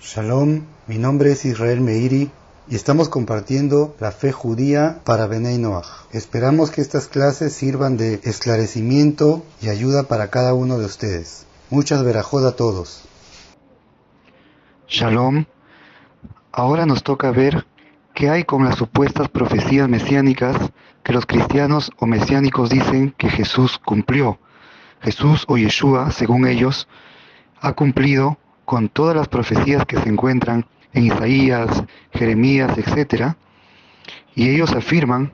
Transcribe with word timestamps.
Shalom, 0.00 0.62
mi 0.86 0.96
nombre 0.96 1.32
es 1.32 1.44
Israel 1.44 1.80
Meiri 1.80 2.30
y 2.68 2.76
estamos 2.76 3.08
compartiendo 3.08 3.96
la 3.98 4.12
fe 4.12 4.30
judía 4.30 5.00
para 5.02 5.26
Benei 5.26 5.58
Noach. 5.58 5.86
Esperamos 6.12 6.70
que 6.70 6.80
estas 6.80 7.08
clases 7.08 7.52
sirvan 7.52 7.96
de 7.96 8.20
esclarecimiento 8.22 9.44
y 9.60 9.70
ayuda 9.70 10.04
para 10.04 10.30
cada 10.30 10.54
uno 10.54 10.78
de 10.78 10.84
ustedes. 10.84 11.46
Muchas 11.68 12.04
verajod 12.04 12.46
a 12.46 12.54
todos. 12.54 13.02
Shalom. 14.86 15.46
Ahora 16.52 16.86
nos 16.86 17.02
toca 17.02 17.32
ver 17.32 17.66
qué 18.14 18.30
hay 18.30 18.44
con 18.44 18.64
las 18.64 18.76
supuestas 18.76 19.28
profecías 19.28 19.88
mesiánicas 19.88 20.56
que 21.02 21.12
los 21.12 21.26
cristianos 21.26 21.90
o 21.98 22.06
mesiánicos 22.06 22.70
dicen 22.70 23.12
que 23.18 23.30
Jesús 23.30 23.80
cumplió. 23.84 24.38
Jesús 25.00 25.44
o 25.48 25.58
Yeshua, 25.58 26.12
según 26.12 26.46
ellos, 26.46 26.86
ha 27.60 27.72
cumplido 27.72 28.38
con 28.68 28.90
todas 28.90 29.16
las 29.16 29.28
profecías 29.28 29.86
que 29.86 29.96
se 29.98 30.10
encuentran 30.10 30.66
en 30.92 31.06
Isaías, 31.06 31.84
Jeremías, 32.12 32.76
etc. 32.76 33.32
Y 34.34 34.50
ellos 34.50 34.72
afirman 34.72 35.32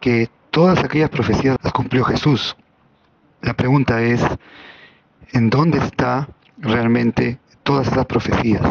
que 0.00 0.30
todas 0.50 0.82
aquellas 0.82 1.10
profecías 1.10 1.58
las 1.62 1.74
cumplió 1.74 2.04
Jesús. 2.04 2.56
La 3.42 3.52
pregunta 3.52 4.00
es, 4.00 4.22
¿en 5.32 5.50
dónde 5.50 5.76
está 5.76 6.30
realmente 6.56 7.38
todas 7.64 7.86
esas 7.86 8.06
profecías? 8.06 8.62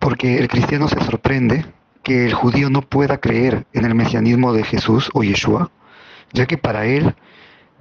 Porque 0.00 0.38
el 0.38 0.48
cristiano 0.48 0.88
se 0.88 0.98
sorprende 1.04 1.64
que 2.02 2.26
el 2.26 2.34
judío 2.34 2.70
no 2.70 2.82
pueda 2.82 3.18
creer 3.18 3.68
en 3.72 3.84
el 3.84 3.94
mesianismo 3.94 4.52
de 4.52 4.64
Jesús 4.64 5.10
o 5.14 5.22
Yeshua, 5.22 5.70
ya 6.32 6.46
que 6.46 6.58
para 6.58 6.86
él 6.86 7.14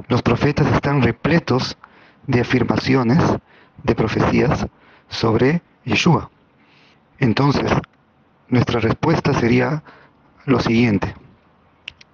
los 0.07 0.21
profetas 0.21 0.71
están 0.71 1.01
repletos 1.01 1.79
de 2.27 2.41
afirmaciones, 2.41 3.23
de 3.81 3.95
profecías, 3.95 4.67
sobre 5.09 5.61
Yeshua. 5.83 6.29
Entonces, 7.19 7.71
nuestra 8.47 8.79
respuesta 8.79 9.33
sería 9.33 9.83
lo 10.45 10.59
siguiente. 10.59 11.15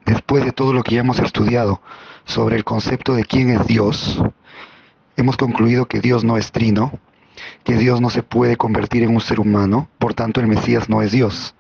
Después 0.06 0.46
de 0.46 0.52
todo 0.52 0.74
lo 0.74 0.84
que 0.84 0.96
ya 0.96 1.02
hemos 1.02 1.20
estudiado 1.20 1.82
sobre 2.26 2.56
el 2.56 2.64
concepto 2.64 3.14
de 3.14 3.26
quién 3.26 3.50
es 3.50 3.66
Dios, 3.68 4.22
hemos 5.18 5.38
concluido 5.38 5.88
que 5.88 6.00
Dios 6.00 6.24
no 6.24 6.38
es 6.38 6.52
trino, 6.52 7.00
que 7.64 7.76
Dios 7.76 8.02
no 8.02 8.10
se 8.10 8.24
puede 8.24 8.58
convertir 8.58 9.04
en 9.04 9.14
un 9.14 9.22
ser 9.22 9.40
humano, 9.40 9.90
por 9.98 10.14
tanto 10.14 10.40
el 10.40 10.48
Mesías 10.48 10.90
no 10.90 11.02
es 11.02 11.12
Dios, 11.12 11.56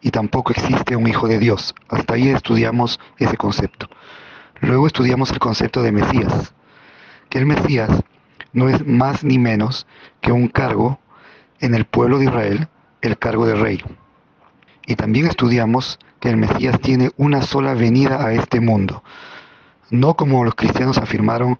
y 0.00 0.10
tampoco 0.10 0.52
existe 0.52 0.96
un 0.96 1.06
hijo 1.06 1.28
de 1.28 1.38
Dios. 1.38 1.74
Hasta 1.88 2.14
ahí 2.14 2.28
estudiamos 2.28 2.98
ese 3.18 3.36
concepto. 3.36 3.88
Luego 4.60 4.86
estudiamos 4.86 5.30
el 5.30 5.38
concepto 5.38 5.82
de 5.82 5.92
Mesías, 5.92 6.54
que 7.28 7.38
el 7.38 7.46
Mesías 7.46 7.90
no 8.52 8.68
es 8.68 8.86
más 8.86 9.24
ni 9.24 9.38
menos 9.38 9.86
que 10.20 10.32
un 10.32 10.48
cargo 10.48 10.98
en 11.60 11.74
el 11.74 11.84
pueblo 11.84 12.18
de 12.18 12.26
Israel, 12.26 12.68
el 13.00 13.18
cargo 13.18 13.46
de 13.46 13.54
rey. 13.54 13.82
Y 14.86 14.96
también 14.96 15.26
estudiamos 15.26 15.98
que 16.20 16.30
el 16.30 16.36
Mesías 16.36 16.78
tiene 16.80 17.10
una 17.16 17.42
sola 17.42 17.74
venida 17.74 18.24
a 18.24 18.32
este 18.32 18.60
mundo, 18.60 19.02
no 19.90 20.14
como 20.14 20.44
los 20.44 20.54
cristianos 20.54 20.98
afirmaron 20.98 21.58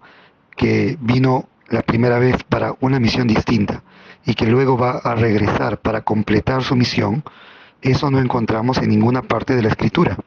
que 0.55 0.97
vino 0.99 1.47
la 1.67 1.81
primera 1.81 2.19
vez 2.19 2.43
para 2.43 2.75
una 2.79 2.99
misión 2.99 3.27
distinta 3.27 3.83
y 4.25 4.35
que 4.35 4.47
luego 4.47 4.77
va 4.77 4.99
a 4.99 5.15
regresar 5.15 5.79
para 5.79 6.01
completar 6.01 6.63
su 6.63 6.75
misión, 6.75 7.23
eso 7.81 8.09
no 8.09 8.19
encontramos 8.19 8.77
en 8.77 8.89
ninguna 8.89 9.21
parte 9.21 9.55
de 9.55 9.61
la 9.61 9.69
escritura. 9.69 10.17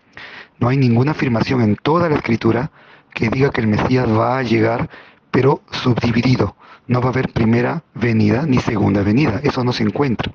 No 0.58 0.68
hay 0.68 0.76
ninguna 0.76 1.12
afirmación 1.12 1.62
en 1.62 1.76
toda 1.76 2.08
la 2.08 2.16
escritura 2.16 2.70
que 3.14 3.30
diga 3.30 3.50
que 3.50 3.62
el 3.62 3.66
Mesías 3.68 4.06
va 4.08 4.38
a 4.38 4.42
llegar 4.42 4.90
pero 5.36 5.60
subdividido. 5.70 6.56
No 6.86 7.02
va 7.02 7.08
a 7.08 7.10
haber 7.10 7.30
primera 7.30 7.82
venida 7.92 8.46
ni 8.46 8.56
segunda 8.56 9.02
venida. 9.02 9.38
Eso 9.42 9.64
no 9.64 9.74
se 9.74 9.82
encuentra. 9.82 10.32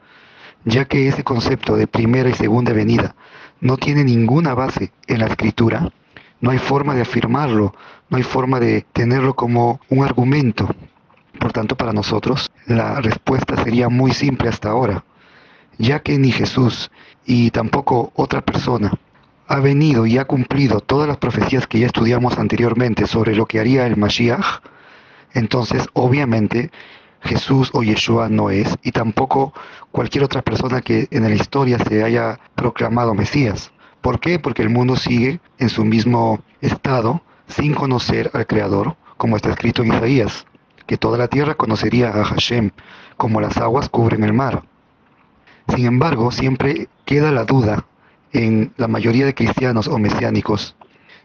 Ya 0.64 0.86
que 0.86 1.08
ese 1.08 1.24
concepto 1.24 1.76
de 1.76 1.88
primera 1.88 2.30
y 2.30 2.34
segunda 2.34 2.72
venida 2.72 3.16
no 3.62 3.78
tiene 3.78 4.04
ninguna 4.04 4.54
base 4.54 4.92
en 5.08 5.18
la 5.18 5.26
escritura, 5.26 5.92
no 6.40 6.52
hay 6.52 6.60
forma 6.60 6.94
de 6.94 7.02
afirmarlo, 7.02 7.74
no 8.12 8.18
hay 8.18 8.22
forma 8.22 8.60
de 8.60 8.86
tenerlo 8.94 9.34
como 9.34 9.82
un 9.90 10.06
argumento. 10.06 10.70
Por 11.40 11.52
tanto, 11.52 11.76
para 11.76 11.94
nosotros 11.94 12.52
la 12.68 13.02
respuesta 13.02 13.56
sería 13.64 13.90
muy 13.90 14.12
simple 14.12 14.50
hasta 14.50 14.70
ahora, 14.70 15.04
ya 15.80 16.02
que 16.04 16.20
ni 16.20 16.32
Jesús 16.32 16.92
y 17.26 17.50
tampoco 17.50 18.12
otra 18.14 18.42
persona 18.42 18.92
ha 19.48 19.60
venido 19.60 20.06
y 20.06 20.20
ha 20.20 20.26
cumplido 20.26 20.80
todas 20.80 21.08
las 21.08 21.18
profecías 21.18 21.66
que 21.66 21.80
ya 21.80 21.88
estudiamos 21.88 22.38
anteriormente 22.38 23.08
sobre 23.08 23.36
lo 23.36 23.48
que 23.48 23.60
haría 23.60 23.88
el 23.88 23.98
Mashiach, 23.98 24.62
entonces 25.34 25.88
obviamente 25.94 26.72
Jesús 27.22 27.70
o 27.74 27.84
Yeshua 27.84 28.30
no 28.30 28.50
es, 28.50 28.78
y 28.82 28.92
tampoco 28.92 29.54
cualquier 29.92 30.24
otra 30.24 30.42
persona 30.42 30.82
que 30.82 31.08
en 31.12 31.24
la 31.24 31.36
historia 31.36 31.78
se 31.80 32.04
haya 32.04 32.40
proclamado 32.56 33.14
Mesías. 33.14 33.72
¿Por 34.02 34.20
qué? 34.20 34.40
Porque 34.40 34.64
el 34.64 34.70
mundo 34.70 34.96
sigue 34.96 35.40
en 35.60 35.70
su 35.70 35.86
mismo 35.86 36.40
estado 36.62 37.22
sin 37.48 37.74
conocer 37.76 38.32
al 38.34 38.48
Creador, 38.48 38.96
como 39.18 39.36
está 39.36 39.52
escrito 39.52 39.84
en 39.84 39.94
Isaías, 39.94 40.46
que 40.88 40.98
toda 40.98 41.18
la 41.18 41.28
tierra 41.28 41.54
conocería 41.54 42.10
a 42.10 42.24
Hashem, 42.24 42.72
como 43.18 43.40
las 43.40 43.58
aguas 43.58 43.90
cubren 43.90 44.24
el 44.24 44.34
mar. 44.34 44.64
Sin 45.68 45.86
embargo, 45.86 46.32
siempre 46.32 46.90
queda 47.06 47.32
la 47.32 47.46
duda 47.46 47.86
en 48.34 48.74
la 48.78 48.88
mayoría 48.88 49.26
de 49.26 49.36
cristianos 49.36 49.88
o 49.88 50.00
mesiánicos 50.00 50.76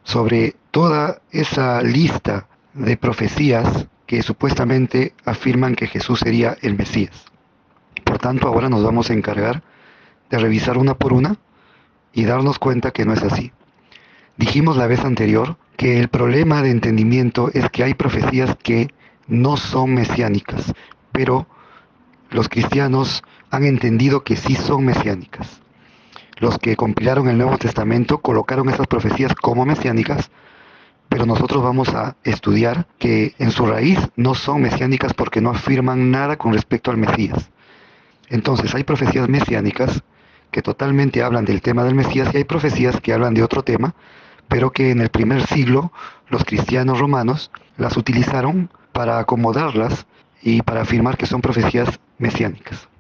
sobre 0.03 0.57
toda 0.71 1.23
esa 1.31 1.81
lista 1.83 2.47
de 2.75 2.97
profecías 2.97 3.89
que 4.07 4.23
supuestamente 4.23 5.15
afirman 5.25 5.75
que 5.75 5.87
Jesús 5.87 6.21
sería 6.21 6.57
el 6.63 6.77
Mesías. 6.77 7.25
Por 8.05 8.19
tanto, 8.19 8.47
ahora 8.47 8.69
nos 8.69 8.85
vamos 8.85 9.11
a 9.11 9.15
encargar 9.15 9.63
de 10.31 10.39
revisar 10.39 10.79
una 10.79 10.95
por 10.95 11.13
una 11.13 11.37
y 12.13 12.25
darnos 12.25 12.59
cuenta 12.59 12.93
que 12.93 13.05
no 13.05 13.13
es 13.13 13.23
así. 13.23 13.53
Dijimos 14.37 14.77
la 14.77 14.87
vez 14.87 15.05
anterior 15.05 15.57
que 15.77 15.99
el 15.99 16.09
problema 16.09 16.63
de 16.63 16.71
entendimiento 16.71 17.51
es 17.53 17.69
que 17.71 17.85
hay 17.85 17.95
profecías 17.95 18.57
que 18.63 18.91
no 19.27 19.57
son 19.57 19.95
mesiánicas, 19.95 20.73
pero 21.13 21.47
los 22.31 22.49
cristianos 22.49 23.23
han 23.51 23.65
entendido 23.65 24.25
que 24.25 24.37
sí 24.37 24.55
son 24.55 24.85
mesiánicas. 24.85 25.61
Los 26.39 26.59
que 26.59 26.77
compilaron 26.77 27.29
el 27.29 27.39
Nuevo 27.39 27.57
Testamento 27.57 28.19
colocaron 28.19 28.69
esas 28.69 28.87
profecías 28.87 29.35
como 29.35 29.65
mesiánicas 29.65 30.31
pero 31.17 31.25
nosotros 31.25 31.63
vamos 31.63 31.89
a 31.95 32.15
estudiar 32.25 32.87
que 32.99 33.35
en 33.39 33.51
su 33.51 33.65
raíz 33.65 33.99
no 34.17 34.35
son 34.35 34.61
mesiánicas 34.61 35.15
porque 35.15 35.41
no 35.41 35.49
afirman 35.49 36.11
nada 36.11 36.37
con 36.37 36.53
respecto 36.53 36.91
al 36.91 36.99
Mesías. 36.99 37.49
Entonces 38.29 38.75
hay 38.75 38.85
profecías 38.85 39.27
mesiánicas 39.27 40.03
que 40.51 40.61
totalmente 40.61 41.23
hablan 41.23 41.47
del 41.47 41.63
tema 41.63 41.85
del 41.85 41.95
Mesías 41.95 42.29
y 42.35 42.37
hay 42.37 42.45
profecías 42.45 43.01
que 43.01 43.15
hablan 43.15 43.33
de 43.33 43.43
otro 43.43 43.63
tema, 43.63 43.95
pero 44.47 44.73
que 44.73 44.91
en 44.91 45.01
el 45.01 45.09
primer 45.09 45.47
siglo 45.47 45.91
los 46.29 46.45
cristianos 46.45 46.99
romanos 46.99 47.51
las 47.79 47.97
utilizaron 47.97 48.69
para 48.93 49.19
acomodarlas 49.19 50.05
y 50.43 50.61
para 50.61 50.83
afirmar 50.83 51.17
que 51.17 51.25
son 51.25 51.41
profecías 51.41 51.99
mesiánicas. 52.19 52.91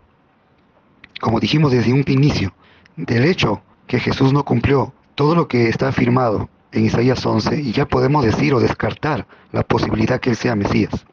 Como 1.20 1.38
dijimos 1.38 1.70
desde 1.70 1.92
un 1.92 2.02
inicio, 2.06 2.54
del 2.96 3.26
hecho 3.26 3.60
que 3.86 4.00
Jesús 4.00 4.32
no 4.32 4.42
cumplió 4.42 4.94
todo 5.14 5.34
lo 5.34 5.48
que 5.48 5.68
está 5.68 5.88
afirmado 5.88 6.48
en 6.76 6.86
Isaías 6.86 7.24
11 7.24 7.60
y 7.60 7.72
ya 7.72 7.86
podemos 7.86 8.24
decir 8.24 8.54
o 8.54 8.60
descartar 8.60 9.26
la 9.52 9.62
posibilidad 9.62 10.20
que 10.20 10.30
Él 10.30 10.36
sea 10.36 10.54
Mesías. 10.54 11.06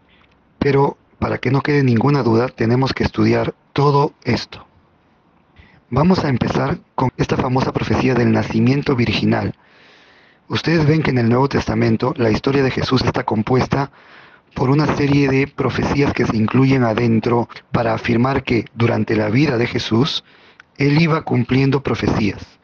Pero 0.59 0.97
para 1.19 1.37
que 1.37 1.51
no 1.51 1.61
quede 1.61 1.83
ninguna 1.83 2.23
duda, 2.23 2.49
tenemos 2.49 2.93
que 2.93 3.03
estudiar 3.03 3.53
todo 3.71 4.13
esto. 4.23 4.65
Vamos 5.89 6.25
a 6.25 6.29
empezar 6.29 6.79
con 6.95 7.11
esta 7.17 7.37
famosa 7.37 7.71
profecía 7.71 8.13
del 8.13 8.31
nacimiento 8.31 8.95
virginal. 8.95 9.55
Ustedes 10.47 10.85
ven 10.85 11.03
que 11.03 11.11
en 11.11 11.19
el 11.19 11.29
Nuevo 11.29 11.47
Testamento 11.47 12.13
la 12.17 12.31
historia 12.31 12.63
de 12.63 12.71
Jesús 12.71 13.03
está 13.03 13.23
compuesta 13.23 13.91
por 14.53 14.69
una 14.69 14.95
serie 14.95 15.29
de 15.29 15.47
profecías 15.47 16.13
que 16.13 16.25
se 16.25 16.35
incluyen 16.35 16.83
adentro 16.83 17.47
para 17.71 17.93
afirmar 17.93 18.43
que 18.43 18.65
durante 18.73 19.15
la 19.15 19.29
vida 19.29 19.57
de 19.57 19.67
Jesús, 19.67 20.23
Él 20.77 21.01
iba 21.01 21.21
cumpliendo 21.23 21.81
profecías. 21.81 22.59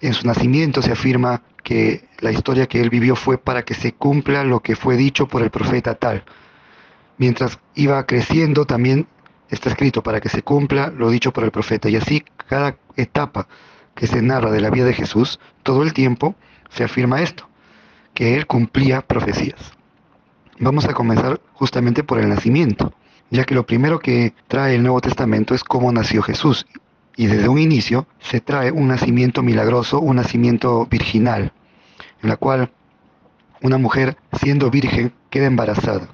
En 0.00 0.14
su 0.14 0.26
nacimiento 0.26 0.80
se 0.80 0.92
afirma 0.92 1.42
que 1.64 2.08
la 2.20 2.30
historia 2.30 2.66
que 2.66 2.80
él 2.80 2.88
vivió 2.88 3.16
fue 3.16 3.36
para 3.36 3.62
que 3.62 3.74
se 3.74 3.92
cumpla 3.92 4.44
lo 4.44 4.60
que 4.60 4.76
fue 4.76 4.96
dicho 4.96 5.26
por 5.26 5.42
el 5.42 5.50
profeta 5.50 5.94
tal. 5.96 6.24
Mientras 7.16 7.58
iba 7.74 8.04
creciendo 8.06 8.64
también 8.64 9.08
está 9.50 9.70
escrito 9.70 10.02
para 10.02 10.20
que 10.20 10.28
se 10.28 10.42
cumpla 10.42 10.88
lo 10.88 11.10
dicho 11.10 11.32
por 11.32 11.44
el 11.44 11.50
profeta. 11.50 11.88
Y 11.88 11.96
así 11.96 12.24
cada 12.48 12.76
etapa 12.96 13.48
que 13.94 14.06
se 14.06 14.22
narra 14.22 14.52
de 14.52 14.60
la 14.60 14.70
vida 14.70 14.84
de 14.84 14.94
Jesús, 14.94 15.40
todo 15.64 15.82
el 15.82 15.92
tiempo 15.92 16.36
se 16.70 16.84
afirma 16.84 17.20
esto, 17.20 17.48
que 18.14 18.36
él 18.36 18.46
cumplía 18.46 19.00
profecías. 19.00 19.72
Vamos 20.60 20.84
a 20.84 20.94
comenzar 20.94 21.40
justamente 21.54 22.04
por 22.04 22.18
el 22.18 22.28
nacimiento, 22.28 22.92
ya 23.30 23.44
que 23.44 23.54
lo 23.54 23.66
primero 23.66 23.98
que 23.98 24.34
trae 24.46 24.76
el 24.76 24.82
Nuevo 24.82 25.00
Testamento 25.00 25.54
es 25.54 25.64
cómo 25.64 25.90
nació 25.90 26.22
Jesús 26.22 26.66
y 27.18 27.26
desde 27.26 27.48
un 27.48 27.58
inicio 27.58 28.06
se 28.20 28.40
trae 28.40 28.70
un 28.70 28.86
nacimiento 28.86 29.42
milagroso, 29.42 29.98
un 29.98 30.16
nacimiento 30.16 30.86
virginal, 30.86 31.52
en 32.22 32.28
la 32.28 32.36
cual 32.36 32.70
una 33.60 33.76
mujer 33.76 34.16
siendo 34.40 34.70
virgen 34.70 35.12
queda 35.28 35.46
embarazada. 35.46 36.08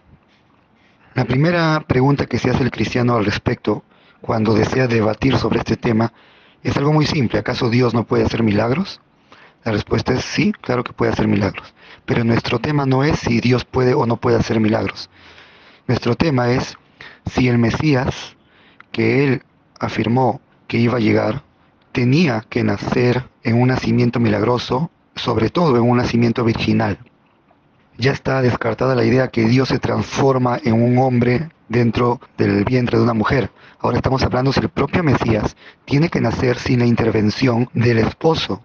La 1.13 1.27
primera 1.27 1.85
pregunta 1.87 2.25
que 2.25 2.39
se 2.39 2.49
hace 2.49 2.63
el 2.63 2.71
cristiano 2.71 3.17
al 3.17 3.27
respecto, 3.27 3.85
cuando 4.23 4.55
desea 4.55 4.87
debatir 4.87 5.37
sobre 5.37 5.59
este 5.59 5.77
tema 5.77 6.15
es 6.63 6.75
algo 6.79 6.95
muy 6.95 7.05
simple. 7.05 7.39
¿Acaso 7.39 7.69
Dios 7.69 7.93
no 7.93 8.05
puede 8.05 8.25
hacer 8.25 8.43
milagros? 8.43 9.03
La 9.63 9.73
respuesta 9.73 10.15
es 10.15 10.25
sí, 10.25 10.55
claro 10.59 10.85
que 10.85 10.95
puede 10.95 11.13
hacer 11.13 11.29
milagros. 11.29 11.75
Pero 12.07 12.25
nuestro 12.25 12.61
tema 12.61 12.87
no 12.87 13.05
es 13.05 13.19
si 13.19 13.41
Dios 13.41 13.67
puede 13.67 13.93
o 13.93 14.07
no 14.07 14.17
puede 14.17 14.39
hacer 14.39 14.59
milagros. 14.59 15.11
Nuestro 15.87 16.17
tema 16.17 16.51
es 16.51 16.79
si 17.31 17.49
el 17.49 17.59
Mesías, 17.59 18.37
que 18.91 19.25
él 19.25 19.43
afirmó 19.79 20.41
que 20.67 20.79
iba 20.79 20.97
a 20.97 21.01
llegar, 21.01 21.43
tenía 21.93 22.45
que 22.49 22.65
nacer 22.65 23.29
en 23.43 23.61
un 23.61 23.69
nacimiento 23.69 24.21
milagroso, 24.21 24.91
sobre 25.15 25.51
todo 25.51 25.77
en 25.77 25.83
un 25.83 25.97
nacimiento 25.97 26.45
virginal. 26.45 26.99
Ya 27.97 28.11
está 28.11 28.43
descartada 28.43 28.97
la 28.97 29.05
idea 29.05 29.29
que 29.29 29.45
Dios 29.45 29.69
se 29.69 29.79
transforma 29.79 30.59
en 30.65 30.75
un 30.75 30.99
hombre 30.99 31.51
dentro 31.69 32.21
del 32.37 32.65
vientre 32.65 32.99
de 32.99 33.05
una 33.05 33.15
mujer. 33.15 33.51
Ahora 33.79 33.99
estamos 33.99 34.23
hablando 34.23 34.53
si 34.53 34.61
el 34.61 34.69
propio 34.69 35.05
Mesías 35.05 35.57
tiene 35.85 36.09
que 36.09 36.21
nacer 36.21 36.59
sin 36.59 36.81
la 36.81 36.87
intervención 36.87 37.69
del 37.73 37.99
esposo. 37.99 38.63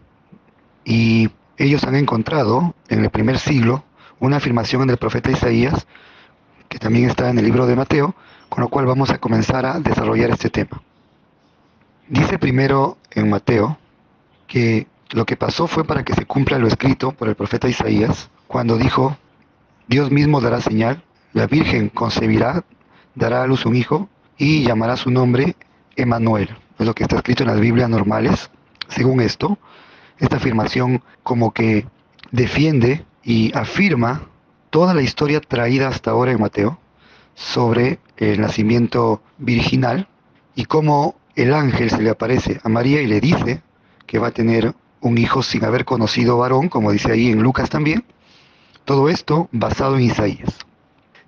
Y 0.83 1.29
ellos 1.57 1.83
han 1.83 1.95
encontrado 1.95 2.73
en 2.87 3.03
el 3.03 3.09
primer 3.11 3.37
siglo 3.37 3.83
una 4.19 4.37
afirmación 4.37 4.81
en 4.83 4.89
el 4.89 4.97
profeta 4.97 5.29
Isaías, 5.29 5.85
que 6.67 6.79
también 6.79 7.09
está 7.09 7.29
en 7.29 7.37
el 7.37 7.45
libro 7.45 7.67
de 7.67 7.75
Mateo, 7.75 8.15
con 8.49 8.63
lo 8.63 8.69
cual 8.69 8.85
vamos 8.85 9.11
a 9.11 9.19
comenzar 9.19 9.65
a 9.65 9.79
desarrollar 9.79 10.31
este 10.31 10.49
tema. 10.49 10.81
Dice 12.09 12.39
primero 12.39 12.97
en 13.11 13.29
Mateo 13.29 13.77
que 14.47 14.87
lo 15.11 15.27
que 15.27 15.37
pasó 15.37 15.67
fue 15.67 15.83
para 15.83 16.03
que 16.03 16.15
se 16.15 16.25
cumpla 16.25 16.57
lo 16.57 16.67
escrito 16.67 17.11
por 17.11 17.29
el 17.29 17.35
profeta 17.35 17.69
Isaías, 17.69 18.31
cuando 18.47 18.77
dijo, 18.77 19.15
Dios 19.87 20.09
mismo 20.09 20.41
dará 20.41 20.59
señal, 20.59 21.03
la 21.33 21.45
Virgen 21.45 21.89
concebirá 21.89 22.63
dará 23.13 23.43
a 23.43 23.47
luz 23.47 23.67
un 23.67 23.75
hijo 23.75 24.09
y 24.39 24.63
llamará 24.63 24.97
su 24.97 25.11
nombre 25.11 25.55
Emanuel. 25.95 26.49
Es 26.79 26.87
lo 26.87 26.95
que 26.95 27.03
está 27.03 27.17
escrito 27.17 27.43
en 27.43 27.49
las 27.49 27.59
Biblias 27.59 27.89
normales. 27.89 28.49
Según 28.87 29.21
esto, 29.21 29.59
esta 30.17 30.37
afirmación 30.37 31.03
como 31.21 31.51
que 31.53 31.85
defiende 32.31 33.05
y 33.23 33.55
afirma 33.55 34.29
toda 34.71 34.95
la 34.95 35.03
historia 35.03 35.41
traída 35.41 35.89
hasta 35.89 36.09
ahora 36.09 36.31
en 36.31 36.41
Mateo 36.41 36.79
sobre 37.35 37.99
el 38.17 38.41
nacimiento 38.41 39.21
virginal 39.37 40.07
y 40.55 40.65
cómo 40.65 41.18
el 41.41 41.53
ángel 41.53 41.89
se 41.89 42.01
le 42.01 42.09
aparece 42.09 42.59
a 42.63 42.69
María 42.69 43.01
y 43.01 43.07
le 43.07 43.19
dice 43.19 43.61
que 44.05 44.19
va 44.19 44.27
a 44.27 44.31
tener 44.31 44.73
un 45.01 45.17
hijo 45.17 45.43
sin 45.43 45.63
haber 45.65 45.85
conocido 45.85 46.37
varón, 46.37 46.69
como 46.69 46.91
dice 46.91 47.11
ahí 47.11 47.31
en 47.31 47.41
Lucas 47.41 47.69
también. 47.69 48.03
Todo 48.85 49.09
esto 49.09 49.49
basado 49.51 49.97
en 49.97 50.03
Isaías 50.03 50.57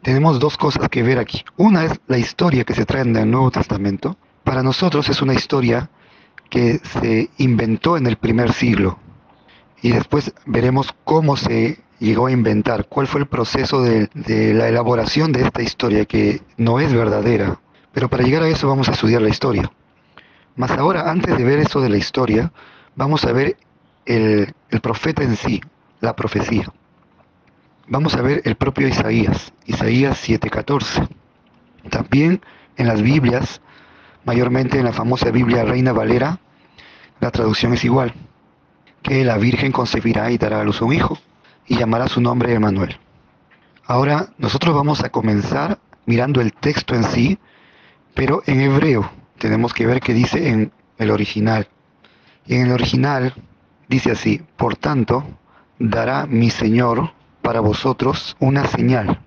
tenemos 0.02 0.40
dos 0.40 0.58
cosas 0.58 0.90
que 0.90 1.04
ver 1.04 1.20
aquí. 1.20 1.44
Una 1.58 1.86
es 1.86 2.00
la 2.08 2.18
historia 2.18 2.64
que 2.64 2.74
se 2.74 2.86
trae 2.86 3.04
en 3.04 3.16
el 3.16 3.30
Nuevo 3.30 3.52
Testamento. 3.52 4.18
Para 4.44 4.64
nosotros 4.64 5.08
es 5.10 5.22
una 5.22 5.34
historia 5.34 5.90
que 6.50 6.80
se 6.80 7.30
inventó 7.38 7.98
en 7.98 8.08
el 8.08 8.18
primer 8.18 8.52
siglo. 8.52 9.00
Y 9.82 9.92
después 9.92 10.34
veremos 10.46 10.94
cómo 11.04 11.38
se 11.38 11.80
llegó 12.00 12.28
a 12.28 12.32
inventar, 12.32 12.88
cuál 12.88 13.08
fue 13.08 13.22
el 13.22 13.28
proceso 13.28 13.84
de, 13.84 14.10
la 14.54 14.68
elaboración 14.68 15.32
de 15.32 15.44
esta 15.44 15.62
historia 15.62 16.06
que 16.06 16.42
no 16.58 16.80
es 16.80 16.94
verdadera. 16.94 17.60
Pero 17.94 18.10
para 18.10 18.24
llegar 18.24 18.44
a 18.44 18.48
eso 18.48 18.68
vamos 18.68 18.90
a 18.90 18.94
estudiar 18.94 19.22
la 19.22 19.30
historia. 19.30 19.72
Más 20.56 20.72
ahora, 20.72 21.10
antes 21.10 21.38
de 21.38 21.44
ver 21.44 21.60
eso 21.60 21.82
de 21.82 21.90
la 21.90 21.98
historia, 21.98 22.52
vamos 22.96 23.24
a 23.26 23.32
ver 23.32 23.58
el 24.06 24.54
profeta 24.82 25.24
en 25.24 25.36
sí, 25.36 25.62
la 26.02 26.16
profecía. 26.16 26.72
Vamos 27.88 28.16
a 28.16 28.22
ver 28.22 28.42
el 28.46 28.56
propio 28.56 28.88
Isaías, 28.88 29.54
Isaías 29.66 30.18
7:14. 30.28 31.08
También 31.90 32.42
en 32.78 32.88
las 32.88 33.02
Biblias, 33.02 33.62
mayormente 34.24 34.78
en 34.78 34.86
la 34.86 34.94
famosa 34.94 35.32
Biblia 35.32 35.64
Reina 35.64 35.92
Valera, 35.94 36.40
la 37.20 37.32
traducción 37.32 37.74
es 37.74 37.84
igual, 37.84 38.14
que 39.02 39.24
la 39.26 39.38
Virgen 39.38 39.72
concebirá 39.72 40.32
y 40.32 40.38
dará 40.38 40.62
a 40.62 40.64
luz 40.64 40.82
un 40.82 40.94
hijo, 40.94 41.18
y 41.68 41.78
llamará 41.78 42.08
su 42.08 42.22
nombre 42.22 42.54
Emanuel. 42.54 42.98
Ahora 43.86 44.30
nosotros 44.38 44.76
vamos 44.76 45.04
a 45.04 45.10
comenzar 45.10 45.80
mirando 46.06 46.42
el 46.42 46.54
texto 46.54 46.96
en 46.96 47.04
sí, 47.04 47.40
pero 48.14 48.42
en 48.46 48.62
hebreo. 48.62 49.10
Tenemos 49.42 49.74
que 49.74 49.88
ver 49.88 50.02
qué 50.02 50.14
dice 50.14 50.50
en 50.50 50.72
el 51.00 51.10
original. 51.10 51.68
Y 52.46 52.58
en 52.58 52.68
el 52.68 52.74
original 52.74 53.34
dice 53.88 54.12
así, 54.12 54.40
por 54.56 54.76
tanto, 54.76 55.26
dará 55.80 56.28
mi 56.28 56.52
Señor 56.52 57.12
para 57.42 57.60
vosotros 57.60 58.38
una 58.40 58.68
señal. 58.68 59.20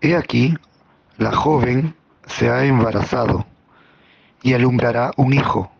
He 0.00 0.14
aquí, 0.14 0.54
la 1.18 1.32
joven 1.32 1.96
se 2.24 2.50
ha 2.50 2.64
embarazado 2.66 3.46
y 4.44 4.52
alumbrará 4.54 5.10
un 5.16 5.32
hijo, 5.32 5.72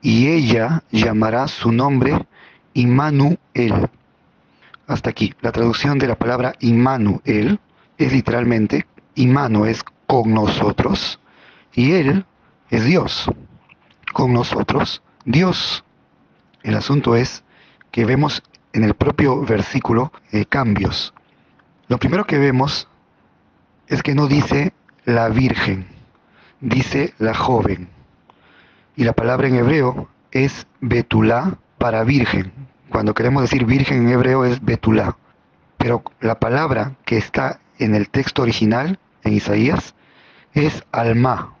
y 0.00 0.28
ella 0.28 0.84
llamará 0.92 1.48
su 1.48 1.72
nombre 1.72 2.24
Immanuel. 2.74 3.36
Hasta 4.86 5.10
aquí, 5.10 5.34
la 5.40 5.50
traducción 5.50 5.98
de 5.98 6.06
la 6.06 6.14
palabra 6.14 6.54
Immanuel 6.60 7.58
es 7.98 8.12
literalmente, 8.12 8.86
Imanu 9.16 9.64
es 9.64 9.82
con 10.06 10.32
nosotros, 10.32 11.18
y 11.74 11.90
él 11.90 12.24
es 12.70 12.84
Dios. 12.84 13.30
Con 14.12 14.32
nosotros, 14.32 15.02
Dios. 15.24 15.84
El 16.62 16.76
asunto 16.76 17.16
es 17.16 17.44
que 17.90 18.04
vemos 18.04 18.42
en 18.72 18.84
el 18.84 18.94
propio 18.94 19.42
versículo 19.42 20.12
eh, 20.32 20.44
cambios. 20.44 21.14
Lo 21.88 21.98
primero 21.98 22.26
que 22.26 22.38
vemos 22.38 22.88
es 23.86 24.02
que 24.02 24.14
no 24.14 24.26
dice 24.26 24.72
la 25.04 25.28
virgen, 25.28 25.86
dice 26.60 27.14
la 27.18 27.34
joven. 27.34 27.88
Y 28.96 29.04
la 29.04 29.12
palabra 29.12 29.48
en 29.48 29.56
hebreo 29.56 30.08
es 30.30 30.66
betulá 30.80 31.58
para 31.78 32.04
virgen. 32.04 32.52
Cuando 32.90 33.14
queremos 33.14 33.42
decir 33.42 33.64
virgen 33.64 34.06
en 34.06 34.10
hebreo 34.10 34.44
es 34.44 34.62
betulá. 34.64 35.16
Pero 35.76 36.02
la 36.20 36.38
palabra 36.38 36.96
que 37.04 37.18
está 37.18 37.60
en 37.78 37.94
el 37.94 38.08
texto 38.08 38.42
original, 38.42 38.98
en 39.22 39.34
Isaías, 39.34 39.94
es 40.54 40.84
alma. 40.92 41.55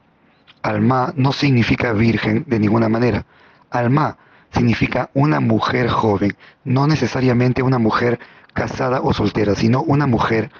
Alma 0.66 1.12
no 1.16 1.32
significa 1.32 1.92
virgen 1.92 2.44
de 2.48 2.58
ninguna 2.58 2.88
manera. 2.88 3.24
Alma 3.70 4.18
significa 4.52 5.10
una 5.14 5.38
mujer 5.38 5.88
joven, 5.88 6.36
no 6.64 6.88
necesariamente 6.88 7.62
una 7.62 7.78
mujer 7.78 8.18
casada 8.52 9.00
o 9.00 9.12
soltera, 9.12 9.54
sino 9.54 9.82
una 9.82 10.08
mujer 10.08 10.50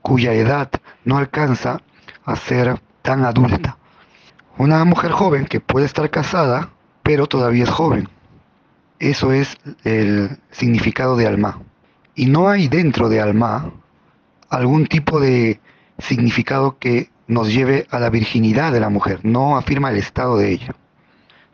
cuya 0.00 0.32
edad 0.32 0.70
no 1.04 1.18
alcanza 1.18 1.82
a 2.24 2.36
ser 2.36 2.80
tan 3.02 3.24
adulta. 3.24 3.76
Una 4.56 4.82
mujer 4.86 5.10
joven 5.12 5.44
que 5.44 5.60
puede 5.60 5.84
estar 5.84 6.08
casada, 6.08 6.70
pero 7.02 7.26
todavía 7.26 7.64
es 7.64 7.70
joven. 7.70 8.08
Eso 8.98 9.30
es 9.32 9.58
el 9.84 10.38
significado 10.50 11.16
de 11.16 11.26
alma. 11.26 11.60
Y 12.14 12.26
no 12.26 12.48
hay 12.48 12.68
dentro 12.68 13.10
de 13.10 13.20
alma 13.20 13.72
algún 14.48 14.86
tipo 14.86 15.20
de 15.20 15.60
significado 15.98 16.78
que 16.78 17.10
nos 17.30 17.52
lleve 17.52 17.86
a 17.90 18.00
la 18.00 18.10
virginidad 18.10 18.72
de 18.72 18.80
la 18.80 18.88
mujer, 18.88 19.20
no 19.22 19.56
afirma 19.56 19.90
el 19.90 19.98
estado 19.98 20.36
de 20.36 20.50
ella. 20.50 20.74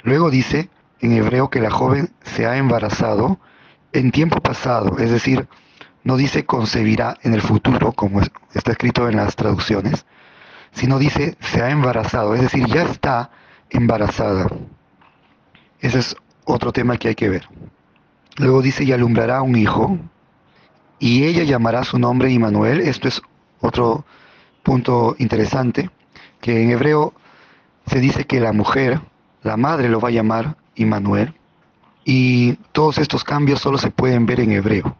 Luego 0.02 0.30
dice, 0.30 0.71
en 1.00 1.12
hebreo 1.12 1.50
que 1.50 1.61
la 1.61 1.71
joven 1.71 2.09
se 2.25 2.47
ha 2.47 2.56
embarazado 2.56 3.38
en 3.92 4.11
tiempo 4.11 4.40
pasado, 4.40 4.99
es 4.99 5.11
decir, 5.11 5.47
no 6.02 6.16
dice 6.16 6.47
concebirá 6.47 7.18
en 7.23 7.35
el 7.35 7.42
futuro, 7.42 7.92
como 7.92 8.23
está 8.54 8.71
escrito 8.71 9.06
en 9.06 9.16
las 9.16 9.37
traducciones, 9.37 10.06
sino 10.73 10.99
dice 10.99 11.37
se 11.40 11.61
ha 11.61 11.68
embarazado, 11.68 12.35
es 12.35 12.40
decir, 12.40 12.64
ya 12.68 12.85
está 12.85 13.30
embarazada. 13.68 14.49
Ese 15.80 15.99
es 15.99 16.16
otro 16.47 16.73
tema 16.73 16.97
que 16.97 17.09
hay 17.09 17.14
que 17.14 17.28
ver. 17.28 17.49
Luego 18.38 18.62
dice 18.62 18.83
y 18.83 18.92
alumbrará 18.92 19.42
un 19.42 19.56
hijo, 19.56 19.99
y 20.99 21.25
ella 21.25 21.45
llamará 21.45 21.85
su 21.85 21.99
nombre 21.99 22.30
Immanuel. 22.30 22.80
Esto 22.80 23.09
es 23.09 23.21
otro 23.61 24.06
punto 24.66 25.14
interesante, 25.20 25.90
que 26.40 26.61
en 26.61 26.73
hebreo 26.73 27.14
se 27.87 28.00
dice 28.00 28.25
que 28.25 28.40
la 28.40 28.52
mujer, 28.52 29.00
la 29.44 29.56
madre 29.56 29.88
lo 29.88 30.00
va 30.00 30.08
a 30.08 30.11
llamar 30.18 30.56
Immanuel. 30.75 31.35
Y 32.04 32.54
todos 32.73 32.99
estos 32.99 33.23
cambios 33.23 33.61
solo 33.61 33.78
se 33.78 33.92
pueden 33.92 34.26
ver 34.26 34.40
en 34.40 34.50
hebreo. 34.50 34.96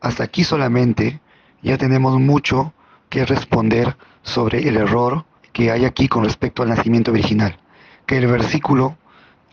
Hasta 0.00 0.24
aquí 0.24 0.42
solamente 0.42 1.20
ya 1.60 1.76
tenemos 1.76 2.18
mucho 2.18 2.72
que 3.10 3.26
responder 3.26 3.94
sobre 4.22 4.66
el 4.66 4.78
error 4.78 5.26
que 5.52 5.70
hay 5.70 5.84
aquí 5.84 6.08
con 6.08 6.24
respecto 6.24 6.62
al 6.62 6.70
nacimiento 6.70 7.10
original. 7.10 7.58
Que 8.06 8.16
el 8.16 8.26
versículo 8.26 8.96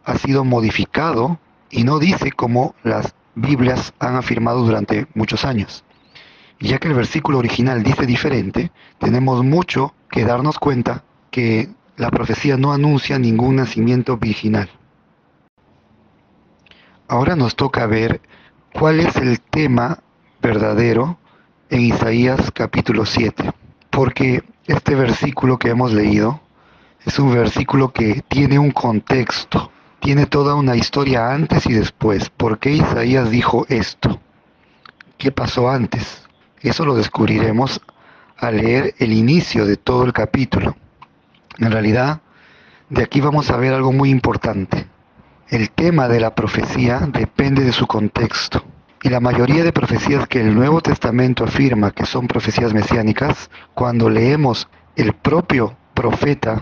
ha 0.06 0.18
sido 0.18 0.46
modificado 0.46 1.40
y 1.70 1.84
no 1.84 2.00
dice 2.00 2.32
como 2.32 2.74
las 2.84 3.16
Biblias 3.36 3.94
han 4.00 4.16
afirmado 4.16 4.64
durante 4.64 5.08
muchos 5.14 5.44
años. 5.44 5.84
Y 6.60 6.70
ya 6.70 6.80
que 6.80 6.88
el 6.88 6.94
versículo 6.94 7.38
original 7.38 7.84
dice 7.84 8.06
diferente, 8.06 8.72
tenemos 8.98 9.44
mucho 9.44 9.94
que 10.10 10.26
darnos 10.26 10.58
cuenta 10.60 11.04
que 11.30 11.70
la 11.98 12.10
profecía 12.10 12.58
no 12.58 12.74
anuncia 12.74 13.20
ningún 13.20 13.58
nacimiento 13.58 14.18
virginal. 14.18 14.70
Ahora 17.08 17.36
nos 17.36 17.56
toca 17.56 17.86
ver 17.86 18.22
cuál 18.74 19.00
es 19.00 19.16
el 19.18 19.40
tema 19.40 20.00
verdadero 20.42 21.18
en 21.70 21.82
Isaías 21.82 22.52
capítulo 22.52 23.06
7, 23.06 23.52
porque 23.90 24.44
este 24.66 24.96
versículo 24.96 25.58
que 25.58 25.70
hemos 25.70 25.94
leído 25.94 26.42
es 27.06 27.20
un 27.20 27.34
versículo 27.34 27.94
que 27.94 28.24
tiene 28.28 28.60
un 28.60 28.72
contexto, 28.72 29.72
tiene 30.00 30.26
toda 30.26 30.56
una 30.56 30.76
historia 30.76 31.32
antes 31.32 31.66
y 31.66 31.74
después. 31.74 32.30
¿Por 32.30 32.60
qué 32.60 32.72
Isaías 32.72 33.32
dijo 33.32 33.66
esto? 33.70 34.20
¿Qué 35.18 35.32
pasó 35.32 35.70
antes? 35.70 36.27
Eso 36.68 36.84
lo 36.84 36.96
descubriremos 36.96 37.80
al 38.38 38.58
leer 38.58 38.94
el 39.00 39.14
inicio 39.14 39.66
de 39.66 39.78
todo 39.78 40.04
el 40.04 40.12
capítulo. 40.12 40.76
En 41.60 41.72
realidad, 41.72 42.20
de 42.90 43.04
aquí 43.04 43.22
vamos 43.22 43.50
a 43.50 43.56
ver 43.56 43.74
algo 43.74 43.94
muy 43.94 44.10
importante. 44.10 44.86
El 45.48 45.72
tema 45.72 46.10
de 46.10 46.20
la 46.20 46.36
profecía 46.36 47.00
depende 47.08 47.64
de 47.64 47.72
su 47.72 47.88
contexto. 47.88 48.66
Y 49.02 49.08
la 49.08 49.22
mayoría 49.22 49.64
de 49.64 49.72
profecías 49.72 50.28
que 50.28 50.42
el 50.42 50.54
Nuevo 50.54 50.82
Testamento 50.82 51.46
afirma 51.46 51.92
que 51.92 52.06
son 52.06 52.28
profecías 52.28 52.74
mesiánicas, 52.74 53.50
cuando 53.74 54.10
leemos 54.10 54.68
el 54.98 55.14
propio 55.14 55.78
profeta, 55.94 56.62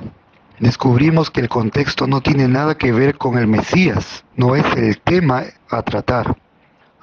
descubrimos 0.60 1.32
que 1.32 1.42
el 1.42 1.50
contexto 1.50 2.06
no 2.06 2.22
tiene 2.22 2.48
nada 2.48 2.78
que 2.78 2.92
ver 2.92 3.18
con 3.18 3.40
el 3.40 3.48
Mesías, 3.48 4.24
no 4.36 4.56
es 4.56 4.66
el 4.78 5.00
tema 5.00 5.46
a 5.72 5.82
tratar. 5.82 6.38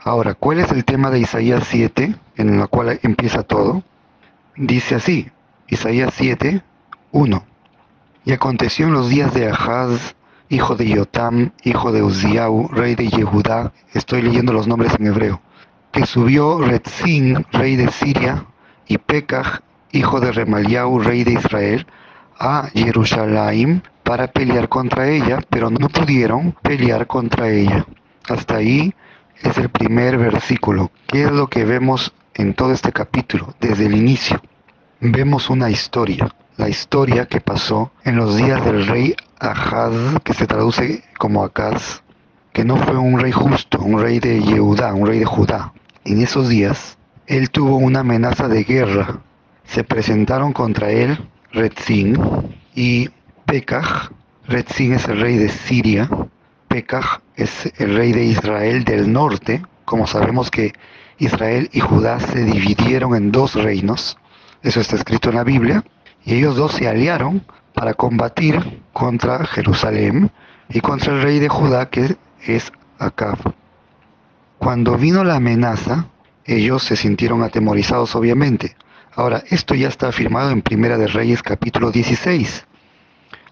Ahora, 0.04 0.35
¿cuál 0.35 0.59
es 0.59 0.73
el 0.73 0.85
tema 0.85 1.11
de 1.11 1.21
Isaías 1.21 1.62
7, 1.68 2.16
en 2.37 2.61
el 2.61 2.68
cual 2.68 2.99
empieza 3.04 3.44
todo? 3.44 3.85
Dice 4.56 4.97
así, 4.97 5.30
Isaías 5.68 6.12
7, 6.16 6.61
1. 7.12 7.44
Y 8.25 8.32
aconteció 8.32 8.87
en 8.87 8.94
los 8.94 9.09
días 9.09 9.32
de 9.32 9.49
Ahaz, 9.49 10.16
hijo 10.49 10.75
de 10.75 10.88
Yotam, 10.88 11.52
hijo 11.62 11.92
de 11.92 12.02
Uziau, 12.02 12.68
rey 12.73 12.97
de 12.97 13.11
Yehudá, 13.11 13.73
estoy 13.94 14.23
leyendo 14.23 14.52
los 14.52 14.66
nombres 14.66 14.92
en 14.99 15.06
hebreo, 15.06 15.40
que 15.92 16.04
subió 16.04 16.59
Retzin, 16.59 17.47
rey 17.52 17.76
de 17.76 17.92
Siria, 17.92 18.47
y 18.88 18.99
Pekah, 18.99 19.62
hijo 19.92 20.18
de 20.18 20.32
Remaliau, 20.32 20.99
rey 20.99 21.23
de 21.23 21.35
Israel, 21.35 21.87
a 22.40 22.68
Jerusalén 22.75 23.85
para 24.02 24.26
pelear 24.26 24.68
contra 24.68 25.09
ella, 25.09 25.38
pero 25.49 25.71
no 25.71 25.88
pudieron 25.88 26.56
pelear 26.61 27.06
contra 27.06 27.49
ella. 27.49 27.87
Hasta 28.28 28.56
ahí 28.56 28.92
es 29.42 29.58
el 29.58 29.68
primer 29.68 30.18
versículo. 30.18 30.90
¿Qué 31.06 31.25
es 31.25 31.32
lo 31.32 31.49
que 31.49 31.64
vemos 31.64 32.12
en 32.34 32.54
todo 32.54 32.72
este 32.72 32.92
capítulo, 32.92 33.54
desde 33.61 33.87
el 33.87 33.94
inicio? 33.94 34.40
Vemos 35.00 35.50
una 35.50 35.70
historia 35.70 36.28
la 36.56 36.68
historia 36.68 37.26
que 37.26 37.40
pasó 37.40 37.90
en 38.04 38.16
los 38.16 38.37
días 38.37 38.64
del 38.64 38.87
rey 38.87 39.16
Ahaz, 39.38 40.20
que 40.22 40.34
se 40.34 40.46
traduce 40.46 41.02
como 41.18 41.42
Acaz, 41.42 42.02
que 42.52 42.64
no 42.64 42.76
fue 42.76 42.96
un 42.96 43.18
rey 43.18 43.32
justo, 43.32 43.80
un 43.80 44.00
rey 44.00 44.20
de 44.20 44.40
Yehudá, 44.40 44.92
un 44.94 45.06
rey 45.06 45.18
de 45.18 45.25
Judá. 45.25 45.72
En 46.04 46.20
esos 46.20 46.49
días, 46.49 46.99
él 47.26 47.50
tuvo 47.50 47.78
una 47.78 48.00
amenaza 48.00 48.49
de 48.49 48.64
guerra. 48.64 49.20
Se 49.64 49.82
presentaron 49.84 50.52
contra 50.52 50.90
él 50.90 51.18
Retzin 51.52 52.16
y 52.75 53.08
Pekah. 53.46 54.11
Retzin 54.46 54.92
es 54.94 55.08
el 55.08 55.20
rey 55.20 55.38
de 55.38 55.49
Siria. 55.49 56.08
Pekah 56.72 57.20
es 57.36 57.70
el 57.76 57.94
rey 57.94 58.12
de 58.12 58.24
Israel 58.24 58.82
del 58.84 59.12
norte. 59.12 59.60
Como 59.84 60.06
sabemos 60.06 60.50
que 60.50 60.72
Israel 61.18 61.68
y 61.70 61.80
Judá 61.80 62.18
se 62.18 62.44
dividieron 62.44 63.14
en 63.14 63.30
dos 63.30 63.56
reinos. 63.56 64.16
Eso 64.62 64.80
está 64.80 64.96
escrito 64.96 65.28
en 65.28 65.34
la 65.34 65.44
Biblia 65.44 65.84
y 66.24 66.36
ellos 66.36 66.56
dos 66.56 66.72
se 66.72 66.88
aliaron 66.88 67.44
para 67.74 67.92
combatir 67.92 68.80
contra 68.94 69.44
Jerusalén 69.44 70.30
y 70.70 70.80
contra 70.80 71.12
el 71.12 71.20
rey 71.20 71.40
de 71.40 71.50
Judá 71.50 71.90
que 71.90 72.16
es 72.40 72.72
Acab. 72.98 73.36
Cuando 74.56 74.96
vino 74.96 75.24
la 75.24 75.36
amenaza, 75.36 76.06
ellos 76.46 76.84
se 76.84 76.96
sintieron 76.96 77.42
atemorizados 77.42 78.16
obviamente. 78.16 78.76
Ahora, 79.14 79.44
esto 79.50 79.74
ya 79.74 79.88
está 79.88 80.08
afirmado 80.08 80.50
en 80.50 80.62
Primera 80.62 80.96
de 80.96 81.08
Reyes 81.08 81.42
capítulo 81.42 81.90
16. 81.90 82.64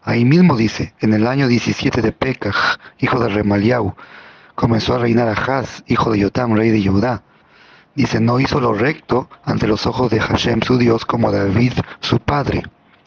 Ahí 0.02 0.24
mismo 0.24 0.56
dice, 0.56 0.94
en 1.00 1.12
el 1.12 1.26
año 1.26 1.46
17 1.46 2.00
de 2.00 2.12
Pekah, 2.12 2.78
hijo 2.98 3.20
de 3.20 3.28
Remaliau, 3.28 3.94
comenzó 4.54 4.94
a 4.94 4.98
reinar 4.98 5.28
Ahaz, 5.28 5.84
hijo 5.86 6.10
de 6.10 6.20
Yotam, 6.20 6.54
rey 6.54 6.70
de 6.70 6.82
Judá. 6.82 7.22
Dice, 7.94 8.20
no 8.20 8.40
hizo 8.40 8.60
lo 8.60 8.72
recto 8.72 9.28
ante 9.44 9.66
los 9.66 9.86
ojos 9.86 10.10
de 10.10 10.20
Hashem 10.20 10.62
su 10.62 10.78
Dios 10.78 11.04
como 11.04 11.30
David 11.30 11.72
su 12.00 12.18
padre. 12.18 12.62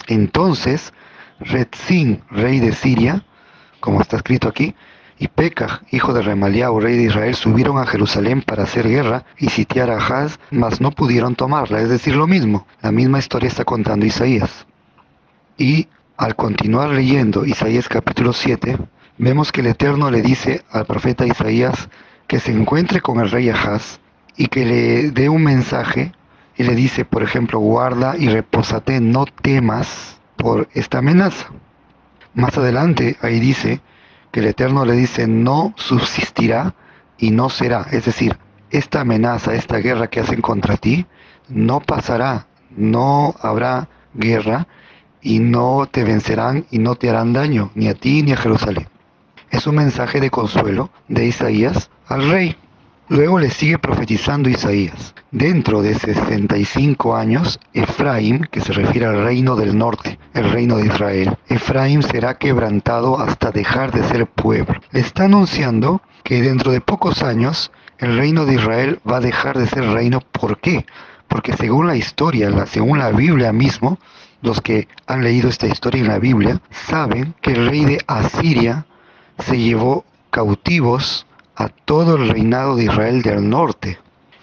Entonces, 0.07 0.93
Retzin, 1.39 2.21
rey 2.29 2.59
de 2.59 2.73
Siria, 2.73 3.23
como 3.79 4.01
está 4.01 4.17
escrito 4.17 4.47
aquí, 4.47 4.75
y 5.17 5.27
Pekah, 5.29 5.81
hijo 5.91 6.13
de 6.13 6.21
Remaliao, 6.21 6.79
rey 6.79 6.97
de 6.97 7.03
Israel, 7.03 7.35
subieron 7.35 7.77
a 7.77 7.85
Jerusalén 7.85 8.41
para 8.41 8.63
hacer 8.63 8.87
guerra 8.87 9.25
y 9.37 9.49
sitiar 9.49 9.89
a 9.89 9.97
Haz, 9.97 10.39
mas 10.51 10.81
no 10.81 10.91
pudieron 10.91 11.35
tomarla. 11.35 11.81
Es 11.81 11.89
decir, 11.89 12.15
lo 12.15 12.27
mismo. 12.27 12.67
La 12.81 12.91
misma 12.91 13.19
historia 13.19 13.47
está 13.47 13.63
contando 13.63 14.05
Isaías. 14.05 14.65
Y 15.57 15.87
al 16.17 16.35
continuar 16.35 16.89
leyendo 16.89 17.45
Isaías 17.45 17.89
capítulo 17.89 18.33
7, 18.33 18.77
vemos 19.17 19.51
que 19.51 19.61
el 19.61 19.67
Eterno 19.67 20.11
le 20.11 20.21
dice 20.21 20.63
al 20.71 20.85
profeta 20.85 21.25
Isaías 21.25 21.89
que 22.27 22.39
se 22.39 22.51
encuentre 22.51 23.01
con 23.01 23.19
el 23.19 23.31
rey 23.31 23.49
Ahaz 23.49 23.99
y 24.37 24.47
que 24.47 24.65
le 24.65 25.11
dé 25.11 25.29
un 25.29 25.43
mensaje 25.43 26.11
y 26.55 26.63
le 26.63 26.75
dice, 26.75 27.03
por 27.03 27.23
ejemplo, 27.23 27.59
guarda 27.59 28.15
y 28.17 28.29
repósate, 28.29 28.99
no 29.01 29.25
temas 29.25 30.19
por 30.37 30.69
esta 30.73 30.99
amenaza. 30.99 31.47
Más 32.35 32.57
adelante 32.57 33.17
ahí 33.21 33.39
dice 33.39 33.81
que 34.31 34.39
el 34.39 34.47
Eterno 34.47 34.85
le 34.85 34.93
dice, 34.93 35.27
no 35.27 35.73
subsistirá 35.77 36.75
y 37.17 37.31
no 37.31 37.49
será. 37.49 37.87
Es 37.91 38.05
decir, 38.05 38.37
esta 38.69 39.01
amenaza, 39.01 39.55
esta 39.55 39.77
guerra 39.77 40.07
que 40.07 40.19
hacen 40.19 40.41
contra 40.41 40.77
ti, 40.77 41.05
no 41.49 41.79
pasará, 41.79 42.47
no 42.75 43.35
habrá 43.41 43.89
guerra 44.13 44.67
y 45.23 45.39
no 45.39 45.87
te 45.89 46.03
vencerán 46.03 46.65
y 46.69 46.79
no 46.79 46.95
te 46.95 47.09
harán 47.09 47.33
daño, 47.33 47.71
ni 47.73 47.87
a 47.87 47.95
ti 47.95 48.21
ni 48.21 48.33
a 48.33 48.37
Jerusalén. 48.37 48.87
Es 49.49 49.65
un 49.65 49.75
mensaje 49.75 50.19
de 50.19 50.29
consuelo 50.29 50.89
de 51.07 51.25
Isaías 51.25 51.89
al 52.07 52.29
rey. 52.29 52.57
Luego 53.09 53.39
le 53.39 53.49
sigue 53.49 53.77
profetizando 53.79 54.49
Isaías. 54.49 55.13
Dentro 55.31 55.81
de 55.81 55.93
65 55.93 57.15
años, 57.15 57.59
Efraín, 57.73 58.47
que 58.51 58.61
se 58.61 58.73
refiere 58.73 59.05
al 59.05 59.23
reino 59.23 59.55
del 59.55 59.77
norte, 59.77 60.19
el 60.33 60.51
reino 60.51 60.77
de 60.77 60.87
Israel, 60.87 61.37
Efraín 61.47 62.01
será 62.03 62.37
quebrantado 62.37 63.19
hasta 63.19 63.51
dejar 63.51 63.91
de 63.91 64.03
ser 64.03 64.27
pueblo. 64.27 64.79
Le 64.91 64.99
está 64.99 65.25
anunciando 65.25 66.01
que 66.23 66.41
dentro 66.41 66.71
de 66.71 66.81
pocos 66.81 67.23
años 67.23 67.71
el 67.97 68.17
reino 68.17 68.45
de 68.45 68.55
Israel 68.55 68.99
va 69.09 69.17
a 69.17 69.21
dejar 69.21 69.57
de 69.57 69.67
ser 69.67 69.85
reino. 69.85 70.19
¿Por 70.19 70.59
qué? 70.59 70.85
Porque 71.27 71.53
según 71.53 71.87
la 71.87 71.95
historia, 71.95 72.65
según 72.65 72.99
la 72.99 73.11
Biblia 73.11 73.51
mismo, 73.53 73.97
los 74.43 74.61
que 74.61 74.89
han 75.07 75.23
leído 75.23 75.49
esta 75.49 75.67
historia 75.67 76.01
en 76.01 76.09
la 76.09 76.19
Biblia 76.19 76.61
saben 76.69 77.33
que 77.41 77.53
el 77.53 77.69
rey 77.69 77.85
de 77.85 77.99
Asiria 78.07 78.85
se 79.39 79.57
llevó 79.57 80.05
cautivos 80.29 81.25
a 81.55 81.69
todo 81.69 82.17
el 82.17 82.29
reinado 82.29 82.75
de 82.75 82.83
Israel 82.83 83.21
del 83.21 83.49
norte, 83.49 83.99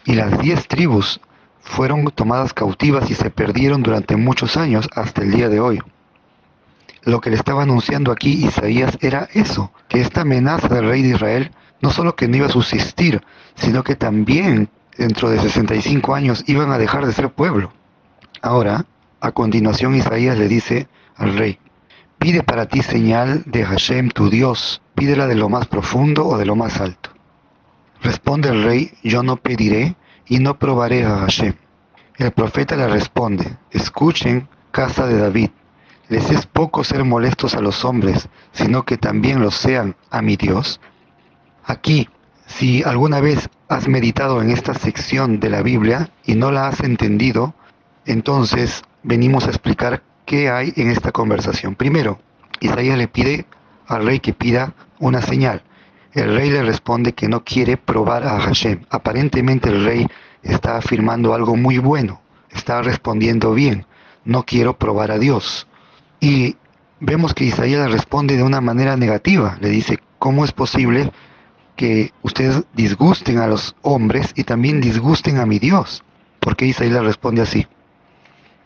y 0.06 0.14
las 0.14 0.38
diez 0.38 0.66
tribus 0.68 1.20
fueron 1.60 2.06
tomadas 2.14 2.54
cautivas 2.54 3.10
y 3.10 3.14
se 3.14 3.30
perdieron 3.30 3.82
durante 3.82 4.16
muchos 4.16 4.56
años 4.56 4.88
hasta 4.96 5.22
el 5.22 5.32
día 5.32 5.50
de 5.50 5.60
hoy. 5.60 5.80
Lo 7.02 7.20
que 7.20 7.28
le 7.28 7.36
estaba 7.36 7.64
anunciando 7.64 8.10
aquí 8.10 8.46
Isaías 8.46 8.96
era 9.02 9.28
eso, 9.34 9.70
que 9.88 10.00
esta 10.00 10.22
amenaza 10.22 10.68
del 10.68 10.88
rey 10.88 11.02
de 11.02 11.10
Israel 11.10 11.50
no 11.82 11.90
solo 11.90 12.16
que 12.16 12.26
no 12.26 12.38
iba 12.38 12.46
a 12.46 12.50
subsistir, 12.50 13.22
sino 13.54 13.84
que 13.84 13.96
también 13.96 14.70
dentro 14.96 15.28
de 15.28 15.40
65 15.40 16.14
años 16.14 16.42
iban 16.46 16.72
a 16.72 16.78
dejar 16.78 17.04
de 17.04 17.12
ser 17.12 17.30
pueblo. 17.30 17.72
Ahora, 18.42 18.86
a 19.20 19.32
continuación 19.32 19.94
Isaías 19.94 20.38
le 20.38 20.48
dice 20.48 20.88
al 21.16 21.36
rey, 21.36 21.58
pide 22.18 22.42
para 22.42 22.66
ti 22.66 22.82
señal 22.82 23.42
de 23.46 23.64
Hashem 23.64 24.10
tu 24.10 24.30
Dios, 24.30 24.82
pídela 24.94 25.26
de 25.26 25.34
lo 25.34 25.48
más 25.48 25.66
profundo 25.66 26.26
o 26.26 26.38
de 26.38 26.46
lo 26.46 26.56
más 26.56 26.80
alto. 26.80 27.10
Responde 28.02 28.48
el 28.48 28.62
rey, 28.64 28.92
yo 29.02 29.22
no 29.22 29.36
pediré 29.36 29.96
y 30.26 30.38
no 30.38 30.58
probaré 30.58 31.04
a 31.04 31.18
Hashem. 31.18 31.54
El 32.16 32.30
profeta 32.32 32.76
le 32.76 32.88
responde, 32.88 33.56
escuchen, 33.70 34.48
casa 34.70 35.06
de 35.06 35.18
David, 35.18 35.50
les 36.08 36.30
es 36.30 36.46
poco 36.46 36.82
ser 36.82 37.04
molestos 37.04 37.54
a 37.54 37.60
los 37.60 37.84
hombres, 37.84 38.28
sino 38.52 38.84
que 38.84 38.96
también 38.96 39.40
lo 39.40 39.50
sean 39.50 39.96
a 40.10 40.22
mi 40.22 40.36
Dios. 40.36 40.80
Aquí, 41.64 42.08
si 42.46 42.82
alguna 42.82 43.20
vez 43.20 43.48
has 43.68 43.86
meditado 43.86 44.42
en 44.42 44.50
esta 44.50 44.74
sección 44.74 45.40
de 45.40 45.50
la 45.50 45.62
Biblia 45.62 46.10
y 46.24 46.34
no 46.34 46.50
la 46.50 46.68
has 46.68 46.80
entendido, 46.80 47.54
entonces 48.06 48.82
venimos 49.02 49.46
a 49.46 49.50
explicar 49.50 50.02
qué 50.26 50.50
hay 50.50 50.72
en 50.76 50.90
esta 50.90 51.12
conversación. 51.12 51.74
Primero, 51.74 52.20
Isaías 52.60 52.98
le 52.98 53.08
pide 53.08 53.46
al 53.86 54.04
rey 54.04 54.20
que 54.20 54.32
pida 54.32 54.74
una 54.98 55.22
señal. 55.22 55.62
El 56.12 56.34
rey 56.34 56.50
le 56.50 56.62
responde 56.62 57.12
que 57.12 57.28
no 57.28 57.44
quiere 57.44 57.76
probar 57.76 58.26
a 58.26 58.40
Hashem. 58.40 58.84
Aparentemente 58.90 59.68
el 59.68 59.84
rey 59.84 60.06
está 60.42 60.76
afirmando 60.76 61.34
algo 61.34 61.56
muy 61.56 61.78
bueno, 61.78 62.20
está 62.50 62.82
respondiendo 62.82 63.54
bien. 63.54 63.86
No 64.24 64.44
quiero 64.44 64.76
probar 64.76 65.10
a 65.10 65.18
Dios. 65.18 65.66
Y 66.20 66.56
vemos 67.00 67.34
que 67.34 67.44
Isaías 67.44 67.90
responde 67.90 68.36
de 68.36 68.42
una 68.42 68.60
manera 68.60 68.96
negativa. 68.96 69.56
Le 69.60 69.68
dice, 69.68 69.98
¿cómo 70.18 70.44
es 70.44 70.52
posible 70.52 71.10
que 71.76 72.12
ustedes 72.22 72.64
disgusten 72.74 73.38
a 73.38 73.46
los 73.46 73.74
hombres 73.82 74.32
y 74.34 74.44
también 74.44 74.80
disgusten 74.80 75.38
a 75.38 75.46
mi 75.46 75.58
Dios? 75.58 76.04
¿Por 76.38 76.56
qué 76.56 76.66
Isaías 76.66 77.02
responde 77.02 77.42
así? 77.42 77.66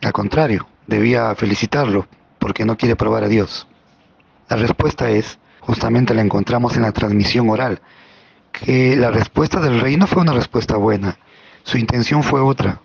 Al 0.01 0.13
contrario, 0.13 0.67
debía 0.87 1.33
felicitarlo 1.35 2.07
porque 2.39 2.65
no 2.65 2.77
quiere 2.77 2.95
probar 2.95 3.23
a 3.23 3.27
Dios? 3.27 3.67
La 4.49 4.57
respuesta 4.57 5.09
es, 5.09 5.39
justamente 5.59 6.13
la 6.13 6.21
encontramos 6.21 6.75
en 6.75 6.83
la 6.83 6.91
transmisión 6.91 7.49
oral, 7.49 7.81
que 8.51 8.95
la 8.95 9.11
respuesta 9.11 9.59
del 9.59 9.79
rey 9.79 9.97
no 9.97 10.07
fue 10.07 10.21
una 10.21 10.33
respuesta 10.33 10.77
buena, 10.77 11.17
su 11.63 11.77
intención 11.77 12.23
fue 12.23 12.41
otra. 12.41 12.81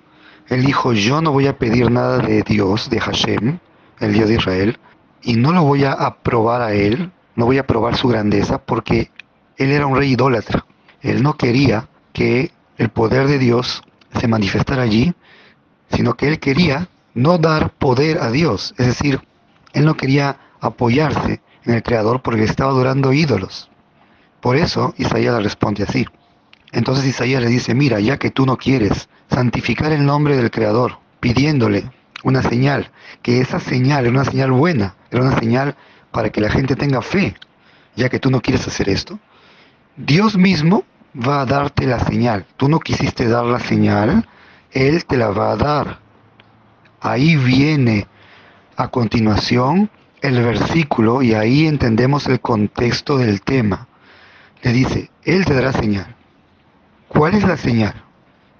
Él 0.49 0.65
dijo, 0.65 0.93
yo 0.93 1.21
no 1.21 1.33
voy 1.33 1.47
a 1.47 1.59
pedir 1.59 1.91
nada 1.91 2.19
de 2.19 2.43
Dios, 2.43 2.91
de 2.91 2.99
Hashem, 2.99 3.59
el 4.01 4.13
Dios 4.13 4.29
de 4.29 4.35
Israel, 4.37 4.79
y 5.23 5.35
no 5.35 5.53
lo 5.53 5.63
voy 5.63 5.85
a 5.85 5.93
aprobar 5.93 6.63
a 6.63 6.73
él, 6.73 7.13
no 7.37 7.45
voy 7.45 7.59
a 7.59 7.67
probar 7.67 7.97
su 7.97 8.09
grandeza, 8.09 8.59
porque 8.59 9.11
él 9.59 9.71
era 9.71 9.87
un 9.87 9.97
rey 9.97 10.13
idólatra. 10.13 10.65
Él 11.03 11.23
no 11.23 11.37
quería 11.37 11.89
que 12.13 12.51
el 12.79 12.89
poder 12.89 13.29
de 13.29 13.39
Dios 13.39 13.83
se 14.19 14.27
manifestara 14.27 14.83
allí, 14.83 15.13
sino 15.91 16.15
que 16.15 16.29
él 16.29 16.41
quería 16.41 16.89
no 17.15 17.39
dar 17.39 17.71
poder 17.71 18.19
a 18.19 18.31
Dios, 18.31 18.75
es 18.79 18.87
decir, 18.87 19.21
él 19.73 19.85
no 19.85 19.97
quería 19.97 20.37
apoyarse 20.61 21.41
en 21.65 21.75
el 21.75 21.83
Creador 21.83 22.23
porque 22.23 22.45
estaba 22.45 22.71
adorando 22.71 23.13
ídolos. 23.13 23.71
Por 24.41 24.57
eso 24.57 24.95
Isaías 24.97 25.35
le 25.35 25.43
responde 25.43 25.85
así. 25.85 26.07
Entonces 26.73 27.05
Isaías 27.05 27.43
le 27.43 27.49
dice, 27.49 27.75
mira, 27.75 28.01
ya 28.01 28.19
que 28.19 28.31
tú 28.31 28.47
no 28.47 28.57
quieres 28.57 29.09
santificar 29.31 29.93
el 29.93 30.05
nombre 30.05 30.37
del 30.37 30.51
Creador, 30.51 30.99
pidiéndole 31.21 31.91
una 32.23 32.43
señal, 32.43 32.91
que 33.23 33.41
esa 33.41 33.61
señal 33.61 34.07
era 34.07 34.11
una 34.11 34.25
señal 34.25 34.53
buena, 34.53 34.95
era 35.11 35.23
una 35.23 35.39
señal 35.39 35.77
para 36.11 36.31
que 36.31 36.41
la 36.41 36.51
gente 36.51 36.77
tenga 36.77 37.03
fe, 37.03 37.35
ya 37.97 38.09
que 38.09 38.19
tú 38.19 38.31
no 38.31 38.41
quieres 38.41 38.67
hacer 38.67 38.89
esto, 38.89 39.19
Dios 39.97 40.37
mismo 40.37 40.85
va 41.15 41.43
a 41.43 41.47
darte 41.47 41.87
la 41.87 42.01
señal. 42.01 42.47
Tú 42.57 42.69
no 42.69 42.81
quisiste 42.81 43.29
dar 43.29 43.45
la 43.45 43.61
señal, 43.61 44.29
Él 44.71 45.05
te 45.05 45.17
la 45.17 45.31
va 45.31 45.53
a 45.53 45.57
dar. 45.57 46.00
Ahí 47.01 47.37
viene 47.37 48.07
a 48.77 48.89
continuación 48.89 49.91
el 50.21 50.43
versículo 50.43 51.23
y 51.23 51.33
ahí 51.33 51.67
entendemos 51.67 52.27
el 52.27 52.41
contexto 52.41 53.17
del 53.17 53.41
tema. 53.41 53.89
Le 54.63 54.73
dice, 54.73 55.11
Él 55.25 55.47
te 55.47 55.55
dará 55.55 55.73
señal. 55.73 56.15
¿Cuál 57.09 57.35
es 57.35 57.45
la 57.45 57.57
señal? 57.57 57.95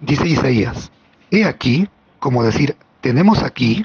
Dice 0.01 0.27
Isaías, 0.27 0.91
he 1.31 1.45
aquí, 1.45 1.89
como 2.19 2.43
decir, 2.43 2.77
tenemos 3.03 3.43
aquí 3.43 3.85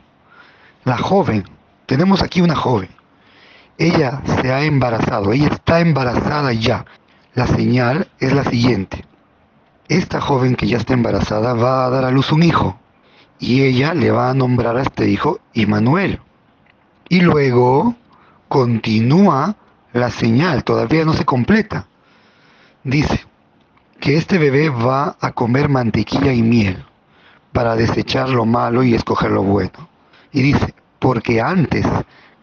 la 0.85 0.97
joven, 0.97 1.43
tenemos 1.85 2.21
aquí 2.21 2.39
una 2.39 2.55
joven. 2.55 2.89
Ella 3.77 4.21
se 4.41 4.53
ha 4.53 4.63
embarazado, 4.63 5.33
ella 5.33 5.49
está 5.49 5.81
embarazada 5.81 6.53
ya. 6.53 6.85
La 7.33 7.45
señal 7.45 8.07
es 8.19 8.31
la 8.31 8.45
siguiente. 8.45 9.03
Esta 9.89 10.21
joven 10.21 10.55
que 10.55 10.67
ya 10.67 10.77
está 10.77 10.93
embarazada 10.93 11.53
va 11.53 11.85
a 11.85 11.89
dar 11.89 12.05
a 12.05 12.11
luz 12.11 12.31
un 12.31 12.43
hijo 12.43 12.79
y 13.39 13.63
ella 13.63 13.93
le 13.93 14.11
va 14.11 14.29
a 14.29 14.33
nombrar 14.33 14.77
a 14.77 14.81
este 14.81 15.09
hijo 15.09 15.39
Immanuel. 15.53 16.19
Y 17.09 17.21
luego 17.21 17.95
continúa 18.47 19.55
la 19.93 20.09
señal, 20.09 20.63
todavía 20.63 21.05
no 21.05 21.13
se 21.13 21.25
completa. 21.25 21.87
Dice 22.83 23.25
que 23.99 24.17
este 24.17 24.37
bebé 24.37 24.69
va 24.69 25.17
a 25.19 25.31
comer 25.31 25.69
mantequilla 25.69 26.33
y 26.33 26.41
miel 26.41 26.85
para 27.51 27.75
desechar 27.75 28.29
lo 28.29 28.45
malo 28.45 28.83
y 28.83 28.93
escoger 28.93 29.31
lo 29.31 29.43
bueno. 29.43 29.89
Y 30.31 30.41
dice, 30.41 30.73
porque 30.99 31.41
antes 31.41 31.85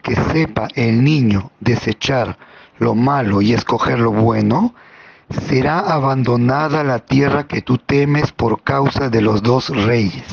que 0.01 0.15
sepa 0.15 0.67
el 0.75 1.03
niño 1.03 1.51
desechar 1.59 2.37
lo 2.79 2.95
malo 2.95 3.41
y 3.41 3.53
escoger 3.53 3.99
lo 3.99 4.11
bueno, 4.11 4.73
será 5.47 5.79
abandonada 5.79 6.83
la 6.83 6.99
tierra 6.99 7.47
que 7.47 7.61
tú 7.61 7.77
temes 7.77 8.31
por 8.31 8.63
causa 8.63 9.09
de 9.09 9.21
los 9.21 9.43
dos 9.43 9.69
reyes. 9.69 10.25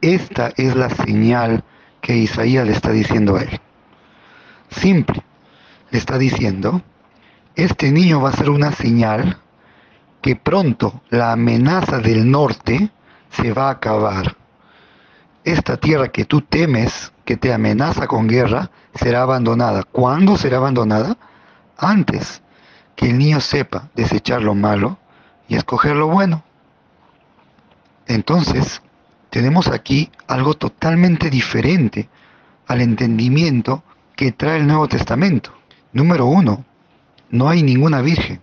Esta 0.00 0.52
es 0.56 0.76
la 0.76 0.90
señal 0.90 1.64
que 2.00 2.16
Isaías 2.16 2.66
le 2.66 2.72
está 2.72 2.90
diciendo 2.90 3.36
a 3.36 3.42
él. 3.42 3.60
Simple, 4.70 5.22
le 5.90 5.98
está 5.98 6.18
diciendo, 6.18 6.82
este 7.54 7.90
niño 7.90 8.20
va 8.20 8.30
a 8.30 8.36
ser 8.36 8.50
una 8.50 8.72
señal 8.72 9.38
que 10.20 10.36
pronto 10.36 11.02
la 11.08 11.32
amenaza 11.32 11.98
del 11.98 12.30
norte 12.30 12.90
se 13.30 13.52
va 13.52 13.68
a 13.68 13.72
acabar. 13.72 14.36
Esta 15.44 15.76
tierra 15.76 16.08
que 16.08 16.24
tú 16.24 16.40
temes, 16.40 17.12
que 17.24 17.36
te 17.36 17.52
amenaza 17.52 18.06
con 18.06 18.26
guerra, 18.26 18.70
será 18.94 19.22
abandonada. 19.22 19.84
¿Cuándo 19.84 20.36
será 20.36 20.56
abandonada? 20.56 21.16
Antes 21.78 22.42
que 22.96 23.10
el 23.10 23.18
niño 23.18 23.40
sepa 23.40 23.88
desechar 23.94 24.42
lo 24.42 24.54
malo 24.54 24.98
y 25.48 25.54
escoger 25.56 25.94
lo 25.94 26.08
bueno. 26.08 26.42
Entonces, 28.06 28.82
tenemos 29.30 29.68
aquí 29.68 30.10
algo 30.26 30.54
totalmente 30.54 31.30
diferente 31.30 32.08
al 32.66 32.80
entendimiento 32.80 33.82
que 34.14 34.32
trae 34.32 34.58
el 34.58 34.66
Nuevo 34.66 34.88
Testamento. 34.88 35.52
Número 35.92 36.26
uno, 36.26 36.64
no 37.30 37.48
hay 37.48 37.62
ninguna 37.62 38.00
virgen, 38.02 38.40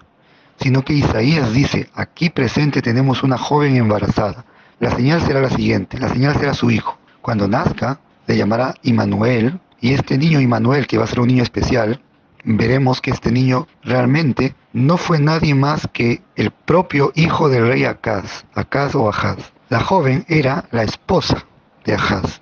sino 0.60 0.84
que 0.84 0.94
Isaías 0.94 1.54
dice, 1.54 1.90
aquí 1.96 2.30
presente 2.30 2.82
tenemos 2.82 3.24
una 3.24 3.38
joven 3.38 3.76
embarazada. 3.76 4.46
La 4.80 4.92
señal 4.92 5.22
será 5.22 5.42
la 5.42 5.50
siguiente, 5.50 6.00
la 6.00 6.10
señal 6.10 6.36
será 6.38 6.54
su 6.54 6.70
hijo. 6.72 6.98
Cuando 7.22 7.48
nazca, 7.48 8.00
le 8.28 8.38
llamará 8.38 8.76
Immanuel, 8.84 9.60
y 9.80 9.94
este 9.94 10.18
niño 10.18 10.40
Immanuel, 10.40 10.88
que 10.88 10.98
va 10.98 11.06
a 11.06 11.08
ser 11.08 11.20
un 11.20 11.28
niño 11.28 11.44
especial, 11.44 12.02
veremos 12.44 13.02
que 13.02 13.12
este 13.12 13.32
niño 13.32 13.68
realmente 13.84 14.56
no 14.74 14.98
fue 14.98 15.20
nadie 15.20 15.56
más 15.56 15.88
que 15.92 16.22
el 16.36 16.52
propio 16.52 17.12
hijo 17.16 17.50
del 17.50 17.68
rey 17.68 17.86
Acaz, 17.86 18.46
Acaz 18.54 18.96
o 18.96 19.10
Ahaz. 19.10 19.53
La 19.74 19.80
joven 19.80 20.24
era 20.28 20.66
la 20.70 20.84
esposa 20.84 21.48
de 21.84 21.96
Ahaz. 21.96 22.42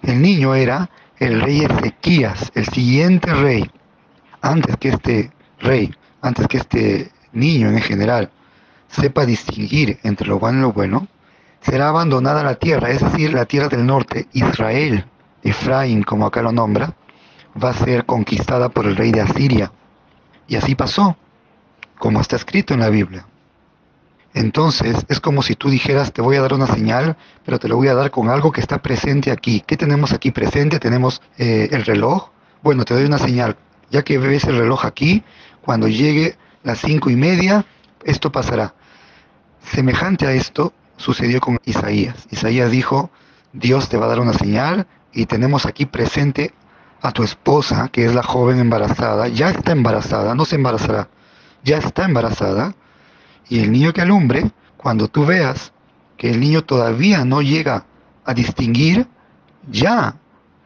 El 0.00 0.22
niño 0.22 0.54
era 0.54 0.88
el 1.18 1.40
rey 1.40 1.62
Ezequías, 1.64 2.52
el 2.54 2.68
siguiente 2.68 3.34
rey. 3.34 3.68
Antes 4.42 4.76
que 4.76 4.90
este 4.90 5.32
rey, 5.58 5.92
antes 6.22 6.46
que 6.46 6.58
este 6.58 7.10
niño 7.32 7.68
en 7.70 7.80
general 7.80 8.30
sepa 8.86 9.26
distinguir 9.26 9.98
entre 10.04 10.28
lo 10.28 10.38
bueno 10.38 10.58
y 10.58 10.62
lo 10.62 10.72
bueno, 10.72 11.08
será 11.62 11.88
abandonada 11.88 12.44
la 12.44 12.54
tierra, 12.54 12.90
es 12.90 13.00
decir, 13.00 13.34
la 13.34 13.46
tierra 13.46 13.66
del 13.66 13.84
norte, 13.84 14.28
Israel, 14.32 15.04
Efraín, 15.42 16.04
como 16.04 16.26
acá 16.26 16.42
lo 16.42 16.52
nombra, 16.52 16.94
va 17.60 17.70
a 17.70 17.74
ser 17.74 18.06
conquistada 18.06 18.68
por 18.68 18.86
el 18.86 18.94
rey 18.94 19.10
de 19.10 19.22
Asiria. 19.22 19.72
Y 20.46 20.54
así 20.54 20.76
pasó, 20.76 21.16
como 21.98 22.20
está 22.20 22.36
escrito 22.36 22.72
en 22.72 22.78
la 22.78 22.88
Biblia. 22.88 23.26
Entonces 24.38 25.04
es 25.08 25.18
como 25.18 25.42
si 25.42 25.56
tú 25.56 25.68
dijeras, 25.68 26.12
te 26.12 26.22
voy 26.22 26.36
a 26.36 26.40
dar 26.40 26.54
una 26.54 26.68
señal, 26.68 27.16
pero 27.44 27.58
te 27.58 27.66
lo 27.66 27.74
voy 27.74 27.88
a 27.88 27.94
dar 27.94 28.12
con 28.12 28.30
algo 28.30 28.52
que 28.52 28.60
está 28.60 28.78
presente 28.78 29.32
aquí. 29.32 29.64
¿Qué 29.66 29.76
tenemos 29.76 30.12
aquí 30.12 30.30
presente? 30.30 30.78
Tenemos 30.78 31.20
eh, 31.38 31.68
el 31.72 31.84
reloj. 31.84 32.30
Bueno, 32.62 32.84
te 32.84 32.94
doy 32.94 33.04
una 33.04 33.18
señal. 33.18 33.56
Ya 33.90 34.04
que 34.04 34.16
ves 34.16 34.44
el 34.44 34.58
reloj 34.58 34.84
aquí, 34.84 35.24
cuando 35.60 35.88
llegue 35.88 36.36
las 36.62 36.78
cinco 36.78 37.10
y 37.10 37.16
media, 37.16 37.66
esto 38.04 38.30
pasará. 38.30 38.74
Semejante 39.72 40.28
a 40.28 40.32
esto 40.32 40.72
sucedió 40.96 41.40
con 41.40 41.58
Isaías. 41.64 42.28
Isaías 42.30 42.70
dijo, 42.70 43.10
Dios 43.52 43.88
te 43.88 43.96
va 43.96 44.06
a 44.06 44.10
dar 44.10 44.20
una 44.20 44.34
señal 44.34 44.86
y 45.12 45.26
tenemos 45.26 45.66
aquí 45.66 45.84
presente 45.84 46.54
a 47.02 47.10
tu 47.10 47.24
esposa, 47.24 47.88
que 47.88 48.04
es 48.04 48.14
la 48.14 48.22
joven 48.22 48.60
embarazada, 48.60 49.26
ya 49.26 49.50
está 49.50 49.72
embarazada, 49.72 50.36
no 50.36 50.44
se 50.44 50.54
embarazará, 50.54 51.08
ya 51.64 51.78
está 51.78 52.04
embarazada, 52.04 52.74
y 53.48 53.60
el 53.60 53.72
niño 53.72 53.92
que 53.92 54.02
alumbre, 54.02 54.50
cuando 54.76 55.08
tú 55.08 55.24
veas 55.26 55.72
que 56.16 56.30
el 56.30 56.40
niño 56.40 56.64
todavía 56.64 57.24
no 57.24 57.42
llega 57.42 57.84
a 58.24 58.34
distinguir, 58.34 59.06
ya 59.70 60.16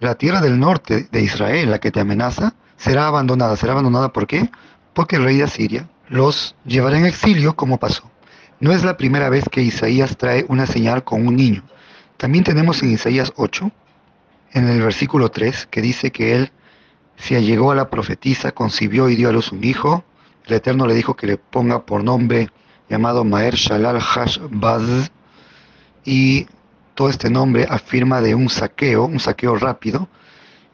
la 0.00 0.14
tierra 0.16 0.40
del 0.40 0.58
norte 0.58 1.08
de 1.10 1.22
Israel, 1.22 1.70
la 1.70 1.78
que 1.78 1.90
te 1.90 2.00
amenaza, 2.00 2.54
será 2.76 3.06
abandonada. 3.06 3.56
¿Será 3.56 3.72
abandonada 3.72 4.12
por 4.12 4.26
qué? 4.26 4.50
Porque 4.94 5.16
el 5.16 5.24
rey 5.24 5.36
de 5.36 5.44
Asiria 5.44 5.88
los 6.08 6.56
llevará 6.64 6.98
en 6.98 7.06
exilio 7.06 7.54
como 7.54 7.78
pasó. 7.78 8.10
No 8.60 8.72
es 8.72 8.84
la 8.84 8.96
primera 8.96 9.28
vez 9.28 9.44
que 9.50 9.62
Isaías 9.62 10.16
trae 10.16 10.44
una 10.48 10.66
señal 10.66 11.04
con 11.04 11.26
un 11.26 11.36
niño. 11.36 11.62
También 12.16 12.44
tenemos 12.44 12.82
en 12.82 12.92
Isaías 12.92 13.32
8 13.36 13.70
en 14.52 14.68
el 14.68 14.82
versículo 14.82 15.30
3 15.30 15.66
que 15.70 15.80
dice 15.80 16.12
que 16.12 16.36
él 16.36 16.52
se 17.16 17.36
allegó 17.36 17.72
a 17.72 17.74
la 17.74 17.88
profetisa, 17.88 18.52
concibió 18.52 19.08
y 19.08 19.16
dio 19.16 19.28
a 19.28 19.32
luz 19.32 19.52
un 19.52 19.64
hijo. 19.64 20.04
El 20.46 20.54
Eterno 20.54 20.86
le 20.86 20.94
dijo 20.94 21.14
que 21.14 21.26
le 21.26 21.36
ponga 21.38 21.86
por 21.86 22.02
nombre 22.02 22.50
llamado 22.92 23.24
Maer 23.24 23.54
Shalal 23.54 24.02
Hash 24.02 24.38
Baz 24.50 25.10
y 26.04 26.46
todo 26.92 27.08
este 27.08 27.30
nombre 27.30 27.66
afirma 27.70 28.20
de 28.20 28.34
un 28.34 28.50
saqueo, 28.50 29.06
un 29.06 29.18
saqueo 29.18 29.56
rápido. 29.56 30.08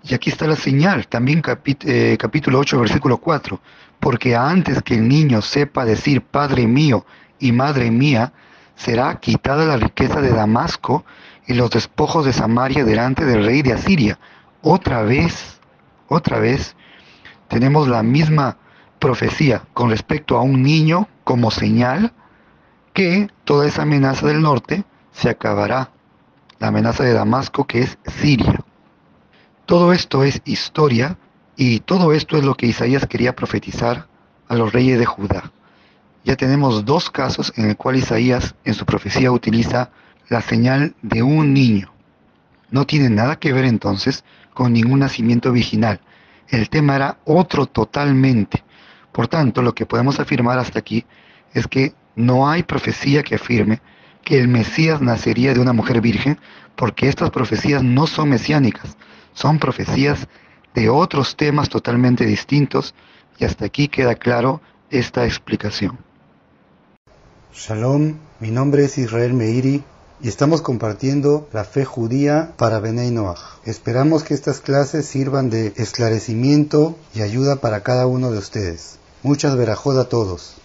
Y 0.02 0.14
aquí 0.14 0.28
está 0.28 0.48
la 0.48 0.57
señal, 0.57 1.07
también 1.07 1.40
eh, 1.85 2.16
capítulo 2.18 2.59
8, 2.59 2.81
versículo 2.81 3.18
4, 3.18 3.61
porque 4.00 4.35
antes 4.35 4.83
que 4.83 4.94
el 4.94 5.07
niño 5.07 5.40
sepa 5.42 5.85
decir 5.85 6.22
Padre 6.22 6.66
mío 6.66 7.07
y 7.38 7.52
Madre 7.52 7.88
mía, 7.92 8.33
será 8.74 9.14
quitada 9.20 9.64
la 9.64 9.76
riqueza 9.76 10.20
de 10.20 10.31
Damasco 10.31 11.04
y 11.46 11.54
los 11.54 11.70
despojos 11.70 12.24
de 12.24 12.33
Samaria 12.33 12.85
delante 12.85 13.24
del 13.24 13.44
rey 13.44 13.62
de 13.62 13.74
Asiria. 13.74 14.18
Otra 14.62 15.02
vez, 15.02 15.61
otra 16.09 16.40
vez, 16.40 16.74
tenemos 17.46 17.87
la 17.87 18.02
misma 18.02 18.57
profecía 18.98 19.62
con 19.72 19.90
respecto 19.90 20.37
a 20.37 20.42
un 20.42 20.64
niño 20.64 21.07
como 21.28 21.50
señal 21.50 22.14
que 22.94 23.28
toda 23.44 23.68
esa 23.68 23.82
amenaza 23.82 24.26
del 24.26 24.40
norte 24.40 24.84
se 25.12 25.28
acabará. 25.28 25.90
La 26.58 26.68
amenaza 26.68 27.04
de 27.04 27.12
Damasco 27.12 27.66
que 27.66 27.80
es 27.80 27.98
Siria. 28.06 28.64
Todo 29.66 29.92
esto 29.92 30.24
es 30.24 30.40
historia 30.46 31.18
y 31.54 31.80
todo 31.80 32.14
esto 32.14 32.38
es 32.38 32.44
lo 32.44 32.54
que 32.54 32.64
Isaías 32.64 33.06
quería 33.06 33.36
profetizar 33.36 34.06
a 34.48 34.54
los 34.54 34.72
reyes 34.72 34.98
de 34.98 35.04
Judá. 35.04 35.52
Ya 36.24 36.34
tenemos 36.34 36.86
dos 36.86 37.10
casos 37.10 37.52
en 37.56 37.68
el 37.68 37.76
cual 37.76 37.96
Isaías 37.96 38.54
en 38.64 38.72
su 38.72 38.86
profecía 38.86 39.30
utiliza 39.30 39.90
la 40.30 40.40
señal 40.40 40.94
de 41.02 41.22
un 41.22 41.52
niño. 41.52 41.92
No 42.70 42.86
tiene 42.86 43.10
nada 43.10 43.38
que 43.38 43.52
ver 43.52 43.66
entonces 43.66 44.24
con 44.54 44.72
ningún 44.72 45.00
nacimiento 45.00 45.52
virginal. 45.52 46.00
El 46.48 46.70
tema 46.70 46.96
era 46.96 47.18
otro 47.26 47.66
totalmente. 47.66 48.64
Por 49.18 49.26
tanto, 49.26 49.62
lo 49.62 49.74
que 49.74 49.85
podemos 49.85 50.20
afirmar 50.20 50.61
hasta 50.61 50.78
aquí 50.78 51.04
es 51.52 51.66
que 51.66 51.92
no 52.14 52.48
hay 52.48 52.62
profecía 52.62 53.24
que 53.24 53.35
afirme 53.35 53.83
que 54.22 54.38
el 54.38 54.46
Mesías 54.46 55.00
nacería 55.00 55.54
de 55.54 55.59
una 55.59 55.72
mujer 55.72 56.00
virgen, 56.00 56.38
porque 56.76 57.09
estas 57.09 57.33
profecías 57.33 57.83
no 57.83 58.07
son 58.07 58.28
mesiánicas, 58.28 58.96
son 59.33 59.59
profecías 59.59 60.28
de 60.72 60.88
otros 60.88 61.35
temas 61.35 61.68
totalmente 61.68 62.26
distintos, 62.26 62.94
y 63.40 63.44
hasta 63.44 63.64
aquí 63.64 63.88
queda 63.88 64.14
claro 64.14 64.61
esta 64.88 65.24
explicación. 65.24 65.98
Shalom, 67.52 68.18
mi 68.38 68.52
nombre 68.52 68.85
es 68.85 68.98
Israel 68.98 69.35
Meiri 69.35 69.83
y 70.20 70.28
estamos 70.28 70.62
compartiendo 70.62 71.48
la 71.52 71.64
fe 71.64 71.85
judía 71.85 72.52
para 72.57 72.78
Benei 72.78 73.11
Noach. 73.11 73.40
Esperamos 73.64 74.22
que 74.22 74.35
estas 74.35 74.61
clases 74.61 75.07
sirvan 75.07 75.50
de 75.50 75.72
esclarecimiento 75.74 76.96
y 77.16 77.22
ayuda 77.22 77.57
para 77.57 77.83
cada 77.83 78.07
uno 78.07 78.31
de 78.31 78.38
ustedes. 78.38 78.97
Muchas 79.24 79.57
verajod 79.57 79.98
a 79.98 80.09
todos. 80.09 80.59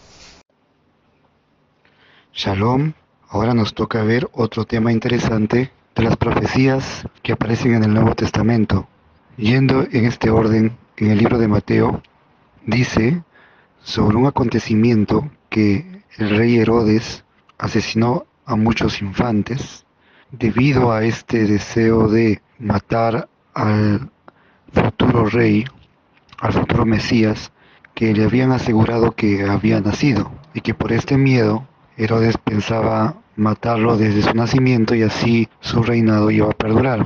Shalom, 2.33 2.93
ahora 3.27 3.55
nos 3.55 3.73
toca 3.73 4.03
ver 4.03 4.29
otro 4.31 4.65
tema 4.65 4.91
interesante 4.91 5.71
de 5.95 6.03
las 6.03 6.17
profecías 6.17 7.07
que 7.23 7.33
aparecen 7.33 7.73
en 7.73 7.83
el 7.83 7.93
Nuevo 7.95 8.13
Testamento. 8.13 8.87
Yendo 9.37 9.87
en 9.91 10.05
este 10.05 10.29
orden, 10.29 10.77
en 10.97 11.09
el 11.09 11.17
libro 11.17 11.39
de 11.39 11.47
Mateo, 11.47 12.03
dice 12.63 13.23
sobre 13.81 14.17
un 14.17 14.27
acontecimiento 14.27 15.31
que 15.49 16.03
el 16.17 16.29
rey 16.29 16.57
Herodes 16.57 17.23
asesinó 17.57 18.27
a 18.45 18.55
muchos 18.55 19.01
infantes 19.01 19.83
debido 20.29 20.91
a 20.91 21.03
este 21.03 21.47
deseo 21.47 22.07
de 22.07 22.43
matar 22.59 23.27
al 23.55 24.11
futuro 24.71 25.25
rey, 25.25 25.65
al 26.37 26.53
futuro 26.53 26.85
Mesías, 26.85 27.51
que 27.93 28.13
le 28.13 28.25
habían 28.25 28.51
asegurado 28.51 29.11
que 29.11 29.43
había 29.43 29.79
nacido 29.81 30.31
y 30.53 30.61
que 30.61 30.73
por 30.73 30.91
este 30.91 31.17
miedo 31.17 31.67
Herodes 31.97 32.37
pensaba 32.37 33.15
matarlo 33.35 33.97
desde 33.97 34.23
su 34.23 34.33
nacimiento 34.33 34.95
y 34.95 35.03
así 35.03 35.47
su 35.59 35.83
reinado 35.83 36.31
iba 36.31 36.47
a 36.47 36.57
perdurar. 36.57 37.05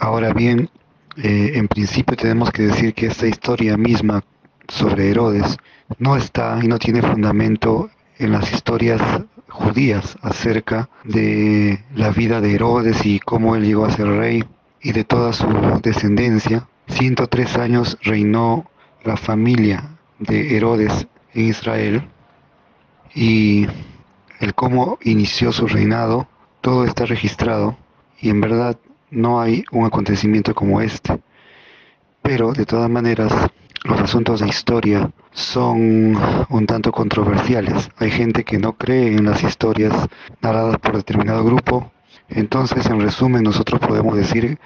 Ahora 0.00 0.32
bien, 0.32 0.70
eh, 1.16 1.52
en 1.54 1.68
principio 1.68 2.16
tenemos 2.16 2.50
que 2.50 2.62
decir 2.62 2.94
que 2.94 3.06
esta 3.06 3.26
historia 3.26 3.76
misma 3.76 4.22
sobre 4.68 5.10
Herodes 5.10 5.56
no 5.98 6.16
está 6.16 6.58
y 6.62 6.66
no 6.66 6.78
tiene 6.78 7.02
fundamento 7.02 7.90
en 8.18 8.32
las 8.32 8.52
historias 8.52 9.00
judías 9.48 10.18
acerca 10.22 10.88
de 11.04 11.84
la 11.94 12.10
vida 12.10 12.40
de 12.40 12.54
Herodes 12.54 13.04
y 13.06 13.20
cómo 13.20 13.56
él 13.56 13.64
llegó 13.64 13.84
a 13.84 13.92
ser 13.92 14.08
rey 14.08 14.44
y 14.82 14.92
de 14.92 15.04
toda 15.04 15.32
su 15.32 15.46
descendencia. 15.82 16.66
103 16.88 17.56
años 17.56 17.98
reinó 18.02 18.68
la 19.06 19.16
familia 19.16 19.96
de 20.18 20.56
Herodes 20.56 21.06
en 21.34 21.44
Israel 21.46 22.08
y 23.14 23.66
el 24.40 24.54
cómo 24.54 24.98
inició 25.02 25.52
su 25.52 25.66
reinado, 25.66 26.28
todo 26.60 26.84
está 26.84 27.06
registrado 27.06 27.76
y 28.20 28.30
en 28.30 28.40
verdad 28.40 28.78
no 29.10 29.40
hay 29.40 29.64
un 29.70 29.86
acontecimiento 29.86 30.54
como 30.54 30.80
este. 30.80 31.20
Pero 32.22 32.52
de 32.52 32.66
todas 32.66 32.90
maneras, 32.90 33.32
los 33.84 34.00
asuntos 34.00 34.40
de 34.40 34.48
historia 34.48 35.10
son 35.30 36.18
un 36.48 36.66
tanto 36.66 36.90
controversiales. 36.90 37.88
Hay 37.98 38.10
gente 38.10 38.42
que 38.42 38.58
no 38.58 38.72
cree 38.72 39.16
en 39.16 39.24
las 39.24 39.42
historias 39.44 39.92
narradas 40.40 40.78
por 40.78 40.96
determinado 40.96 41.44
grupo. 41.44 41.92
Entonces, 42.28 42.86
en 42.86 43.00
resumen, 43.00 43.44
nosotros 43.44 43.78
podemos 43.80 44.16
decir, 44.16 44.58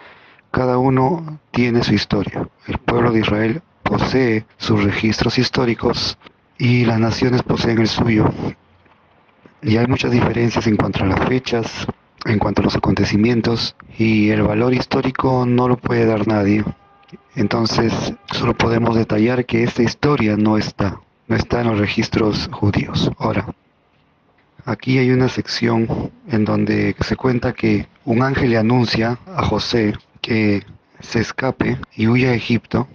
cada 0.51 0.79
uno 0.79 1.41
tiene 1.51 1.85
su 1.85 1.95
historia. 1.95 2.49
El 2.67 2.79
pueblo 2.79 3.13
de 3.13 3.21
Israel 3.21 3.63
posee 3.91 4.47
sus 4.57 4.85
registros 4.85 5.37
históricos 5.37 6.17
y 6.59 6.85
las 6.85 7.01
naciones 7.01 7.43
poseen 7.43 7.81
el 7.81 7.89
suyo. 7.89 8.33
Y 9.63 9.79
hay 9.79 9.87
muchas 9.89 10.13
diferencias 10.13 10.65
en 10.69 10.77
cuanto 10.77 11.03
a 11.03 11.09
las 11.09 11.29
fechas, 11.29 11.89
en 12.25 12.39
cuanto 12.39 12.63
a 12.63 12.65
los 12.67 12.77
acontecimientos, 12.77 13.75
y 13.99 14.31
el 14.31 14.43
valor 14.43 14.75
histórico 14.75 15.45
no 15.45 15.67
lo 15.67 15.77
puede 15.77 16.07
dar 16.07 16.29
nadie. 16.29 16.65
Entonces, 17.35 18.15
solo 18.31 18.55
podemos 18.55 18.95
detallar 18.95 19.45
que 19.45 19.65
esta 19.65 19.83
historia 19.83 20.37
no 20.37 20.57
está, 20.57 21.01
no 21.27 21.35
está 21.35 21.63
en 21.63 21.67
los 21.67 21.79
registros 21.81 22.49
judíos. 22.53 23.11
Ahora, 23.19 23.53
aquí 24.67 24.99
hay 24.99 25.11
una 25.11 25.29
sección 25.29 26.13
en 26.29 26.45
donde 26.45 26.95
se 27.01 27.17
cuenta 27.17 27.55
que 27.55 27.89
un 28.05 28.23
ángel 28.23 28.51
le 28.51 28.59
anuncia 28.59 29.19
a 29.27 29.45
José 29.45 29.95
que 30.21 30.65
se 31.01 31.19
escape 31.19 31.79
y 31.97 32.07
huya 32.07 32.31
a 32.31 32.35
Egipto 32.35 32.87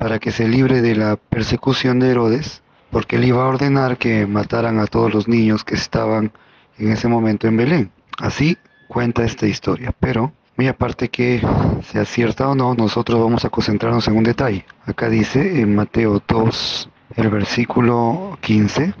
para 0.00 0.18
que 0.18 0.30
se 0.30 0.48
libre 0.48 0.80
de 0.80 0.96
la 0.96 1.16
persecución 1.16 1.98
de 2.00 2.08
Herodes, 2.08 2.62
porque 2.90 3.16
él 3.16 3.24
iba 3.26 3.44
a 3.44 3.48
ordenar 3.48 3.98
que 3.98 4.26
mataran 4.26 4.78
a 4.78 4.86
todos 4.86 5.12
los 5.12 5.28
niños 5.28 5.62
que 5.62 5.74
estaban 5.74 6.32
en 6.78 6.90
ese 6.90 7.06
momento 7.06 7.46
en 7.46 7.58
Belén. 7.58 7.90
Así 8.18 8.56
cuenta 8.88 9.24
esta 9.24 9.46
historia, 9.46 9.92
pero 10.00 10.32
muy 10.56 10.68
aparte 10.68 11.10
que 11.10 11.46
sea 11.92 12.06
cierta 12.06 12.48
o 12.48 12.54
no, 12.54 12.74
nosotros 12.74 13.20
vamos 13.20 13.44
a 13.44 13.50
concentrarnos 13.50 14.08
en 14.08 14.16
un 14.16 14.24
detalle. 14.24 14.64
Acá 14.86 15.10
dice 15.10 15.60
en 15.60 15.74
Mateo 15.74 16.22
2, 16.26 16.88
el 17.16 17.28
versículo 17.28 18.38
15, 18.40 18.94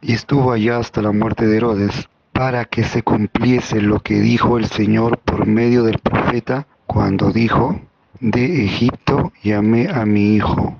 y 0.00 0.14
estuvo 0.14 0.50
allá 0.50 0.78
hasta 0.78 1.02
la 1.02 1.12
muerte 1.12 1.46
de 1.46 1.58
Herodes, 1.58 2.08
para 2.32 2.64
que 2.64 2.84
se 2.84 3.02
cumpliese 3.02 3.82
lo 3.82 4.00
que 4.00 4.20
dijo 4.20 4.56
el 4.56 4.64
Señor 4.64 5.18
por 5.18 5.46
medio 5.46 5.82
del 5.82 5.98
profeta 5.98 6.66
cuando 6.86 7.32
dijo, 7.32 7.82
de 8.20 8.64
Egipto 8.64 9.32
llamé 9.42 9.88
a 9.88 10.04
mi 10.06 10.34
hijo. 10.34 10.76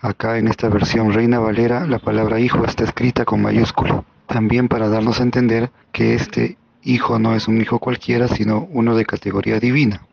Acá 0.00 0.38
en 0.38 0.48
esta 0.48 0.68
versión 0.68 1.12
Reina 1.12 1.38
Valera 1.38 1.86
la 1.86 1.98
palabra 1.98 2.40
hijo 2.40 2.64
está 2.64 2.84
escrita 2.84 3.24
con 3.24 3.42
mayúscula, 3.42 4.04
también 4.26 4.68
para 4.68 4.88
darnos 4.88 5.20
a 5.20 5.24
entender 5.24 5.70
que 5.92 6.14
este 6.14 6.56
hijo 6.82 7.18
no 7.18 7.34
es 7.34 7.48
un 7.48 7.60
hijo 7.60 7.78
cualquiera, 7.78 8.28
sino 8.28 8.66
uno 8.70 8.96
de 8.96 9.04
categoría 9.04 9.60
divina. 9.60 10.06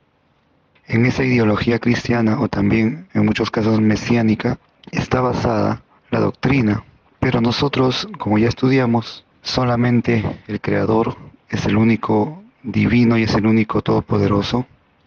En 0.87 1.05
esa 1.05 1.23
ideología 1.23 1.79
cristiana, 1.79 2.39
o 2.39 2.47
también 2.47 3.07
en 3.13 3.25
muchos 3.25 3.51
casos 3.51 3.79
mesiánica, 3.79 4.57
está 4.91 5.21
basada 5.21 5.83
la 6.09 6.19
doctrina, 6.19 6.83
pero 7.19 7.41
nosotros, 7.41 8.07
como 8.17 8.37
ya 8.37 8.47
estudiamos, 8.47 9.25
solamente 9.41 10.39
el 10.47 10.61
Creador 10.61 11.17
es 11.49 11.65
el 11.65 11.77
único 11.77 12.43
divino 12.63 13.17
y 13.17 13.23
es 13.23 13.35
el 13.35 13.47
único 13.47 13.81
todopoderoso, 13.81 14.65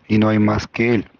y 0.09 0.19
no 0.19 0.29
hay 0.29 0.39
más 0.39 0.67
que 0.67 0.95
Él. 0.95 1.11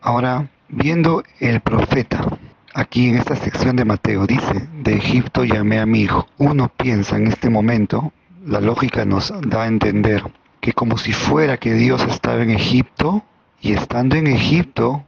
Ahora, 0.00 0.48
viendo 0.68 1.24
el 1.40 1.60
profeta, 1.60 2.24
aquí 2.72 3.08
en 3.08 3.16
esta 3.16 3.34
sección 3.34 3.74
de 3.76 3.84
Mateo 3.84 4.26
dice, 4.26 4.68
de 4.82 4.94
Egipto 4.96 5.44
llamé 5.44 5.80
a 5.80 5.86
mi 5.86 6.02
hijo. 6.02 6.26
Uno 6.38 6.68
piensa 6.68 7.16
en 7.16 7.26
este 7.26 7.50
momento 7.50 8.12
la 8.46 8.60
lógica 8.60 9.04
nos 9.04 9.32
da 9.42 9.64
a 9.64 9.66
entender 9.66 10.22
que 10.60 10.72
como 10.72 10.96
si 10.98 11.12
fuera 11.12 11.56
que 11.56 11.74
Dios 11.74 12.02
estaba 12.08 12.42
en 12.42 12.50
Egipto 12.50 13.24
y 13.60 13.72
estando 13.72 14.16
en 14.16 14.28
Egipto, 14.28 15.04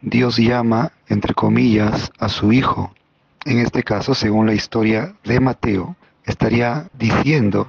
Dios 0.00 0.36
llama, 0.36 0.92
entre 1.08 1.34
comillas, 1.34 2.12
a 2.18 2.28
su 2.28 2.52
hijo. 2.52 2.94
En 3.44 3.58
este 3.58 3.82
caso, 3.82 4.14
según 4.14 4.46
la 4.46 4.54
historia 4.54 5.14
de 5.24 5.40
Mateo, 5.40 5.96
estaría 6.24 6.88
diciendo 6.94 7.66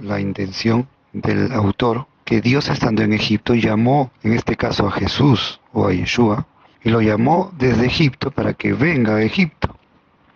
la 0.00 0.20
intención 0.20 0.86
del 1.12 1.52
autor 1.52 2.06
que 2.24 2.40
Dios 2.40 2.68
estando 2.68 3.02
en 3.02 3.12
Egipto 3.12 3.54
llamó, 3.54 4.10
en 4.22 4.32
este 4.32 4.56
caso 4.56 4.86
a 4.86 4.92
Jesús 4.92 5.60
o 5.72 5.86
a 5.86 5.92
Yeshua, 5.92 6.46
y 6.82 6.90
lo 6.90 7.00
llamó 7.00 7.52
desde 7.56 7.86
Egipto 7.86 8.30
para 8.30 8.54
que 8.54 8.72
venga 8.72 9.16
a 9.16 9.22
Egipto. 9.22 9.76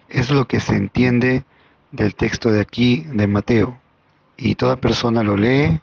Es 0.08 0.30
lo 0.30 0.46
que 0.46 0.60
se 0.60 0.76
entiende 0.76 1.44
del 1.90 2.14
texto 2.14 2.50
de 2.50 2.60
aquí 2.60 3.04
de 3.12 3.26
Mateo 3.26 3.78
y 4.36 4.54
toda 4.54 4.76
persona 4.76 5.22
lo 5.22 5.36
lee, 5.36 5.80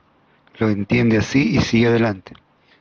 lo 0.57 0.69
entiende 0.69 1.17
así 1.17 1.55
y 1.57 1.61
sigue 1.61 1.87
adelante. 1.87 2.33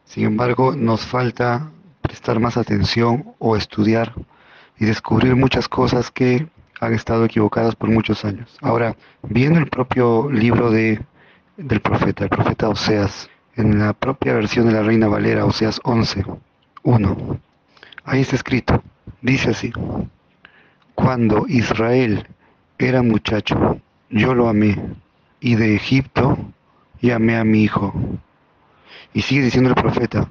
Sin 0.05 0.25
embargo, 0.25 0.75
nos 0.75 1.05
falta 1.05 1.71
prestar 2.01 2.39
más 2.39 2.57
atención 2.57 3.35
o 3.39 3.57
estudiar 3.57 4.15
y 4.79 4.85
descubrir 4.85 5.35
muchas 5.37 5.69
cosas 5.69 6.11
que 6.11 6.47
han 6.81 6.95
estado 6.95 7.25
equivocadas 7.25 7.75
por 7.77 7.91
muchos 7.91 8.25
años. 8.25 8.57
Ahora, 8.61 8.97
viendo 9.23 9.59
el 9.59 9.69
propio 9.69 10.31
libro 10.31 10.71
de, 10.71 11.01
del 11.57 11.81
profeta, 11.81 12.25
el 12.25 12.31
profeta 12.31 12.69
Oseas, 12.69 13.29
en 13.57 13.79
la 13.79 13.93
propia 13.93 14.35
versión 14.35 14.67
de 14.67 14.73
la 14.73 14.83
Reina 14.83 15.09
Valera, 15.09 15.45
Oseas 15.45 15.81
11, 15.85 16.25
1, 16.83 17.41
ahí 18.05 18.21
está 18.21 18.37
escrito, 18.37 18.83
dice 19.23 19.51
así, 19.51 19.73
cuando 20.95 21.47
Israel 21.49 22.27
era 22.79 23.03
muchacho, 23.03 23.81
yo 24.11 24.35
lo 24.35 24.49
amé 24.49 24.79
y 25.41 25.55
de 25.55 25.75
Egipto 25.75 26.39
llamé 27.01 27.37
a 27.37 27.45
mi 27.45 27.63
hijo. 27.63 27.93
Y 29.13 29.23
sigue 29.23 29.43
diciendo 29.43 29.71
el 29.71 29.77
profeta, 29.77 30.29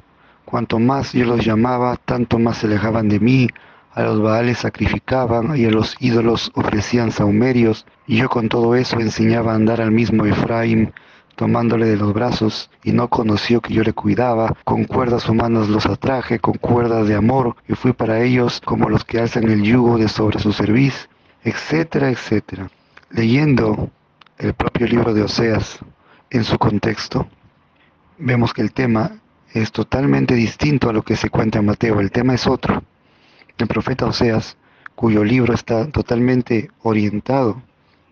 Cuanto 0.53 0.77
más 0.77 1.13
yo 1.13 1.25
los 1.25 1.43
llamaba, 1.43 1.95
tanto 1.95 2.37
más 2.37 2.57
se 2.57 2.67
alejaban 2.67 3.09
de 3.09 3.19
mí. 3.19 3.47
A 3.93 4.03
los 4.03 4.21
baales 4.21 4.59
sacrificaban 4.59 5.57
y 5.57 5.65
a 5.65 5.71
los 5.71 5.95
ídolos 5.99 6.51
ofrecían 6.53 7.11
saumerios. 7.11 7.87
Y 8.05 8.17
yo 8.17 8.29
con 8.29 8.49
todo 8.49 8.75
eso 8.75 8.99
enseñaba 8.99 9.53
a 9.53 9.55
andar 9.55 9.81
al 9.81 9.89
mismo 9.89 10.27
Efraín, 10.27 10.93
tomándole 11.35 11.87
de 11.87 11.97
los 11.97 12.13
brazos, 12.13 12.69
y 12.83 12.91
no 12.91 13.07
conoció 13.07 13.61
que 13.61 13.73
yo 13.73 13.83
le 13.83 13.93
cuidaba. 13.93 14.55
Con 14.63 14.85
cuerdas 14.85 15.27
humanas 15.27 15.67
los 15.69 15.85
atraje, 15.85 16.39
con 16.39 16.55
cuerdas 16.55 17.07
de 17.07 17.15
amor, 17.15 17.55
y 17.67 17.73
fui 17.73 17.93
para 17.93 18.21
ellos 18.21 18.61
como 18.63 18.89
los 18.89 19.03
que 19.03 19.19
hacen 19.19 19.49
el 19.49 19.63
yugo 19.63 19.97
de 19.97 20.07
sobre 20.07 20.39
su 20.39 20.53
cerviz, 20.53 21.09
etcétera, 21.43 22.09
etcétera. 22.09 22.69
Leyendo 23.09 23.89
el 24.37 24.53
propio 24.53 24.87
libro 24.87 25.13
de 25.13 25.23
Oseas 25.23 25.79
en 26.29 26.43
su 26.43 26.57
contexto, 26.57 27.27
vemos 28.17 28.53
que 28.53 28.61
el 28.61 28.71
tema 28.71 29.11
es 29.53 29.71
totalmente 29.71 30.33
distinto 30.33 30.89
a 30.89 30.93
lo 30.93 31.03
que 31.03 31.15
se 31.15 31.29
cuenta 31.29 31.59
en 31.59 31.65
Mateo. 31.65 31.99
El 31.99 32.11
tema 32.11 32.33
es 32.33 32.47
otro. 32.47 32.83
El 33.57 33.67
profeta 33.67 34.05
Oseas, 34.05 34.57
cuyo 34.95 35.23
libro 35.23 35.53
está 35.53 35.87
totalmente 35.91 36.69
orientado 36.81 37.61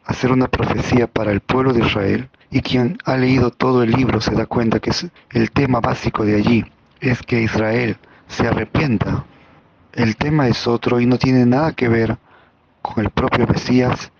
hacer 0.05 0.31
una 0.31 0.47
profecía 0.47 1.07
para 1.07 1.31
el 1.31 1.41
pueblo 1.41 1.73
de 1.73 1.85
Israel, 1.85 2.29
y 2.49 2.61
quien 2.61 2.97
ha 3.05 3.15
leído 3.15 3.51
todo 3.51 3.83
el 3.83 3.91
libro 3.91 4.19
se 4.19 4.35
da 4.35 4.45
cuenta 4.45 4.79
que 4.79 4.91
el 5.31 5.51
tema 5.51 5.79
básico 5.79 6.25
de 6.25 6.35
allí 6.35 6.65
es 6.99 7.21
que 7.21 7.41
Israel 7.41 7.97
se 8.27 8.47
arrepienta. 8.47 9.25
El 9.93 10.15
tema 10.15 10.47
es 10.47 10.67
otro 10.67 10.99
y 10.99 11.05
no 11.05 11.17
tiene 11.17 11.45
nada 11.45 11.71
que 11.73 11.87
ver 11.87 12.17
con 12.81 13.03
el 13.03 13.09
propio 13.09 13.47
Mesías 13.47 14.11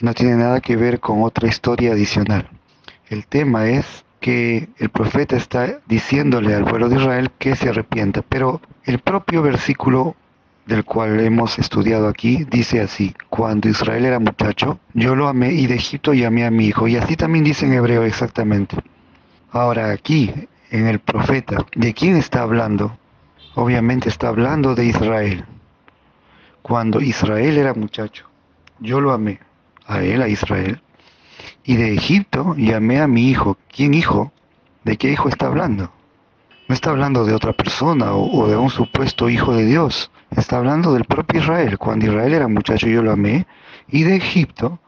y 0.00 0.04
no 0.04 0.14
tiene 0.14 0.36
nada 0.36 0.60
que 0.60 0.76
ver 0.76 1.00
con 1.00 1.22
otra 1.22 1.48
historia 1.48 1.92
adicional. 1.92 2.48
El 3.08 3.26
tema 3.26 3.68
es 3.68 4.04
que 4.20 4.68
el 4.78 4.90
profeta 4.90 5.36
está 5.36 5.80
diciéndole 5.86 6.54
al 6.54 6.64
pueblo 6.64 6.88
de 6.88 6.96
Israel 6.96 7.30
que 7.38 7.56
se 7.56 7.70
arrepienta, 7.70 8.22
pero 8.22 8.60
el 8.84 8.98
propio 8.98 9.42
versículo 9.42 10.14
del 10.66 10.84
cual 10.84 11.20
hemos 11.20 11.58
estudiado 11.58 12.08
aquí 12.08 12.44
dice 12.44 12.80
así, 12.80 13.14
cuando 13.28 13.68
Israel 13.68 14.04
era 14.04 14.18
muchacho, 14.18 14.78
yo 14.94 15.14
lo 15.14 15.28
amé 15.28 15.52
y 15.52 15.66
de 15.66 15.74
Egipto 15.74 16.12
llamé 16.12 16.44
a 16.44 16.50
mi 16.50 16.66
hijo, 16.66 16.86
y 16.86 16.96
así 16.96 17.16
también 17.16 17.44
dice 17.44 17.66
en 17.66 17.74
hebreo 17.74 18.04
exactamente. 18.04 18.76
Ahora 19.50 19.90
aquí, 19.90 20.32
en 20.70 20.86
el 20.86 21.00
profeta, 21.00 21.66
¿de 21.74 21.92
quién 21.92 22.16
está 22.16 22.42
hablando? 22.42 22.96
Obviamente 23.54 24.08
está 24.08 24.28
hablando 24.28 24.74
de 24.74 24.86
Israel. 24.86 25.44
Cuando 26.62 27.00
Israel 27.00 27.58
era 27.58 27.74
muchacho, 27.74 28.26
yo 28.78 29.00
lo 29.00 29.12
amé, 29.12 29.40
a 29.86 30.02
él, 30.02 30.22
a 30.22 30.28
Israel, 30.28 30.80
y 31.64 31.76
de 31.76 31.94
Egipto 31.94 32.54
llamé 32.56 33.00
a 33.00 33.08
mi 33.08 33.28
hijo. 33.28 33.58
¿Quién 33.68 33.94
hijo? 33.94 34.32
¿De 34.84 34.96
qué 34.96 35.10
hijo 35.10 35.28
está 35.28 35.46
hablando? 35.46 35.92
No 36.68 36.74
está 36.74 36.90
hablando 36.90 37.24
de 37.24 37.34
otra 37.34 37.52
persona 37.52 38.12
o, 38.12 38.46
de 38.48 38.56
un 38.56 38.70
supuesto 38.70 39.28
hijo 39.28 39.52
de 39.54 39.66
Dios. 39.66 40.10
Está 40.36 40.58
hablando 40.58 40.92
del 40.92 41.04
propio 41.04 41.40
Israel. 41.40 41.78
Cuando 41.78 42.06
Israel 42.06 42.34
era 42.34 42.48
muchacho 42.48 42.86
yo 42.88 43.02
lo 43.02 43.12
amé. 43.12 43.46
Y 43.88 44.04
de 44.04 44.16
Egipto 44.16 44.78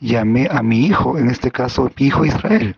llamé 0.00 0.48
a 0.50 0.62
mi 0.62 0.86
hijo, 0.86 1.18
en 1.18 1.30
este 1.30 1.50
caso 1.50 1.90
mi 1.98 2.06
hijo 2.06 2.24
Israel. 2.24 2.76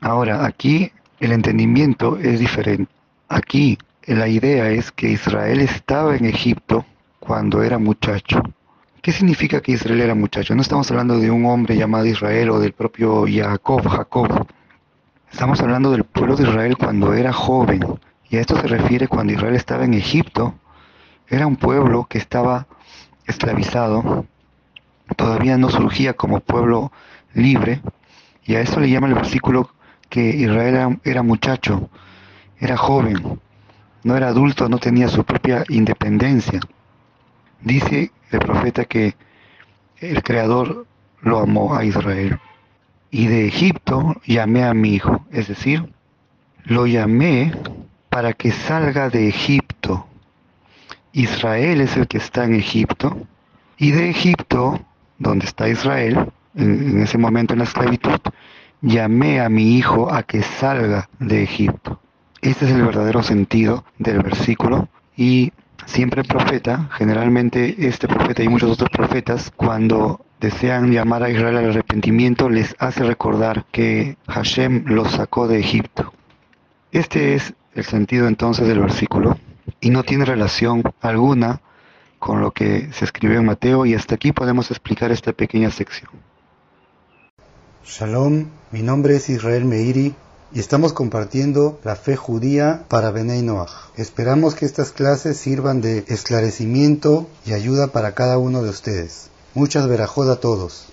Ahora, 0.00 0.44
aquí 0.44 0.92
el 1.20 1.32
entendimiento 1.32 2.18
es 2.18 2.38
diferente. 2.38 2.92
Aquí 3.28 3.78
la 4.06 4.28
idea 4.28 4.70
es 4.70 4.92
que 4.92 5.10
Israel 5.10 5.60
estaba 5.60 6.16
en 6.16 6.24
Egipto 6.24 6.86
cuando 7.18 7.62
era 7.62 7.78
muchacho 7.78 8.42
¿Qué 9.02 9.12
significa 9.12 9.60
que 9.60 9.72
Israel 9.72 10.00
era 10.00 10.14
muchacho? 10.14 10.54
No 10.54 10.62
estamos 10.62 10.90
hablando 10.90 11.18
de 11.18 11.30
un 11.30 11.46
hombre 11.46 11.76
llamado 11.76 12.04
Israel 12.04 12.50
o 12.50 12.58
del 12.60 12.72
propio 12.72 13.24
Jacob, 13.26 13.88
Jacob. 13.88 14.46
Estamos 15.30 15.60
hablando 15.60 15.92
del 15.92 16.04
pueblo 16.04 16.34
de 16.34 16.42
Israel 16.42 16.76
cuando 16.76 17.14
era 17.14 17.32
joven. 17.32 17.80
Y 18.28 18.36
a 18.36 18.40
esto 18.40 18.60
se 18.60 18.66
refiere 18.66 19.06
cuando 19.06 19.32
Israel 19.32 19.54
estaba 19.54 19.84
en 19.84 19.94
Egipto. 19.94 20.54
Era 21.30 21.46
un 21.46 21.56
pueblo 21.56 22.06
que 22.08 22.18
estaba 22.18 22.66
esclavizado. 23.26 24.26
Todavía 25.16 25.56
no 25.58 25.70
surgía 25.70 26.14
como 26.14 26.40
pueblo 26.40 26.92
libre. 27.34 27.80
Y 28.44 28.54
a 28.54 28.60
eso 28.60 28.80
le 28.80 28.90
llama 28.90 29.08
el 29.08 29.14
versículo 29.14 29.70
que 30.08 30.30
Israel 30.30 30.74
era, 30.74 30.98
era 31.04 31.22
muchacho, 31.22 31.90
era 32.58 32.76
joven, 32.76 33.40
no 34.04 34.16
era 34.16 34.28
adulto, 34.28 34.68
no 34.68 34.78
tenía 34.78 35.08
su 35.08 35.24
propia 35.24 35.64
independencia. 35.68 36.60
Dice 37.60 38.10
el 38.30 38.38
profeta 38.38 38.84
que 38.84 39.16
el 39.98 40.22
Creador 40.22 40.86
lo 41.20 41.38
amó 41.40 41.74
a 41.74 41.84
Israel. 41.84 42.38
Y 43.10 43.26
de 43.26 43.46
Egipto 43.46 44.16
llamé 44.26 44.64
a 44.64 44.74
mi 44.74 44.94
hijo, 44.94 45.26
es 45.30 45.48
decir, 45.48 45.92
lo 46.64 46.86
llamé 46.86 47.52
para 48.08 48.32
que 48.32 48.52
salga 48.52 49.08
de 49.08 49.28
Egipto. 49.28 49.67
Israel 51.18 51.80
es 51.80 51.96
el 51.96 52.06
que 52.06 52.18
está 52.18 52.44
en 52.44 52.54
Egipto. 52.54 53.26
Y 53.76 53.90
de 53.90 54.08
Egipto, 54.08 54.80
donde 55.18 55.46
está 55.46 55.68
Israel, 55.68 56.30
en, 56.54 57.00
ese 57.00 57.18
momento 57.18 57.54
en 57.54 57.58
la 57.58 57.64
esclavitud, 57.64 58.20
llamé 58.82 59.40
a 59.40 59.48
mi 59.48 59.76
hijo 59.76 60.12
a 60.12 60.22
que 60.22 60.42
salga 60.42 61.08
de 61.18 61.42
Egipto. 61.42 62.00
Este 62.40 62.66
es 62.66 62.70
el 62.70 62.82
verdadero 62.82 63.24
sentido 63.24 63.84
del 63.98 64.22
versículo 64.22 64.88
y 65.16 65.52
Siempre 65.86 66.20
el 66.20 66.28
profeta, 66.28 66.90
generalmente 66.92 67.88
este 67.88 68.08
profeta 68.08 68.42
y 68.42 68.48
muchos 68.48 68.72
otros 68.72 68.90
profetas, 68.90 69.50
cuando 69.56 70.20
desean 70.38 70.92
llamar 70.92 71.22
a 71.22 71.30
Israel 71.30 71.56
al 71.56 71.70
arrepentimiento, 71.70 72.50
les 72.50 72.76
hace 72.78 73.04
recordar 73.04 73.64
que 73.72 74.18
Hashem 74.26 74.84
los 74.84 75.12
sacó 75.12 75.48
de 75.48 75.60
Egipto. 75.60 76.12
Este 76.92 77.34
es 77.36 77.54
el 77.74 77.84
sentido 77.84 78.28
entonces 78.28 78.68
del 78.68 78.80
versículo 78.80 79.38
y 79.80 79.90
no 79.90 80.02
tiene 80.02 80.24
relación 80.24 80.82
alguna 81.00 81.60
con 82.18 82.40
lo 82.40 82.50
que 82.50 82.90
se 82.92 83.04
escribió 83.04 83.38
en 83.38 83.46
Mateo 83.46 83.86
y 83.86 83.94
hasta 83.94 84.16
aquí 84.16 84.32
podemos 84.32 84.70
explicar 84.70 85.12
esta 85.12 85.32
pequeña 85.32 85.70
sección. 85.70 86.10
Shalom, 87.84 88.46
mi 88.70 88.82
nombre 88.82 89.16
es 89.16 89.30
Israel 89.30 89.64
Meiri 89.64 90.14
y 90.52 90.60
estamos 90.60 90.92
compartiendo 90.92 91.80
la 91.84 91.96
fe 91.96 92.16
judía 92.16 92.84
para 92.88 93.10
Benei 93.10 93.42
Noach. 93.42 93.70
Esperamos 93.96 94.54
que 94.54 94.66
estas 94.66 94.92
clases 94.92 95.36
sirvan 95.36 95.80
de 95.80 96.04
esclarecimiento 96.08 97.28
y 97.46 97.52
ayuda 97.52 97.88
para 97.88 98.12
cada 98.12 98.38
uno 98.38 98.62
de 98.62 98.70
ustedes. 98.70 99.30
Muchas 99.54 99.88
verajod 99.88 100.30
a 100.30 100.40
todos. 100.40 100.88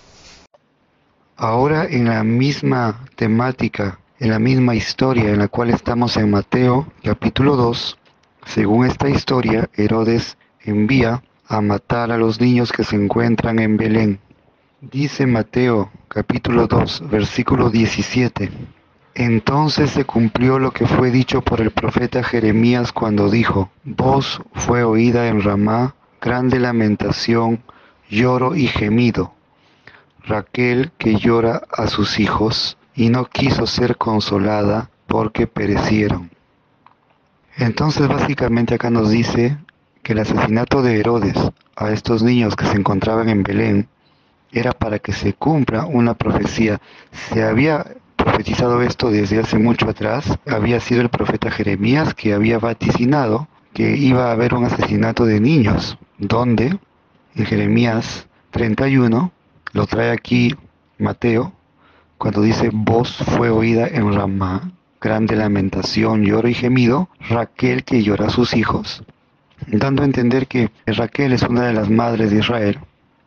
Ahora 1.36 1.84
en 1.84 2.06
la 2.06 2.24
misma 2.24 3.04
temática, 3.16 3.98
en 4.18 4.30
la 4.30 4.38
misma 4.38 4.74
historia 4.74 5.30
en 5.30 5.38
la 5.38 5.48
cual 5.48 5.70
estamos 5.70 6.16
en 6.16 6.30
Mateo 6.30 6.86
capítulo 7.02 7.56
2, 7.56 7.98
según 8.46 8.86
esta 8.86 9.08
historia, 9.08 9.68
Herodes 9.74 10.38
envía 10.60 11.22
a 11.46 11.60
matar 11.60 12.10
a 12.10 12.16
los 12.16 12.40
niños 12.40 12.72
que 12.72 12.84
se 12.84 12.96
encuentran 12.96 13.58
en 13.58 13.76
Belén. 13.76 14.20
Dice 14.80 15.26
Mateo 15.26 15.90
capítulo 16.08 16.66
2, 16.66 17.08
versículo 17.10 17.70
17. 17.70 18.50
Entonces 19.14 19.90
se 19.90 20.04
cumplió 20.04 20.58
lo 20.58 20.70
que 20.70 20.86
fue 20.86 21.10
dicho 21.10 21.42
por 21.42 21.60
el 21.60 21.70
profeta 21.70 22.22
Jeremías 22.22 22.92
cuando 22.92 23.30
dijo, 23.30 23.70
Voz 23.84 24.40
fue 24.54 24.84
oída 24.84 25.28
en 25.28 25.42
Ramá, 25.42 25.94
grande 26.20 26.60
lamentación, 26.60 27.62
lloro 28.08 28.54
y 28.54 28.68
gemido. 28.68 29.34
Raquel 30.24 30.92
que 30.98 31.16
llora 31.16 31.62
a 31.72 31.88
sus 31.88 32.20
hijos 32.20 32.78
y 32.94 33.08
no 33.08 33.26
quiso 33.26 33.66
ser 33.66 33.96
consolada 33.96 34.90
porque 35.06 35.46
perecieron. 35.46 36.35
Entonces 37.56 38.06
básicamente 38.06 38.74
acá 38.74 38.90
nos 38.90 39.10
dice 39.10 39.56
que 40.02 40.12
el 40.12 40.20
asesinato 40.20 40.82
de 40.82 41.00
Herodes 41.00 41.36
a 41.74 41.90
estos 41.90 42.22
niños 42.22 42.54
que 42.54 42.66
se 42.66 42.76
encontraban 42.76 43.28
en 43.28 43.42
Belén 43.42 43.88
era 44.52 44.72
para 44.72 44.98
que 44.98 45.12
se 45.12 45.32
cumpla 45.32 45.86
una 45.86 46.14
profecía. 46.14 46.80
Se 47.10 47.42
había 47.42 47.96
profetizado 48.16 48.82
esto 48.82 49.10
desde 49.10 49.40
hace 49.40 49.58
mucho 49.58 49.88
atrás. 49.88 50.38
Había 50.46 50.80
sido 50.80 51.00
el 51.00 51.08
profeta 51.08 51.50
Jeremías 51.50 52.14
que 52.14 52.34
había 52.34 52.58
vaticinado 52.58 53.48
que 53.72 53.96
iba 53.96 54.28
a 54.28 54.32
haber 54.32 54.54
un 54.54 54.64
asesinato 54.64 55.26
de 55.26 55.40
niños, 55.40 55.98
donde 56.18 56.78
en 57.34 57.44
Jeremías 57.44 58.26
31 58.50 59.32
lo 59.72 59.86
trae 59.86 60.10
aquí 60.10 60.54
Mateo, 60.98 61.52
cuando 62.16 62.40
dice 62.40 62.70
voz 62.72 63.16
fue 63.36 63.50
oída 63.50 63.86
en 63.86 64.14
Ramá, 64.14 64.72
grande 65.00 65.36
lamentación, 65.36 66.24
lloro 66.24 66.48
y 66.48 66.54
gemido, 66.54 67.08
Raquel 67.28 67.84
que 67.84 68.02
llora 68.02 68.26
a 68.26 68.30
sus 68.30 68.54
hijos, 68.54 69.02
dando 69.66 70.02
a 70.02 70.06
entender 70.06 70.46
que 70.46 70.70
Raquel 70.86 71.32
es 71.32 71.42
una 71.42 71.66
de 71.66 71.72
las 71.72 71.90
madres 71.90 72.30
de 72.30 72.38
Israel 72.38 72.80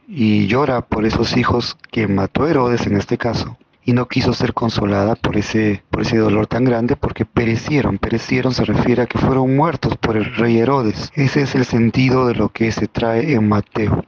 y 0.08 0.47
llora 0.47 0.82
por 0.82 1.05
esos 1.05 1.38
hijos 1.38 1.77
que 1.91 2.08
mató 2.08 2.47
Herodes 2.47 2.88
en 2.88 2.97
este 2.97 3.17
caso, 3.17 3.58
y 3.86 3.93
no 3.93 4.08
quiso 4.08 4.34
ser 4.34 4.53
consolada 4.53 5.15
por 5.15 5.38
ese, 5.38 5.84
por 5.89 6.01
ese 6.01 6.17
dolor 6.17 6.47
tan 6.47 6.63
grande 6.63 6.95
porque 6.95 7.25
perecieron. 7.25 7.97
Perecieron 7.97 8.53
se 8.53 8.65
refiere 8.65 9.03
a 9.03 9.05
que 9.05 9.17
fueron 9.17 9.55
muertos 9.55 9.97
por 9.97 10.17
el 10.17 10.36
rey 10.36 10.60
Herodes. 10.60 11.12
Ese 11.15 11.41
es 11.41 11.55
el 11.55 11.65
sentido 11.65 12.27
de 12.27 12.36
lo 12.36 12.49
que 12.49 12.71
se 12.71 12.88
trae 12.88 13.34
en 13.34 13.47
Mateo. 13.47 14.05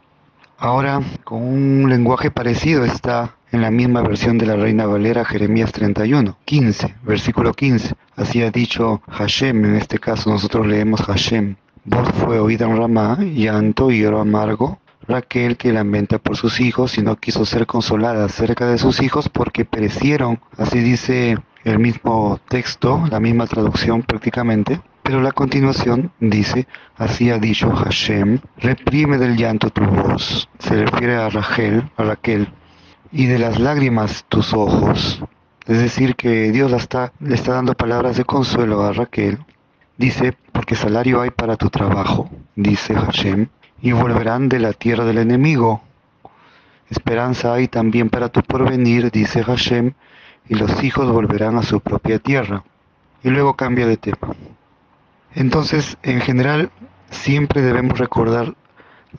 Ahora, 0.58 1.02
con 1.24 1.41
un 1.41 1.89
lenguaje 1.89 2.30
parecido 2.30 2.86
está 2.86 3.36
en 3.51 3.61
la 3.61 3.71
misma 3.71 4.01
versión 4.01 4.37
de 4.37 4.45
la 4.45 4.55
Reina 4.55 4.85
Valera, 4.85 5.25
Jeremías 5.25 5.71
31, 5.71 6.37
15, 6.45 6.95
versículo 7.03 7.53
15. 7.53 7.93
Así 8.15 8.41
ha 8.41 8.49
dicho 8.49 9.01
Hashem, 9.09 9.65
en 9.65 9.75
este 9.75 9.99
caso 9.99 10.29
nosotros 10.29 10.65
leemos 10.65 11.01
Hashem. 11.01 11.55
Voz 11.83 12.09
fue 12.11 12.39
oída 12.39 12.65
en 12.65 12.77
Ramá, 12.77 13.17
llanto 13.19 13.91
y 13.91 13.99
lloro 13.99 14.21
amargo. 14.21 14.79
Raquel 15.07 15.57
que 15.57 15.73
lamenta 15.73 16.19
por 16.19 16.37
sus 16.37 16.59
hijos 16.61 16.97
y 16.97 17.01
no 17.01 17.17
quiso 17.17 17.43
ser 17.43 17.65
consolada 17.65 18.25
acerca 18.25 18.67
de 18.67 18.77
sus 18.77 19.01
hijos 19.01 19.27
porque 19.29 19.65
perecieron. 19.65 20.39
Así 20.57 20.79
dice 20.79 21.37
el 21.63 21.79
mismo 21.79 22.39
texto, 22.47 23.03
la 23.09 23.19
misma 23.19 23.47
traducción 23.47 24.03
prácticamente. 24.03 24.79
Pero 25.03 25.21
la 25.21 25.31
continuación 25.31 26.11
dice, 26.19 26.67
así 26.95 27.31
ha 27.31 27.39
dicho 27.39 27.71
Hashem, 27.71 28.39
reprime 28.57 29.17
del 29.17 29.35
llanto 29.35 29.71
tu 29.71 29.83
voz. 29.83 30.47
Se 30.59 30.85
refiere 30.85 31.15
a 31.15 31.29
Rachel, 31.29 31.89
a 31.97 32.03
Raquel, 32.03 32.47
y 33.12 33.26
de 33.26 33.39
las 33.39 33.60
lágrimas 33.60 34.26
tus 34.30 34.54
ojos. 34.54 35.21
Es 35.65 35.80
decir, 35.80 36.15
que 36.15 36.52
Dios 36.52 36.71
le 36.71 37.36
está 37.36 37.54
dando 37.54 37.74
palabras 37.76 38.17
de 38.17 38.26
consuelo 38.26 38.82
a 38.82 38.93
Raquel. 38.93 39.39
Dice, 39.97 40.36
porque 40.52 40.76
salario 40.76 41.21
hay 41.21 41.30
para 41.30 41.58
tu 41.58 41.69
trabajo, 41.69 42.30
dice 42.56 42.95
Hashem, 42.95 43.47
y 43.82 43.91
volverán 43.91 44.50
de 44.50 44.60
la 44.60 44.74
tierra 44.74 45.06
del 45.06 45.19
enemigo. 45.19 45.82
Esperanza 46.89 47.54
hay 47.54 47.67
también 47.67 48.10
para 48.10 48.30
tu 48.30 48.41
porvenir, 48.41 49.12
dice 49.12 49.43
Hashem, 49.43 49.93
y 50.50 50.56
los 50.56 50.84
hijos 50.84 51.12
volverán 51.12 51.58
a 51.58 51.63
su 51.63 51.80
propia 51.80 52.19
tierra. 52.19 52.63
Y 53.24 53.30
luego 53.30 53.56
cambia 53.56 53.86
de 53.86 53.97
tema. 53.97 54.36
Entonces, 55.36 55.97
en 56.02 56.19
general, 56.21 56.71
siempre 57.12 57.62
debemos 57.62 58.00
recordar 58.00 58.56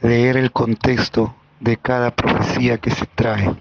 leer 0.01 0.37
el 0.37 0.51
contexto 0.51 1.35
de 1.61 1.77
cada 1.77 2.11
profecía 2.11 2.79
que 2.79 2.91
se 2.91 3.07
trae. 3.07 3.55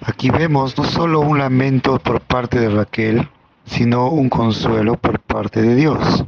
Aquí 0.00 0.30
vemos 0.30 0.78
no 0.78 0.84
solo 0.84 1.20
un 1.20 1.38
lamento 1.38 1.98
por 1.98 2.20
parte 2.20 2.60
de 2.60 2.68
Raquel, 2.68 3.28
sino 3.64 4.08
un 4.08 4.28
consuelo 4.28 4.96
por 4.96 5.18
parte 5.18 5.60
de 5.60 5.74
Dios. 5.74 6.24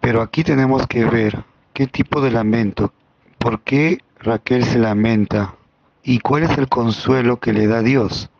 Pero 0.00 0.20
aquí 0.20 0.44
tenemos 0.44 0.86
que 0.86 1.04
ver 1.06 1.44
qué 1.72 1.86
tipo 1.86 2.20
de 2.20 2.30
lamento, 2.30 2.92
por 3.38 3.62
qué 3.62 3.98
Raquel 4.18 4.64
se 4.64 4.78
lamenta 4.78 5.54
y 6.02 6.18
cuál 6.20 6.42
es 6.42 6.58
el 6.58 6.68
consuelo 6.68 7.40
que 7.40 7.54
le 7.54 7.66
da 7.66 7.82
Dios. 7.82 8.30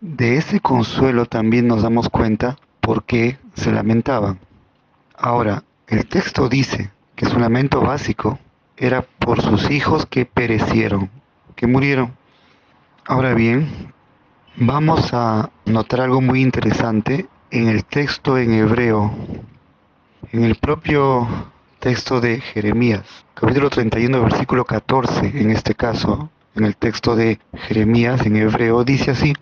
De 0.00 0.36
ese 0.36 0.60
consuelo 0.60 1.24
también 1.26 1.66
nos 1.66 1.82
damos 1.82 2.10
cuenta 2.10 2.56
por 2.80 3.04
qué 3.04 3.38
se 3.54 3.72
lamentaban. 3.72 4.38
Ahora, 5.16 5.64
el 5.86 6.06
texto 6.06 6.48
dice 6.48 6.90
que 7.16 7.26
su 7.26 7.38
lamento 7.38 7.80
básico 7.80 8.38
era 8.76 9.02
por 9.02 9.40
sus 9.40 9.70
hijos 9.70 10.06
que 10.06 10.26
perecieron, 10.26 11.10
que 11.56 11.66
murieron. 11.66 12.12
Ahora 13.06 13.34
bien, 13.34 13.92
Vamos 14.56 15.14
a 15.14 15.48
notar 15.64 16.00
algo 16.00 16.20
muy 16.20 16.42
interesante 16.42 17.28
en 17.52 17.68
el 17.68 17.84
texto 17.84 18.36
en 18.36 18.52
hebreo, 18.52 19.14
en 20.32 20.42
el 20.42 20.56
propio 20.56 21.26
texto 21.78 22.20
de 22.20 22.40
Jeremías, 22.40 23.04
capítulo 23.34 23.70
31, 23.70 24.22
versículo 24.24 24.64
14, 24.64 25.40
en 25.40 25.50
este 25.50 25.76
caso, 25.76 26.30
en 26.56 26.64
el 26.64 26.76
texto 26.76 27.14
de 27.14 27.38
Jeremías 27.54 28.26
en 28.26 28.36
hebreo, 28.36 28.82
dice 28.82 29.12
así, 29.12 29.34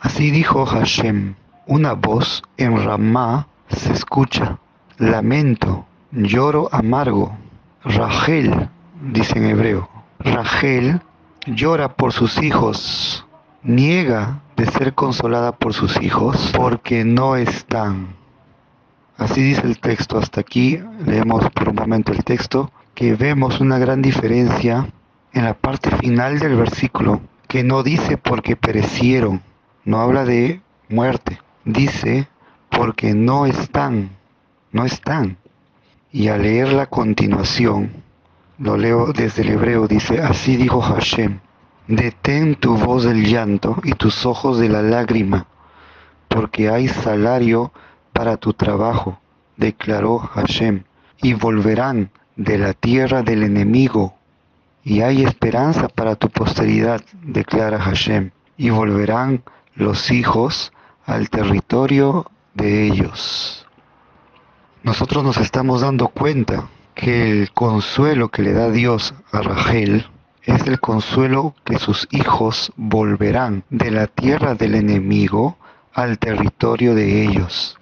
así 0.00 0.30
dijo 0.30 0.66
Hashem, 0.66 1.34
una 1.66 1.94
voz 1.94 2.44
en 2.56 2.82
Ramá 2.82 3.48
se 3.68 3.92
escucha, 3.92 4.60
lamento, 4.98 5.84
lloro 6.12 6.68
amargo, 6.70 7.36
Rachel, 7.82 8.70
dice 9.02 9.36
en 9.38 9.46
hebreo, 9.46 9.88
Rachel 10.20 11.02
llora 11.44 11.96
por 11.96 12.12
sus 12.12 12.40
hijos, 12.40 13.26
niega 13.62 14.42
de 14.56 14.66
ser 14.66 14.94
consolada 14.94 15.52
por 15.52 15.72
sus 15.72 16.00
hijos 16.02 16.52
porque 16.56 17.04
no 17.04 17.36
están. 17.36 18.16
Así 19.16 19.42
dice 19.42 19.62
el 19.64 19.78
texto. 19.78 20.18
Hasta 20.18 20.40
aquí 20.40 20.80
leemos 21.06 21.48
por 21.50 21.68
un 21.68 21.76
momento 21.76 22.12
el 22.12 22.24
texto, 22.24 22.72
que 22.94 23.14
vemos 23.14 23.60
una 23.60 23.78
gran 23.78 24.02
diferencia 24.02 24.88
en 25.32 25.44
la 25.44 25.54
parte 25.54 25.90
final 25.96 26.38
del 26.38 26.56
versículo, 26.56 27.20
que 27.48 27.62
no 27.62 27.82
dice 27.82 28.18
porque 28.18 28.56
perecieron, 28.56 29.42
no 29.84 30.00
habla 30.00 30.24
de 30.24 30.60
muerte, 30.88 31.40
dice 31.64 32.28
porque 32.70 33.14
no 33.14 33.46
están, 33.46 34.10
no 34.72 34.84
están. 34.84 35.38
Y 36.10 36.28
al 36.28 36.42
leer 36.42 36.72
la 36.72 36.86
continuación, 36.86 38.02
lo 38.58 38.76
leo 38.76 39.12
desde 39.12 39.42
el 39.42 39.50
hebreo, 39.50 39.88
dice, 39.88 40.20
así 40.20 40.56
dijo 40.56 40.80
Hashem, 40.80 41.40
Detén 41.88 42.54
tu 42.54 42.76
voz 42.76 43.04
del 43.04 43.24
llanto 43.24 43.76
y 43.82 43.92
tus 43.92 44.24
ojos 44.24 44.58
de 44.58 44.68
la 44.68 44.82
lágrima, 44.82 45.46
porque 46.28 46.68
hay 46.68 46.86
salario 46.86 47.72
para 48.12 48.36
tu 48.36 48.54
trabajo, 48.54 49.18
declaró 49.56 50.18
Hashem, 50.18 50.84
y 51.20 51.34
volverán 51.34 52.10
de 52.36 52.58
la 52.58 52.72
tierra 52.72 53.22
del 53.22 53.42
enemigo, 53.42 54.14
y 54.84 55.00
hay 55.00 55.24
esperanza 55.24 55.88
para 55.88 56.14
tu 56.14 56.28
posteridad, 56.28 57.02
declara 57.22 57.80
Hashem, 57.80 58.30
y 58.56 58.70
volverán 58.70 59.42
los 59.74 60.10
hijos 60.12 60.72
al 61.04 61.30
territorio 61.30 62.30
de 62.54 62.86
ellos. 62.86 63.66
Nosotros 64.84 65.24
nos 65.24 65.36
estamos 65.38 65.80
dando 65.80 66.08
cuenta 66.08 66.68
que 66.94 67.30
el 67.30 67.52
consuelo 67.52 68.28
que 68.28 68.42
le 68.42 68.52
da 68.52 68.70
Dios 68.70 69.14
a 69.32 69.40
Rachel 69.40 70.06
es 70.44 70.66
el 70.66 70.80
consuelo 70.80 71.54
que 71.64 71.78
sus 71.78 72.08
hijos 72.10 72.72
volverán 72.76 73.64
de 73.70 73.90
la 73.90 74.06
tierra 74.08 74.54
del 74.54 74.74
enemigo 74.74 75.56
al 75.92 76.18
territorio 76.18 76.94
de 76.94 77.24
ellos. 77.24 77.78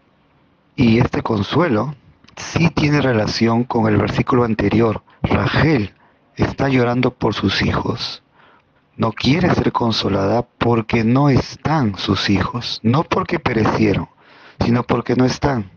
Y 0.77 0.99
este 0.99 1.23
consuelo 1.23 1.95
sí 2.37 2.71
tiene 2.71 3.01
relación 3.01 3.65
con 3.65 3.87
el 3.87 3.97
versículo 3.97 4.45
anterior. 4.45 5.03
Rachel 5.23 5.95
está 6.37 6.69
llorando 6.69 7.13
por 7.13 7.35
sus 7.35 7.63
hijos. 7.63 8.23
No 8.97 9.13
quiere 9.13 9.55
ser 9.55 9.73
consolada 9.73 10.43
porque 10.43 11.05
no 11.05 11.31
están 11.31 11.97
sus 11.97 12.29
hijos, 12.29 12.81
no 12.83 13.05
porque 13.05 13.39
perecieron, 13.39 14.09
sino 14.63 14.83
porque 14.83 15.17
no 15.17 15.25
están. 15.25 15.71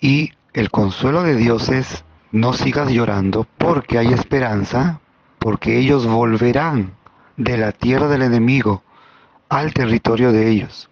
Y 0.00 0.32
el 0.52 0.70
consuelo 0.70 1.22
de 1.22 1.36
Dios 1.36 1.68
es, 1.68 2.04
no 2.32 2.52
sigas 2.54 2.90
llorando 2.90 3.46
porque 3.58 3.98
hay 3.98 4.08
esperanza, 4.08 5.00
porque 5.42 5.78
ellos 5.78 6.06
volverán 6.06 6.94
de 7.36 7.58
la 7.58 7.72
tierra 7.72 8.06
del 8.06 8.22
enemigo 8.22 8.82
al 9.48 9.74
territorio 9.74 10.32
de 10.32 10.48
ellos. 10.48 10.88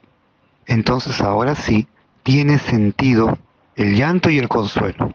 Entonces 0.66 1.20
ahora 1.20 1.54
sí 1.54 1.86
tiene 2.24 2.58
sentido 2.58 3.38
el 3.76 3.94
llanto 3.94 4.28
y 4.28 4.38
el 4.38 4.48
consuelo. 4.48 5.14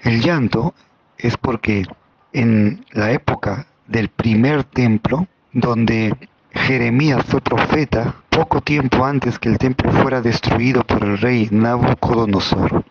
El 0.00 0.20
llanto 0.20 0.74
es 1.16 1.36
porque 1.36 1.86
en 2.32 2.84
la 2.90 3.12
época 3.12 3.68
del 3.86 4.08
primer 4.08 4.64
templo, 4.64 5.28
donde 5.52 6.14
Jeremías 6.50 7.24
fue 7.24 7.40
profeta, 7.40 8.16
poco 8.30 8.60
tiempo 8.60 9.04
antes 9.04 9.38
que 9.38 9.48
el 9.48 9.58
templo 9.58 9.92
fuera 9.92 10.20
destruido 10.20 10.82
por 10.82 11.04
el 11.04 11.18
rey 11.18 11.48
Nabucodonosor, 11.52 12.84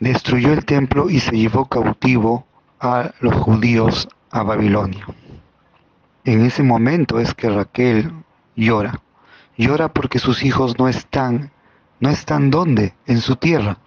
destruyó 0.00 0.54
el 0.54 0.64
templo 0.64 1.10
y 1.10 1.20
se 1.20 1.36
llevó 1.36 1.66
cautivo 1.66 2.46
a 2.80 3.10
los 3.20 3.34
judíos 3.34 4.08
a 4.30 4.42
Babilonia. 4.42 5.06
En 6.24 6.44
ese 6.44 6.62
momento 6.62 7.18
es 7.18 7.34
que 7.34 7.48
Raquel 7.48 8.12
llora. 8.54 9.00
Llora 9.56 9.88
porque 9.92 10.18
sus 10.18 10.44
hijos 10.44 10.78
no 10.78 10.88
están, 10.88 11.50
no 12.00 12.10
están 12.10 12.50
donde, 12.50 12.94
en 13.06 13.20
su 13.20 13.36
tierra. 13.36 13.78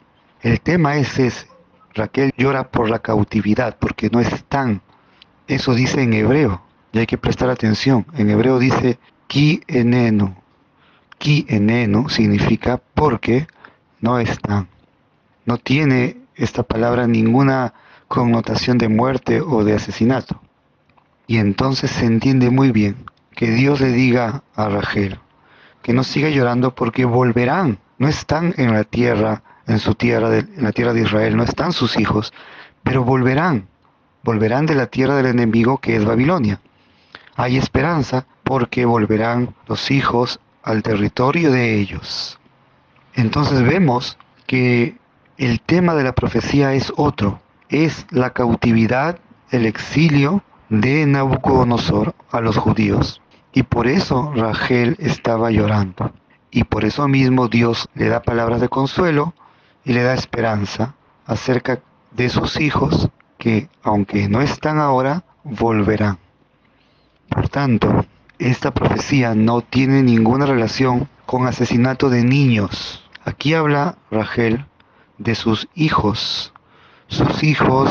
El 0.42 0.60
tema 0.60 0.98
es 0.98 1.20
ese. 1.20 1.48
Raquel 1.94 2.32
llora 2.38 2.70
por 2.70 2.90
la 2.90 3.00
cautividad, 3.00 3.78
porque 3.78 4.10
no 4.10 4.20
están. 4.20 4.82
Eso 5.48 5.74
dice 5.74 6.02
en 6.02 6.14
hebreo, 6.14 6.62
y 6.92 7.00
hay 7.00 7.06
que 7.06 7.18
prestar 7.18 7.50
atención. 7.50 8.06
En 8.14 8.30
hebreo 8.30 8.60
dice 8.60 8.98
ki 9.28 9.62
enenu. 9.68 10.36
Ki 11.18 11.46
enenu 11.48 12.10
significa 12.10 12.82
porque 12.94 13.48
no 14.00 14.20
están. 14.20 14.68
No 15.46 15.58
tiene 15.58 16.18
esta 16.36 16.64
palabra 16.64 17.08
ninguna 17.08 17.74
connotación 18.12 18.78
de 18.78 18.90
muerte 18.90 19.42
o 19.42 19.64
de 19.64 19.74
asesinato. 19.74 20.40
Y 21.26 21.38
entonces 21.38 21.90
se 21.90 22.06
entiende 22.06 22.50
muy 22.50 22.72
bien 22.72 23.06
que 23.36 23.50
Dios 23.50 23.80
le 23.82 23.92
diga 23.92 24.44
a 24.56 24.70
Rachel 24.70 25.18
que 25.82 25.94
no 25.94 26.04
siga 26.04 26.30
llorando 26.30 26.76
porque 26.76 27.06
volverán, 27.06 27.80
no 27.98 28.08
están 28.08 28.54
en 28.58 28.74
la 28.74 28.84
tierra, 28.84 29.44
en 29.68 29.80
su 29.80 29.96
tierra, 29.96 30.38
en 30.38 30.64
la 30.64 30.72
tierra 30.72 30.94
de 30.94 31.02
Israel, 31.02 31.36
no 31.36 31.44
están 31.44 31.74
sus 31.74 31.98
hijos, 31.98 32.34
pero 32.84 33.04
volverán, 33.04 33.68
volverán 34.24 34.66
de 34.66 34.76
la 34.76 34.88
tierra 34.88 35.16
del 35.16 35.28
enemigo 35.28 35.80
que 35.80 35.96
es 35.96 36.06
Babilonia. 36.06 36.60
Hay 37.36 37.58
esperanza 37.58 38.26
porque 38.44 38.86
volverán 38.86 39.56
los 39.68 39.92
hijos 39.92 40.40
al 40.64 40.84
territorio 40.84 41.52
de 41.52 41.80
ellos. 41.80 42.40
Entonces 43.14 43.64
vemos 43.64 44.18
que 44.46 44.98
el 45.38 45.62
tema 45.62 45.96
de 45.96 46.04
la 46.04 46.14
profecía 46.14 46.74
es 46.74 46.94
otro, 46.98 47.41
es 47.72 48.06
la 48.12 48.32
cautividad, 48.32 49.20
el 49.50 49.66
exilio 49.66 50.44
de 50.70 51.06
Nabucodonosor 51.06 52.16
a 52.32 52.40
los 52.40 52.58
judíos 52.58 53.22
Y 53.54 53.64
por 53.64 53.88
eso 53.88 54.32
Rachel 54.36 54.96
estaba 55.00 55.52
llorando. 55.52 56.14
Y 56.52 56.66
por 56.66 56.86
eso 56.86 57.08
mismo 57.08 57.48
Dios 57.48 57.90
le 57.96 58.10
da 58.10 58.22
palabras 58.22 58.62
de 58.62 58.70
consuelo 58.70 59.34
y 59.84 59.94
le 59.94 60.04
da 60.04 60.14
esperanza 60.14 60.96
acerca 61.26 61.82
de 62.12 62.30
sus 62.30 62.60
hijos 62.60 63.10
que, 63.38 63.70
aunque 63.84 64.28
no 64.28 64.42
están 64.42 64.78
ahora, 64.78 65.24
volverán. 65.44 66.20
Por 67.30 67.48
tanto, 67.50 68.06
esta 68.38 68.72
profecía 68.72 69.34
no 69.34 69.62
tiene 69.62 70.04
ninguna 70.04 70.46
relación 70.46 71.08
con 71.26 71.48
asesinato 71.48 72.10
de 72.10 72.24
niños. 72.24 73.04
Aquí 73.24 73.54
habla 73.54 73.96
Rachel 74.10 74.66
de 75.18 75.36
sus 75.36 75.70
hijos. 75.74 76.54
Sus 77.12 77.44
hijos, 77.44 77.90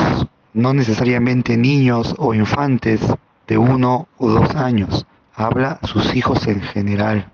no 0.55 0.73
necesariamente 0.73 1.55
niños 1.55 2.15
o 2.17 2.33
infantes 2.33 2.99
de 3.47 3.55
uno 3.55 4.07
o 4.17 4.29
dos 4.29 4.55
años, 4.55 5.05
habla 5.35 5.77
sus 5.83 6.15
hijos 6.15 6.47
en 6.47 6.59
general. 6.59 7.31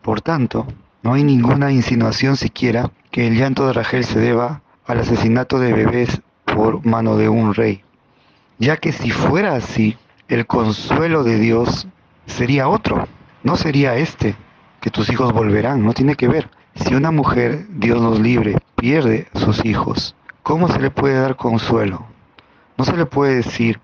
Por 0.00 0.22
tanto, 0.22 0.66
no 1.02 1.12
hay 1.12 1.24
ninguna 1.24 1.70
insinuación 1.70 2.38
siquiera 2.38 2.90
que 3.10 3.26
el 3.26 3.36
llanto 3.36 3.66
de 3.66 3.74
Rachel 3.74 4.04
se 4.04 4.18
deba 4.18 4.62
al 4.86 5.00
asesinato 5.00 5.58
de 5.58 5.74
bebés 5.74 6.22
por 6.46 6.86
mano 6.86 7.18
de 7.18 7.28
un 7.28 7.52
rey, 7.52 7.84
ya 8.58 8.78
que 8.78 8.92
si 8.92 9.10
fuera 9.10 9.54
así, 9.54 9.98
el 10.28 10.46
consuelo 10.46 11.24
de 11.24 11.38
Dios 11.38 11.88
sería 12.24 12.68
otro, 12.68 13.06
no 13.42 13.56
sería 13.56 13.96
este, 13.96 14.34
que 14.80 14.88
tus 14.88 15.10
hijos 15.10 15.34
volverán, 15.34 15.84
no 15.84 15.92
tiene 15.92 16.14
que 16.14 16.26
ver. 16.26 16.48
Si 16.74 16.94
una 16.94 17.10
mujer, 17.10 17.66
Dios 17.68 18.00
nos 18.00 18.18
libre, 18.18 18.56
pierde 18.76 19.28
sus 19.34 19.62
hijos, 19.66 20.14
¿cómo 20.48 20.66
se 20.68 20.80
le 20.80 20.90
puede 20.90 21.20
dar 21.20 21.36
consuelo? 21.36 22.06
No 22.78 22.86
se 22.86 22.96
le 22.96 23.04
puede 23.04 23.34
decir, 23.34 23.80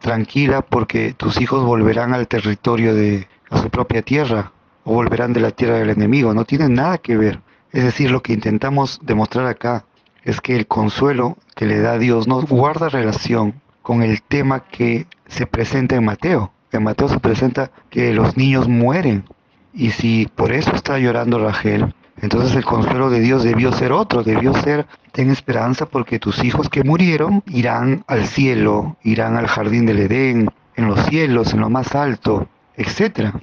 tranquila 0.00 0.62
porque 0.62 1.14
tus 1.14 1.40
hijos 1.40 1.64
volverán 1.64 2.12
al 2.12 2.26
territorio 2.26 2.92
de 2.92 3.28
a 3.50 3.58
su 3.58 3.70
propia 3.70 4.02
tierra 4.02 4.50
o 4.82 4.94
volverán 4.94 5.32
de 5.32 5.38
la 5.38 5.52
tierra 5.52 5.78
del 5.78 5.90
enemigo, 5.90 6.34
no 6.34 6.44
tiene 6.44 6.68
nada 6.68 6.98
que 6.98 7.16
ver. 7.16 7.40
Es 7.70 7.84
decir, 7.84 8.10
lo 8.10 8.20
que 8.20 8.32
intentamos 8.32 8.98
demostrar 9.00 9.46
acá 9.46 9.84
es 10.24 10.40
que 10.40 10.56
el 10.56 10.66
consuelo 10.66 11.36
que 11.54 11.66
le 11.66 11.78
da 11.78 11.98
Dios 11.98 12.26
no 12.26 12.42
guarda 12.42 12.88
relación 12.88 13.60
con 13.82 14.02
el 14.02 14.22
tema 14.22 14.64
que 14.64 15.06
se 15.28 15.46
presenta 15.46 15.94
en 15.94 16.04
Mateo. 16.04 16.50
En 16.72 16.82
Mateo 16.82 17.08
se 17.08 17.20
presenta 17.20 17.70
que 17.90 18.12
los 18.12 18.36
niños 18.36 18.66
mueren. 18.66 19.24
Y 19.72 19.90
si 19.90 20.26
por 20.34 20.50
eso 20.50 20.72
está 20.74 20.98
llorando 20.98 21.38
Rachel, 21.38 21.94
entonces 22.22 22.54
el 22.56 22.64
consuelo 22.64 23.10
de 23.10 23.20
Dios 23.20 23.44
debió 23.44 23.72
ser 23.72 23.92
otro, 23.92 24.22
debió 24.22 24.54
ser, 24.54 24.86
ten 25.12 25.30
esperanza 25.30 25.86
porque 25.86 26.18
tus 26.18 26.42
hijos 26.42 26.68
que 26.70 26.82
murieron 26.82 27.42
irán 27.46 28.04
al 28.06 28.26
cielo, 28.26 28.96
irán 29.02 29.36
al 29.36 29.46
jardín 29.46 29.84
del 29.86 29.98
Edén, 29.98 30.50
en 30.76 30.86
los 30.88 31.04
cielos, 31.06 31.52
en 31.52 31.60
lo 31.60 31.70
más 31.70 31.94
alto, 31.94 32.48
etc. 32.76 33.34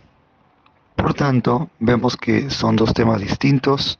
Por 0.96 1.14
tanto, 1.14 1.70
vemos 1.80 2.18
que 2.18 2.50
son 2.50 2.76
dos 2.76 2.94
temas 2.94 3.22
distintos 3.22 4.00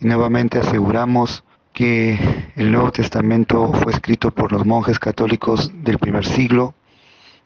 y 0.00 0.06
nuevamente 0.06 0.58
aseguramos 0.58 1.44
que 1.72 2.18
el 2.56 2.72
Nuevo 2.72 2.90
Testamento 2.90 3.72
fue 3.72 3.92
escrito 3.92 4.30
por 4.30 4.52
los 4.52 4.66
monjes 4.66 4.98
católicos 4.98 5.70
del 5.74 5.98
primer 5.98 6.26
siglo 6.26 6.74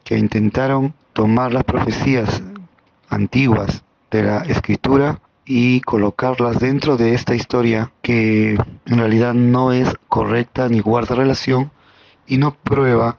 que 0.03 0.17
intentaron 0.17 0.93
tomar 1.13 1.53
las 1.53 1.63
profecías 1.63 2.43
antiguas 3.09 3.83
de 4.11 4.23
la 4.23 4.39
escritura 4.43 5.19
y 5.45 5.81
colocarlas 5.81 6.59
dentro 6.59 6.97
de 6.97 7.13
esta 7.13 7.35
historia 7.35 7.91
que 8.01 8.53
en 8.53 8.97
realidad 8.97 9.33
no 9.33 9.71
es 9.71 9.93
correcta 10.09 10.67
ni 10.69 10.79
guarda 10.79 11.15
relación 11.15 11.71
y 12.25 12.37
no 12.37 12.55
prueba 12.55 13.17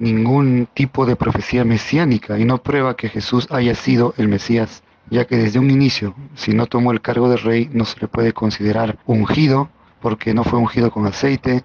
ningún 0.00 0.66
tipo 0.74 1.06
de 1.06 1.14
profecía 1.14 1.64
mesiánica 1.64 2.38
y 2.38 2.44
no 2.44 2.62
prueba 2.62 2.96
que 2.96 3.08
Jesús 3.08 3.46
haya 3.50 3.74
sido 3.74 4.14
el 4.16 4.28
Mesías, 4.28 4.82
ya 5.10 5.26
que 5.26 5.36
desde 5.36 5.58
un 5.58 5.70
inicio, 5.70 6.14
si 6.34 6.52
no 6.52 6.66
tomó 6.66 6.90
el 6.90 7.00
cargo 7.00 7.28
de 7.28 7.36
rey, 7.36 7.70
no 7.72 7.84
se 7.84 8.00
le 8.00 8.08
puede 8.08 8.32
considerar 8.32 8.98
ungido 9.06 9.68
porque 10.00 10.34
no 10.34 10.42
fue 10.42 10.58
ungido 10.58 10.90
con 10.90 11.06
aceite. 11.06 11.62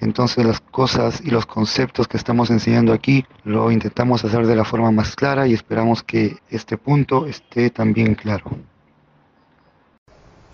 Entonces 0.00 0.44
las 0.44 0.60
cosas 0.60 1.20
y 1.24 1.30
los 1.30 1.46
conceptos 1.46 2.08
que 2.08 2.16
estamos 2.16 2.50
enseñando 2.50 2.92
aquí 2.92 3.24
lo 3.44 3.70
intentamos 3.70 4.24
hacer 4.24 4.46
de 4.46 4.56
la 4.56 4.64
forma 4.64 4.90
más 4.90 5.16
clara 5.16 5.46
y 5.46 5.54
esperamos 5.54 6.02
que 6.02 6.38
este 6.50 6.76
punto 6.76 7.26
esté 7.26 7.70
también 7.70 8.14
claro. 8.14 8.50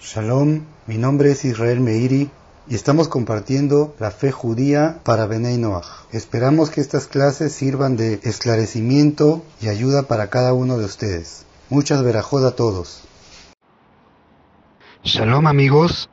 Shalom, 0.00 0.62
mi 0.86 0.96
nombre 0.96 1.32
es 1.32 1.44
Israel 1.44 1.80
Meiri 1.80 2.30
y 2.68 2.74
estamos 2.74 3.08
compartiendo 3.08 3.94
la 3.98 4.10
fe 4.10 4.30
judía 4.30 5.00
para 5.04 5.26
Benei 5.26 5.58
Noach. 5.58 5.86
Esperamos 6.12 6.70
que 6.70 6.80
estas 6.80 7.06
clases 7.06 7.52
sirvan 7.52 7.96
de 7.96 8.20
esclarecimiento 8.22 9.42
y 9.60 9.68
ayuda 9.68 10.04
para 10.04 10.30
cada 10.30 10.52
uno 10.52 10.78
de 10.78 10.84
ustedes. 10.84 11.44
Muchas 11.68 12.02
verajod 12.02 12.46
a 12.46 12.54
todos. 12.54 13.02
Shalom 15.02 15.46
amigos, 15.46 16.08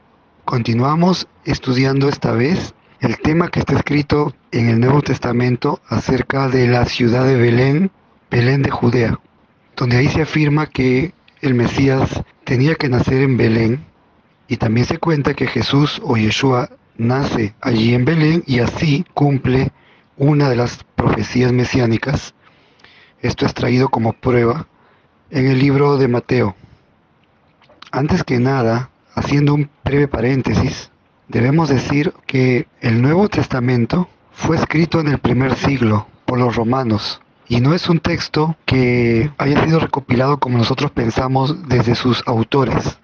Continuamos 0.45 1.27
estudiando 1.43 2.07
esta 2.07 2.31
vez 2.31 2.75
el 2.99 3.17
tema 3.17 3.49
que 3.49 3.59
está 3.59 3.73
escrito 3.73 4.35
en 4.51 4.69
el 4.69 4.79
Nuevo 4.79 5.01
Testamento 5.01 5.81
acerca 5.89 6.49
de 6.49 6.67
la 6.67 6.85
ciudad 6.85 7.25
de 7.25 7.35
Belén, 7.35 7.89
Belén 8.29 8.61
de 8.61 8.69
Judea, 8.69 9.19
donde 9.75 9.97
ahí 9.97 10.07
se 10.07 10.21
afirma 10.21 10.67
que 10.67 11.15
el 11.47 11.55
Mesías 11.55 12.23
tenía 12.43 12.75
que 12.75 12.89
nacer 12.89 13.21
en 13.21 13.37
Belén 13.37 13.85
y 14.47 14.57
también 14.57 14.85
se 14.85 14.97
cuenta 14.97 15.33
que 15.33 15.47
Jesús 15.47 16.01
o 16.03 16.17
Yeshua 16.17 16.69
nace 16.97 17.55
allí 17.61 17.93
en 17.93 18.05
Belén 18.05 18.43
y 18.45 18.59
así 18.59 19.05
cumple 19.13 19.71
una 20.17 20.49
de 20.49 20.55
las 20.55 20.83
profecías 20.95 21.51
mesiánicas. 21.51 22.33
Esto 23.21 23.45
es 23.45 23.53
traído 23.53 23.89
como 23.89 24.13
prueba 24.13 24.67
en 25.29 25.47
el 25.47 25.59
libro 25.59 25.97
de 25.97 26.07
Mateo. 26.07 26.55
Antes 27.91 28.23
que 28.23 28.39
nada, 28.39 28.89
Haciendo 29.15 29.53
un 29.53 29.69
breve 29.85 30.09
paréntesis, 30.09 30.91
debemos 31.29 31.69
decir 31.69 32.13
que 32.27 32.67
el 32.81 33.01
Nuevo 33.01 33.29
Testamento 33.29 34.09
fue 34.33 34.57
escrito 34.57 34.99
en 34.99 35.07
el 35.07 35.19
primer 35.19 35.55
siglo 35.55 36.05
por 36.25 36.37
los 36.37 36.57
romanos 36.57 37.21
y 37.47 37.61
no 37.61 37.73
es 37.73 37.89
un 37.89 37.99
texto 37.99 38.55
que 38.65 39.31
haya 39.37 39.63
sido 39.63 39.79
recopilado 39.79 40.39
como 40.39 40.57
nosotros 40.57 40.91
pensamos 40.91 41.67
desde 41.67 41.95
sus 41.95 42.23
autores. 42.25 42.97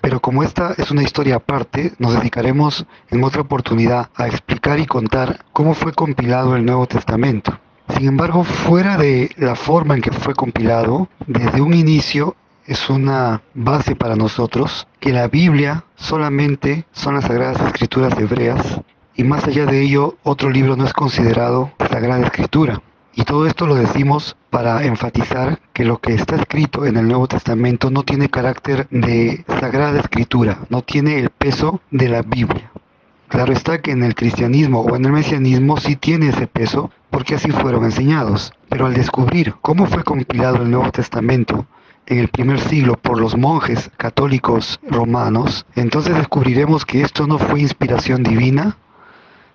Pero 0.00 0.20
como 0.20 0.42
esta 0.42 0.74
es 0.78 0.90
una 0.90 1.02
historia 1.02 1.36
aparte, 1.36 1.92
nos 1.98 2.14
dedicaremos 2.14 2.86
en 3.10 3.24
otra 3.24 3.42
oportunidad 3.42 4.10
a 4.14 4.28
explicar 4.28 4.78
y 4.78 4.86
contar 4.86 5.44
cómo 5.52 5.74
fue 5.74 5.92
compilado 5.92 6.54
el 6.54 6.64
Nuevo 6.64 6.86
Testamento. 6.86 7.58
Sin 7.96 8.06
embargo, 8.06 8.44
fuera 8.44 8.96
de 8.96 9.30
la 9.36 9.56
forma 9.56 9.94
en 9.94 10.02
que 10.02 10.12
fue 10.12 10.34
compilado, 10.34 11.08
desde 11.26 11.60
un 11.60 11.74
inicio 11.74 12.36
es 12.66 12.90
una 12.90 13.40
base 13.54 13.96
para 13.96 14.14
nosotros 14.14 14.86
que 15.00 15.12
la 15.12 15.26
Biblia 15.26 15.84
solamente 15.96 16.84
son 16.92 17.14
las 17.14 17.24
sagradas 17.24 17.60
escrituras 17.62 18.16
hebreas 18.18 18.80
y 19.16 19.24
más 19.24 19.44
allá 19.44 19.64
de 19.64 19.80
ello 19.80 20.16
otro 20.22 20.50
libro 20.50 20.76
no 20.76 20.84
es 20.84 20.92
considerado 20.92 21.72
sagrada 21.90 22.26
escritura. 22.26 22.82
Y 23.18 23.24
todo 23.24 23.46
esto 23.46 23.66
lo 23.66 23.74
decimos 23.74 24.36
para 24.48 24.84
enfatizar 24.84 25.58
que 25.72 25.84
lo 25.84 25.98
que 25.98 26.14
está 26.14 26.36
escrito 26.36 26.86
en 26.86 26.96
el 26.96 27.08
Nuevo 27.08 27.26
Testamento 27.26 27.90
no 27.90 28.04
tiene 28.04 28.30
carácter 28.30 28.86
de 28.92 29.44
sagrada 29.48 29.98
escritura, 29.98 30.60
no 30.70 30.82
tiene 30.82 31.18
el 31.18 31.30
peso 31.30 31.80
de 31.90 32.08
la 32.08 32.22
Biblia. 32.22 32.70
Claro 33.26 33.52
está 33.52 33.82
que 33.82 33.90
en 33.90 34.04
el 34.04 34.14
cristianismo 34.14 34.82
o 34.82 34.94
en 34.94 35.04
el 35.04 35.10
mesianismo 35.10 35.78
sí 35.78 35.96
tiene 35.96 36.28
ese 36.28 36.46
peso 36.46 36.92
porque 37.10 37.34
así 37.34 37.50
fueron 37.50 37.84
enseñados. 37.86 38.52
Pero 38.68 38.86
al 38.86 38.94
descubrir 38.94 39.56
cómo 39.62 39.86
fue 39.86 40.04
compilado 40.04 40.62
el 40.62 40.70
Nuevo 40.70 40.92
Testamento 40.92 41.66
en 42.06 42.18
el 42.18 42.28
primer 42.28 42.60
siglo 42.60 42.94
por 42.94 43.20
los 43.20 43.36
monjes 43.36 43.90
católicos 43.96 44.78
romanos, 44.88 45.66
entonces 45.74 46.14
descubriremos 46.14 46.86
que 46.86 47.02
esto 47.02 47.26
no 47.26 47.38
fue 47.40 47.62
inspiración 47.62 48.22
divina, 48.22 48.76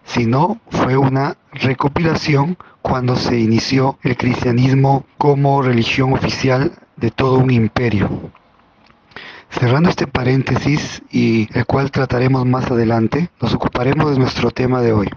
sino 0.04 0.60
fue 0.70 0.97
una 0.97 1.38
recopilación 1.51 2.58
cuando 2.82 3.16
se 3.16 3.39
inició 3.39 3.97
el 4.04 4.18
cristianismo 4.18 5.06
como 5.18 5.62
religión 5.62 6.14
oficial 6.14 6.74
de 6.97 7.12
todo 7.12 7.38
un 7.38 7.51
imperio. 7.51 8.10
Cerrando 9.49 9.89
este 9.89 10.08
paréntesis 10.08 11.04
y 11.12 11.47
el 11.58 11.66
cual 11.66 11.91
trataremos 11.91 12.45
más 12.45 12.72
adelante, 12.72 13.30
nos 13.39 13.54
ocuparemos 13.54 14.12
de 14.12 14.20
nuestro 14.20 14.51
tema 14.51 14.82
de 14.82 14.93
hoy. 14.93 15.10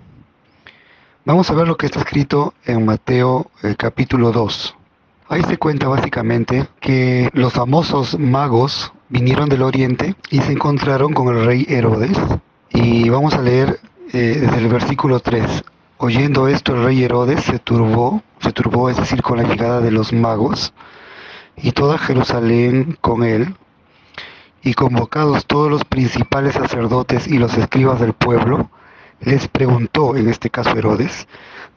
Vamos 1.24 1.51
a 1.51 1.55
ver 1.55 1.66
lo 1.66 1.76
que 1.76 1.87
está 1.87 2.01
escrito 2.01 2.55
en 2.64 2.84
Mateo 2.84 3.51
eh, 3.62 3.74
capítulo 3.76 4.30
2. 4.30 4.76
Ahí 5.28 5.43
se 5.43 5.59
cuenta 5.59 5.89
básicamente 5.89 6.68
que 6.78 7.30
los 7.32 7.53
famosos 7.53 8.16
magos 8.16 8.93
vinieron 9.09 9.49
del 9.49 9.62
oriente 9.62 10.14
y 10.30 10.39
se 10.41 10.53
encontraron 10.53 11.12
con 11.14 11.37
el 11.37 11.45
rey 11.45 11.66
Herodes. 11.68 12.16
Y 12.70 13.09
vamos 13.09 13.34
a 13.34 13.43
leer 13.43 13.80
eh, 14.12 14.38
desde 14.40 14.59
el 14.59 14.68
versículo 14.68 15.20
3. 15.20 15.64
Oyendo 15.98 16.48
esto 16.48 16.74
el 16.74 16.84
rey 16.84 17.02
Herodes 17.02 17.42
se 17.44 17.59
turbó, 17.59 18.22
se 18.40 18.52
turbó 18.52 18.90
es 18.90 18.96
decir, 18.96 19.22
con 19.22 19.38
la 19.38 19.48
llegada 19.48 19.80
de 19.80 19.90
los 19.90 20.12
magos, 20.12 20.72
y 21.57 21.72
toda 21.72 21.98
Jerusalén 21.98 22.98
con 23.00 23.24
él, 23.24 23.54
y 24.62 24.74
convocados 24.74 25.46
todos 25.46 25.70
los 25.70 25.84
principales 25.84 26.54
sacerdotes 26.54 27.26
y 27.26 27.38
los 27.38 27.57
escribas 27.57 28.00
del 28.00 28.12
pueblo, 28.12 28.70
les 29.20 29.48
preguntó, 29.48 30.16
en 30.16 30.28
este 30.28 30.50
caso 30.50 30.76
Herodes, 30.76 31.26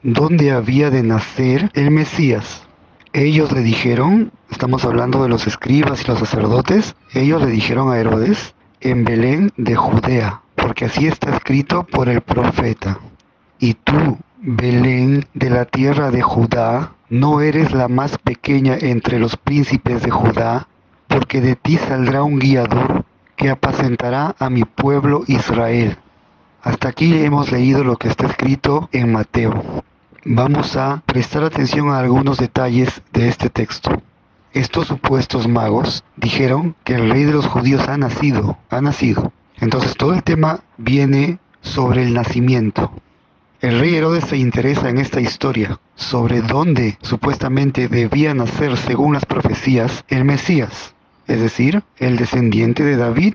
dónde 0.02 0.50
había 0.50 0.90
de 0.90 1.02
nacer 1.02 1.70
el 1.74 1.90
Mesías 1.90 2.66
ellos 3.12 3.50
le 3.50 3.62
dijeron, 3.62 4.30
estamos 4.50 4.84
hablando 4.84 5.22
de 5.22 5.28
los 5.28 5.46
escribas 5.46 6.02
y 6.02 6.06
los 6.06 6.20
sacerdotes, 6.20 6.94
ellos 7.12 7.42
le 7.42 7.50
dijeron 7.50 7.90
a 7.90 7.98
Herodes, 7.98 8.54
en 8.80 9.04
Belén 9.04 9.52
de 9.56 9.74
Judea, 9.74 10.42
porque 10.60 10.86
así 10.86 11.06
está 11.06 11.34
escrito 11.34 11.84
por 11.84 12.08
el 12.08 12.20
profeta. 12.20 12.98
Y 13.58 13.74
tú, 13.74 14.18
Belén 14.38 15.26
de 15.34 15.50
la 15.50 15.64
tierra 15.64 16.10
de 16.10 16.22
Judá, 16.22 16.92
no 17.08 17.40
eres 17.40 17.72
la 17.72 17.88
más 17.88 18.18
pequeña 18.18 18.76
entre 18.80 19.18
los 19.18 19.36
príncipes 19.36 20.02
de 20.02 20.10
Judá, 20.10 20.68
porque 21.08 21.40
de 21.40 21.56
ti 21.56 21.76
saldrá 21.76 22.22
un 22.22 22.38
guiador 22.38 23.04
que 23.36 23.50
apacentará 23.50 24.34
a 24.38 24.50
mi 24.50 24.64
pueblo 24.64 25.24
Israel. 25.26 25.96
Hasta 26.62 26.88
aquí 26.88 27.24
hemos 27.24 27.50
leído 27.50 27.84
lo 27.84 27.96
que 27.96 28.08
está 28.08 28.26
escrito 28.26 28.88
en 28.92 29.12
Mateo. 29.12 29.82
Vamos 30.24 30.76
a 30.76 31.02
prestar 31.06 31.44
atención 31.44 31.88
a 31.88 31.98
algunos 31.98 32.36
detalles 32.38 33.02
de 33.12 33.28
este 33.28 33.48
texto. 33.48 33.90
Estos 34.52 34.88
supuestos 34.88 35.48
magos 35.48 36.04
dijeron 36.16 36.76
que 36.84 36.94
el 36.94 37.10
rey 37.10 37.24
de 37.24 37.32
los 37.32 37.46
judíos 37.46 37.88
ha 37.88 37.96
nacido, 37.96 38.58
ha 38.68 38.80
nacido. 38.80 39.32
Entonces 39.60 39.96
todo 39.96 40.14
el 40.14 40.22
tema 40.22 40.60
viene 40.78 41.38
sobre 41.60 42.02
el 42.02 42.14
nacimiento. 42.14 42.92
El 43.60 43.78
rey 43.78 43.94
Herodes 43.94 44.24
se 44.24 44.38
interesa 44.38 44.88
en 44.88 44.96
esta 44.98 45.20
historia 45.20 45.78
sobre 45.94 46.40
dónde 46.40 46.96
supuestamente 47.02 47.88
debía 47.88 48.32
nacer 48.32 48.78
según 48.78 49.12
las 49.12 49.26
profecías 49.26 50.02
el 50.08 50.24
Mesías, 50.24 50.94
es 51.26 51.40
decir, 51.40 51.82
el 51.98 52.16
descendiente 52.16 52.82
de 52.84 52.96
David, 52.96 53.34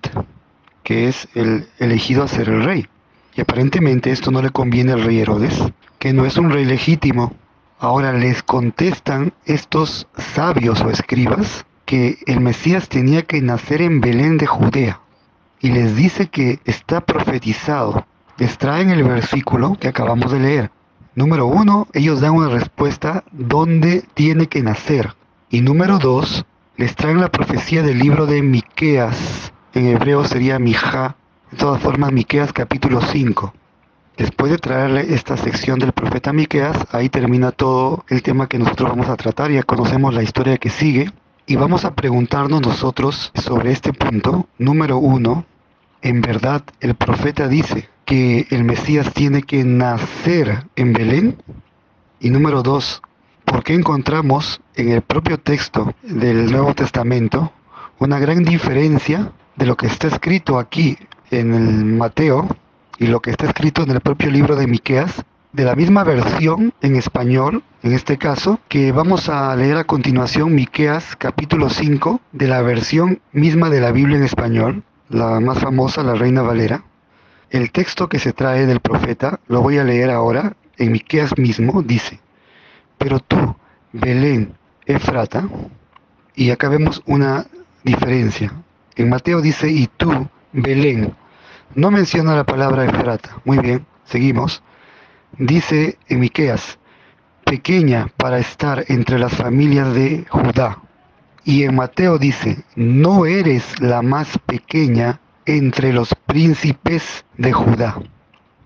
que 0.82 1.08
es 1.08 1.28
el 1.36 1.68
elegido 1.78 2.24
a 2.24 2.28
ser 2.28 2.50
el 2.50 2.64
rey. 2.64 2.88
Y 3.36 3.42
aparentemente 3.42 4.12
esto 4.12 4.32
no 4.32 4.42
le 4.42 4.50
conviene 4.50 4.94
al 4.94 5.04
rey 5.04 5.20
Herodes, 5.20 5.62
que 6.00 6.12
no 6.12 6.26
es 6.26 6.38
un 6.38 6.50
rey 6.50 6.66
legítimo. 6.66 7.34
Ahora 7.78 8.14
les 8.14 8.42
contestan 8.42 9.34
estos 9.46 10.08
sabios 10.18 10.82
o 10.82 10.90
escribas 10.90 11.66
que 11.86 12.18
el 12.26 12.40
Mesías 12.40 12.90
tenía 12.90 13.22
que 13.22 13.42
nacer 13.42 13.84
en 13.84 14.02
Belén 14.02 14.40
de 14.40 14.48
Judea. 14.48 15.02
Y 15.66 15.72
les 15.72 15.96
dice 15.96 16.28
que 16.28 16.60
está 16.66 17.02
profetizado 17.02 18.06
les 18.38 18.56
traen 18.60 18.92
el 18.92 19.04
versículo 19.04 19.76
que 19.80 19.88
acabamos 19.88 20.32
de 20.32 20.40
leer. 20.40 20.72
Número 21.16 21.48
uno, 21.48 21.88
ellos 21.94 22.22
dan 22.22 22.34
una 22.34 22.50
respuesta 22.50 23.24
dónde 23.32 24.04
tiene 24.14 24.46
que 24.46 24.62
nacer. 24.62 25.16
Y 25.50 25.62
número 25.62 25.98
dos, 25.98 26.46
les 26.78 26.96
traen 26.96 27.20
la 27.20 27.32
profecía 27.32 27.82
del 27.82 27.98
libro 27.98 28.28
de 28.28 28.44
Miqueas. 28.44 29.54
En 29.74 29.88
hebreo 29.88 30.24
sería 30.24 30.60
Mijá. 30.60 31.16
De 31.50 31.58
todas 31.58 31.82
formas, 31.82 32.12
Miqueas 32.12 32.54
capítulo 32.54 33.02
5. 33.02 33.52
Después 34.18 34.52
de 34.52 34.60
traerle 34.60 35.16
esta 35.16 35.36
sección 35.36 35.80
del 35.80 35.94
profeta 35.94 36.32
Miqueas, 36.32 36.78
ahí 36.92 37.10
termina 37.10 37.52
todo 37.52 38.06
el 38.10 38.22
tema 38.22 38.46
que 38.48 38.60
nosotros 38.60 38.92
vamos 38.92 39.10
a 39.10 39.18
tratar. 39.18 39.50
Ya 39.50 39.64
conocemos 39.64 40.14
la 40.14 40.22
historia 40.22 40.60
que 40.60 40.70
sigue. 40.70 41.12
Y 41.48 41.56
vamos 41.56 41.86
a 41.86 41.96
preguntarnos 41.96 42.62
nosotros 42.62 43.32
sobre 43.34 43.72
este 43.72 43.94
punto. 43.94 44.48
Número 44.58 44.98
uno, 44.98 45.46
en 46.06 46.22
verdad 46.22 46.62
el 46.82 46.94
profeta 46.94 47.48
dice, 47.48 47.90
que 48.06 48.46
el 48.52 48.64
Mesías 48.64 49.12
tiene 49.12 49.42
que 49.42 49.64
nacer 49.64 50.68
en 50.76 50.94
Belén? 50.94 51.38
Y 52.20 52.30
número 52.30 52.62
dos, 52.62 53.02
¿por 53.44 53.64
qué 53.64 53.74
encontramos 53.74 54.62
en 54.76 54.92
el 54.92 55.02
propio 55.02 55.40
texto 55.40 55.96
del 56.04 56.52
Nuevo 56.52 56.76
Testamento 56.76 57.52
una 57.98 58.20
gran 58.20 58.44
diferencia 58.44 59.32
de 59.56 59.66
lo 59.66 59.76
que 59.76 59.88
está 59.88 60.08
escrito 60.08 60.60
aquí 60.60 60.96
en 61.32 61.56
el 61.56 61.86
Mateo 61.86 62.56
y 63.00 63.08
lo 63.08 63.20
que 63.20 63.32
está 63.32 63.48
escrito 63.48 63.82
en 63.82 63.90
el 63.90 64.00
propio 64.00 64.30
libro 64.30 64.56
de 64.56 64.68
Miqueas? 64.68 65.26
de 65.54 65.64
la 65.64 65.74
misma 65.74 66.04
versión 66.04 66.74
en 66.82 66.98
español, 66.98 67.64
en 67.82 67.94
este 67.94 68.18
caso, 68.18 68.60
que 68.68 68.92
vamos 68.92 69.30
a 69.30 69.56
leer 69.56 69.78
a 69.78 69.86
continuación 69.86 70.54
Miqueas 70.54 71.16
capítulo 71.16 71.70
5 71.70 72.20
de 72.34 72.48
la 72.50 72.62
versión 72.62 73.22
misma 73.32 73.70
de 73.70 73.80
la 73.80 73.94
Biblia 73.94 74.18
en 74.18 74.26
español, 74.26 74.84
la 75.10 75.40
más 75.40 75.60
famosa, 75.60 76.04
la 76.04 76.16
Reina 76.16 76.42
Valera. 76.42 76.84
El 77.50 77.72
texto 77.72 78.10
que 78.10 78.20
se 78.20 78.34
trae 78.34 78.66
del 78.66 78.80
profeta, 78.80 79.40
lo 79.48 79.62
voy 79.62 79.78
a 79.78 79.84
leer 79.84 80.10
ahora, 80.10 80.56
en 80.78 80.92
Miqueas 80.92 81.38
mismo, 81.38 81.82
dice, 81.82 82.20
pero 82.98 83.20
tú, 83.20 83.56
Belén, 83.94 84.56
Efrata, 84.86 85.48
y 86.36 86.52
acá 86.52 86.70
vemos 86.70 87.02
una 87.06 87.46
diferencia. 87.84 88.52
En 88.96 89.10
Mateo 89.10 89.42
dice, 89.42 89.70
y 89.70 89.88
tú, 89.88 90.28
Belén, 90.52 91.16
no 91.76 91.92
menciona 91.92 92.36
la 92.36 92.44
palabra 92.44 92.86
Efrata. 92.86 93.38
Muy 93.46 93.60
bien, 93.60 93.86
seguimos. 94.06 94.64
Dice 95.38 95.98
en 96.08 96.20
Miqueas, 96.20 96.80
pequeña 97.46 98.10
para 98.18 98.40
estar 98.40 98.86
entre 98.88 99.20
las 99.20 99.34
familias 99.34 99.94
de 99.94 100.26
Judá. 100.30 100.82
Y 101.48 101.62
en 101.62 101.76
Mateo 101.76 102.18
dice, 102.18 102.64
no 102.76 103.28
eres 103.28 103.80
la 103.80 104.02
más 104.02 104.40
pequeña 104.48 105.20
entre 105.46 105.94
los 105.94 106.16
príncipes 106.26 107.24
de 107.38 107.54
Judá. 107.54 108.02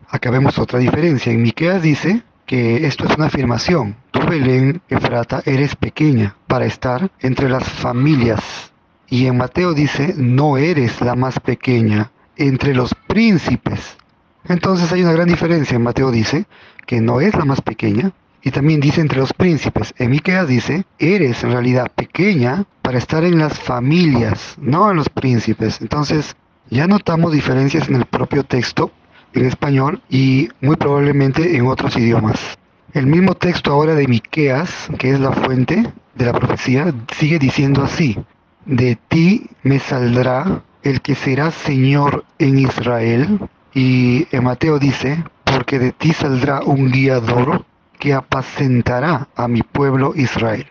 Acá 0.07 0.31
vemos 0.31 0.57
otra 0.57 0.79
diferencia. 0.79 1.33
En 1.33 1.41
Miqueas 1.41 1.81
dice 1.81 2.23
que 2.45 2.87
esto 2.87 3.05
es 3.05 3.17
una 3.17 3.25
afirmación. 3.25 3.97
Tú, 4.11 4.21
Belén, 4.21 4.81
Efrata, 4.87 5.43
eres 5.45 5.75
pequeña 5.75 6.37
para 6.47 6.65
estar 6.65 7.11
entre 7.19 7.49
las 7.49 7.65
familias. 7.65 8.71
Y 9.09 9.25
en 9.25 9.35
Mateo 9.35 9.73
dice, 9.73 10.13
no 10.15 10.55
eres 10.55 11.01
la 11.01 11.15
más 11.15 11.37
pequeña 11.41 12.11
entre 12.37 12.73
los 12.73 12.95
príncipes. 12.95 13.97
Entonces 14.45 14.89
hay 14.93 15.03
una 15.03 15.11
gran 15.11 15.27
diferencia. 15.27 15.75
En 15.75 15.83
Mateo 15.83 16.11
dice 16.11 16.45
que 16.87 17.01
no 17.01 17.19
es 17.19 17.35
la 17.35 17.43
más 17.43 17.61
pequeña. 17.61 18.13
Y 18.41 18.51
también 18.51 18.79
dice 18.79 19.01
entre 19.01 19.19
los 19.19 19.33
príncipes. 19.33 19.93
En 19.97 20.11
Miqueas 20.11 20.47
dice, 20.47 20.85
eres 20.97 21.43
en 21.43 21.51
realidad 21.51 21.91
pequeña 21.93 22.65
para 22.81 22.97
estar 22.97 23.23
en 23.23 23.37
las 23.37 23.59
familias, 23.59 24.55
no 24.59 24.89
en 24.89 24.97
los 24.97 25.09
príncipes. 25.09 25.81
Entonces, 25.81 26.35
ya 26.69 26.87
notamos 26.87 27.33
diferencias 27.33 27.89
en 27.89 27.95
el 27.95 28.05
propio 28.05 28.43
texto, 28.43 28.91
en 29.33 29.45
español 29.45 30.01
y 30.09 30.49
muy 30.61 30.75
probablemente 30.75 31.55
en 31.55 31.67
otros 31.67 31.97
idiomas. 31.97 32.57
El 32.93 33.05
mismo 33.05 33.35
texto 33.35 33.71
ahora 33.71 33.93
de 33.93 34.07
Miqueas, 34.07 34.87
que 34.97 35.11
es 35.11 35.19
la 35.19 35.31
fuente 35.31 35.91
de 36.15 36.25
la 36.25 36.33
profecía, 36.33 36.93
sigue 37.15 37.37
diciendo 37.37 37.83
así: 37.83 38.17
De 38.65 38.97
ti 39.09 39.47
me 39.63 39.79
saldrá 39.79 40.63
el 40.81 41.01
que 41.01 41.13
será 41.15 41.51
Señor 41.51 42.25
en 42.39 42.57
Israel. 42.57 43.39
Y 43.73 44.27
en 44.31 44.43
Mateo 44.43 44.79
dice: 44.79 45.23
Porque 45.43 45.77
de 45.77 45.91
ti 45.91 46.13
saldrá 46.13 46.61
un 46.61 46.89
guiador 46.89 47.65
que 47.99 48.13
apacentará 48.13 49.27
a 49.35 49.47
mi 49.47 49.61
pueblo 49.61 50.13
Israel. 50.15 50.65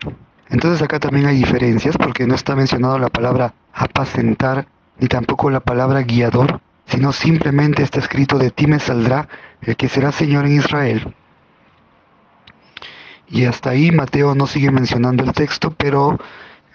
Entonces 0.49 0.81
acá 0.81 0.99
también 0.99 1.27
hay 1.27 1.37
diferencias 1.37 1.95
porque 1.95 2.25
no 2.25 2.35
está 2.35 2.55
mencionado 2.55 2.97
la 2.97 3.09
palabra 3.09 3.53
apacentar 3.71 4.67
ni 4.99 5.07
tampoco 5.07 5.49
la 5.49 5.59
palabra 5.59 6.01
guiador, 6.01 6.59
sino 6.87 7.13
simplemente 7.13 7.83
está 7.83 7.99
escrito 7.99 8.37
de 8.37 8.49
ti 8.49 8.67
me 8.67 8.79
saldrá 8.79 9.29
el 9.61 9.75
que 9.77 9.87
será 9.87 10.11
Señor 10.11 10.45
en 10.45 10.57
Israel. 10.57 11.15
Y 13.27 13.45
hasta 13.45 13.69
ahí 13.69 13.91
Mateo 13.91 14.33
no 14.33 14.47
sigue 14.47 14.71
mencionando 14.71 15.23
el 15.23 15.33
texto, 15.33 15.71
pero 15.77 16.19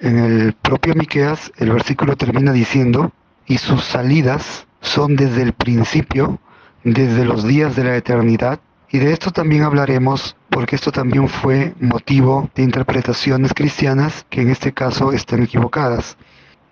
en 0.01 0.19
el 0.19 0.53
propio 0.53 0.95
Miqueas 0.95 1.53
el 1.57 1.73
versículo 1.73 2.17
termina 2.17 2.53
diciendo, 2.53 3.13
y 3.47 3.59
sus 3.59 3.85
salidas 3.85 4.67
son 4.81 5.17
desde 5.17 5.43
el 5.43 5.53
principio, 5.53 6.39
desde 6.85 7.25
los 7.25 7.45
días 7.45 7.75
de 7.75 7.85
la 7.85 7.97
eternidad, 7.97 8.61
y 8.91 8.99
de 8.99 9.13
esto 9.13 9.33
también 9.33 9.65
hablaremos 9.65 10.37
porque 10.55 10.77
esto 10.77 10.93
también 10.93 11.29
fue 11.29 11.75
motivo 11.81 12.49
de 12.55 12.63
interpretaciones 12.63 13.53
cristianas 13.53 14.25
que 14.31 14.41
en 14.41 14.51
este 14.51 14.73
caso 14.73 15.11
están 15.11 15.43
equivocadas. 15.43 16.17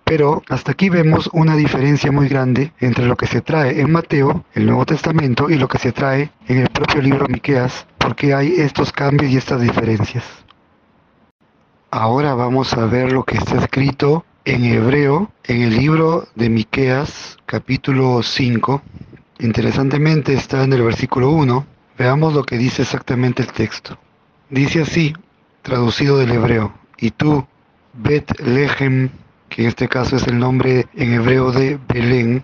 Pero 0.05 0.41
hasta 0.49 0.71
aquí 0.71 0.89
vemos 0.89 1.29
una 1.33 1.57
diferencia 1.57 2.13
muy 2.13 2.29
grande 2.29 2.73
entre 2.79 3.07
lo 3.07 3.17
que 3.17 3.27
se 3.27 3.41
trae 3.41 3.81
en 3.81 3.91
Mateo, 3.91 4.45
el 4.55 4.67
Nuevo 4.67 4.87
Testamento, 4.87 5.51
y 5.51 5.57
lo 5.57 5.67
que 5.67 5.79
se 5.79 5.91
trae 5.91 6.31
en 6.47 6.59
el 6.59 6.69
propio 6.69 7.03
libro 7.03 7.27
Miqueas, 7.27 7.89
porque 7.99 8.33
hay 8.33 8.55
estos 8.59 8.93
cambios 8.93 9.33
y 9.33 9.37
estas 9.37 9.61
diferencias. 9.61 10.25
Ahora 11.91 12.35
vamos 12.35 12.73
a 12.75 12.87
ver 12.87 13.11
lo 13.11 13.25
que 13.25 13.37
está 13.37 13.59
escrito 13.59 14.25
en 14.45 14.65
hebreo 14.65 15.33
en 15.43 15.61
el 15.61 15.77
libro 15.77 16.29
de 16.37 16.49
Miqueas, 16.51 17.37
capítulo 17.47 18.23
5. 18.23 18.81
Interesantemente 19.41 20.35
está 20.35 20.63
en 20.63 20.73
el 20.73 20.83
versículo 20.83 21.31
1. 21.31 21.72
Veamos 22.03 22.35
lo 22.35 22.43
que 22.43 22.59
dice 22.59 22.83
exactamente 22.83 23.43
el 23.43 23.53
texto. 23.53 23.97
Dice 24.51 24.83
así, 24.83 25.15
traducido 25.63 26.19
del 26.19 26.33
hebreo, 26.33 26.75
y 26.99 27.13
tú, 27.13 27.47
Bet 27.93 28.41
Lehem 28.41 29.09
que 29.49 29.63
en 29.63 29.69
este 29.69 29.87
caso 29.87 30.17
es 30.17 30.27
el 30.27 30.37
nombre 30.37 30.89
en 30.95 31.13
hebreo 31.13 31.53
de 31.53 31.79
Belén, 31.87 32.43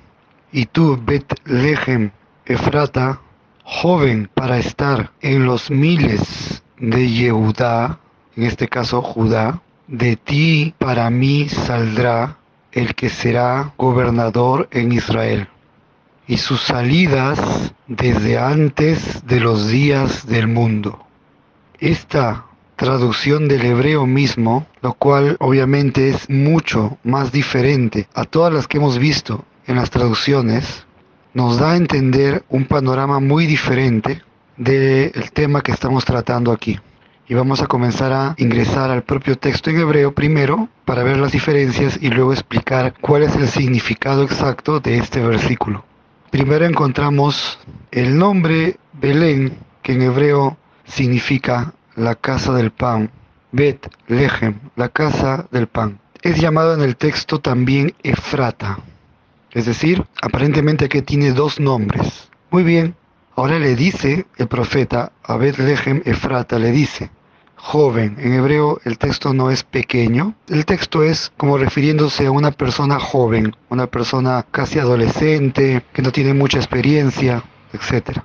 y 0.52 0.66
tú, 0.66 0.96
Betlehem, 1.04 2.12
Efrata, 2.46 3.20
joven 3.64 4.30
para 4.32 4.59
estar 4.59 5.11
en 5.22 5.44
los 5.44 5.72
miles 5.72 6.62
de 6.76 7.11
Yehudá, 7.11 7.98
en 8.36 8.44
este 8.44 8.68
caso 8.68 9.02
Judá, 9.02 9.61
de 9.88 10.14
ti 10.14 10.72
para 10.78 11.11
mí 11.11 11.48
saldrá 11.48 12.36
el 12.70 12.94
que 12.94 13.09
será 13.09 13.72
gobernador 13.76 14.68
en 14.70 14.92
Israel. 14.92 15.48
Y 16.29 16.37
sus 16.37 16.61
salidas 16.61 17.72
desde 17.89 18.39
antes 18.39 19.26
de 19.26 19.41
los 19.41 19.66
días 19.66 20.26
del 20.26 20.47
mundo. 20.47 21.05
Esta 21.81 22.45
traducción 22.76 23.49
del 23.49 23.64
hebreo 23.64 24.07
mismo, 24.07 24.66
lo 24.83 24.95
cual 24.95 25.37
obviamente 25.41 26.11
es 26.11 26.31
mucho 26.31 26.99
más 27.03 27.33
diferente 27.33 28.07
a 28.14 28.24
todas 28.24 28.53
las 28.53 28.68
que 28.68 28.76
hemos 28.76 28.99
visto 28.99 29.45
en 29.66 29.76
las 29.76 29.91
traducciones, 29.91 30.87
nos 31.35 31.59
da 31.59 31.72
a 31.72 31.76
entender 31.76 32.45
un 32.49 32.66
panorama 32.66 33.18
muy 33.18 33.47
diferente 33.47 34.22
del 34.57 35.31
tema 35.33 35.61
que 35.61 35.72
estamos 35.72 36.05
tratando 36.05 36.53
aquí. 36.53 36.79
Y 37.26 37.35
vamos 37.35 37.61
a 37.62 37.66
comenzar 37.66 38.12
a 38.12 38.35
ingresar 38.39 38.91
al 38.91 39.03
propio 39.03 39.37
texto 39.37 39.70
en 39.70 39.81
hebreo 39.81 40.12
primero 40.12 40.68
para 40.85 41.03
ver 41.03 41.16
las 41.16 41.33
diferencias 41.33 41.99
y 42.01 42.09
luego 42.11 42.33
explicar 42.33 42.95
cuál 43.01 43.24
es 43.24 43.35
el 43.35 43.49
significado 43.49 44.22
exacto 44.22 44.79
de 44.79 44.99
este 44.99 45.20
versículo. 45.20 45.88
Primero 46.31 46.66
encontramos 46.66 47.59
el 47.91 48.18
nombre 48.18 48.76
Belén, 48.93 49.57
que 49.83 49.93
en 49.93 50.03
hebreo 50.03 50.59
significa 50.85 51.72
la 51.97 52.16
casa 52.16 52.53
del 52.53 52.70
pan. 52.70 53.11
Bet 53.51 53.91
Lehem, 54.09 54.61
la 54.76 54.91
casa 54.91 55.47
del 55.51 55.68
pan. 55.68 55.99
Es 56.20 56.39
llamado 56.39 56.74
en 56.74 56.83
el 56.83 56.97
texto 56.97 57.41
también 57.41 57.95
Efrata. 58.03 58.79
Es 59.53 59.64
decir, 59.64 60.05
aparentemente 60.20 60.85
aquí 60.85 61.01
tiene 61.01 61.33
dos 61.33 61.59
nombres. 61.59 62.29
Muy 62.51 62.62
bien, 62.62 62.95
ahora 63.35 63.59
le 63.59 63.74
dice 63.74 64.26
el 64.37 64.49
profeta 64.49 65.12
a 65.22 65.37
Bet 65.39 65.57
Lehem 65.57 66.03
Efrata, 66.05 66.59
le 66.59 66.72
dice, 66.72 67.11
joven. 67.59 68.16
En 68.18 68.32
hebreo 68.32 68.80
el 68.84 68.96
texto 68.96 69.34
no 69.34 69.50
es 69.50 69.64
pequeño, 69.64 70.34
el 70.48 70.64
texto 70.64 71.02
es 71.02 71.32
como 71.36 71.59
refiriéndose 71.59 72.26
a 72.26 72.30
una 72.30 72.50
persona 72.52 72.98
joven, 72.98 73.54
una 73.68 73.86
persona 73.86 74.46
casi 74.50 74.78
adolescente, 74.78 75.82
que 75.92 76.02
no 76.02 76.12
tiene 76.12 76.32
mucha 76.32 76.59
experiencia, 76.59 77.42
etc. 77.72 78.20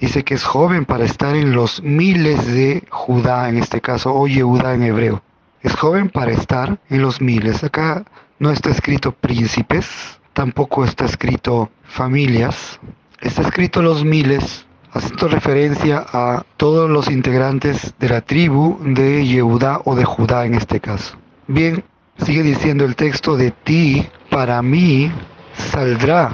Dice 0.00 0.24
que 0.24 0.34
es 0.34 0.44
joven 0.44 0.84
para 0.84 1.04
estar 1.04 1.36
en 1.36 1.52
los 1.52 1.82
miles 1.82 2.46
de 2.46 2.84
Judá, 2.90 3.48
en 3.48 3.58
este 3.58 3.80
caso, 3.80 4.14
o 4.14 4.26
Yehuda 4.26 4.74
en 4.74 4.82
hebreo. 4.82 5.22
Es 5.62 5.74
joven 5.74 6.08
para 6.08 6.32
estar 6.32 6.78
en 6.88 7.02
los 7.02 7.20
miles. 7.20 7.62
Acá 7.64 8.04
no 8.38 8.50
está 8.50 8.70
escrito 8.70 9.12
príncipes, 9.12 10.20
tampoco 10.32 10.84
está 10.84 11.04
escrito 11.04 11.70
familias, 11.82 12.78
está 13.20 13.42
escrito 13.42 13.82
los 13.82 14.04
miles 14.04 14.67
haciendo 14.92 15.28
referencia 15.28 16.04
a 16.12 16.44
todos 16.56 16.88
los 16.88 17.10
integrantes 17.10 17.94
de 17.98 18.08
la 18.08 18.20
tribu 18.20 18.78
de 18.82 19.26
Yehudá 19.26 19.80
o 19.84 19.94
de 19.94 20.04
Judá 20.04 20.46
en 20.46 20.54
este 20.54 20.80
caso. 20.80 21.16
Bien, 21.46 21.84
sigue 22.18 22.42
diciendo 22.42 22.84
el 22.84 22.96
texto 22.96 23.36
de 23.36 23.50
ti, 23.50 24.06
para 24.30 24.60
mí 24.62 25.10
saldrá 25.54 26.32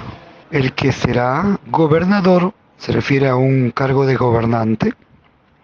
el 0.51 0.73
que 0.73 0.91
será 0.91 1.59
gobernador, 1.67 2.53
se 2.77 2.91
refiere 2.91 3.27
a 3.27 3.35
un 3.35 3.71
cargo 3.71 4.05
de 4.05 4.15
gobernante, 4.15 4.93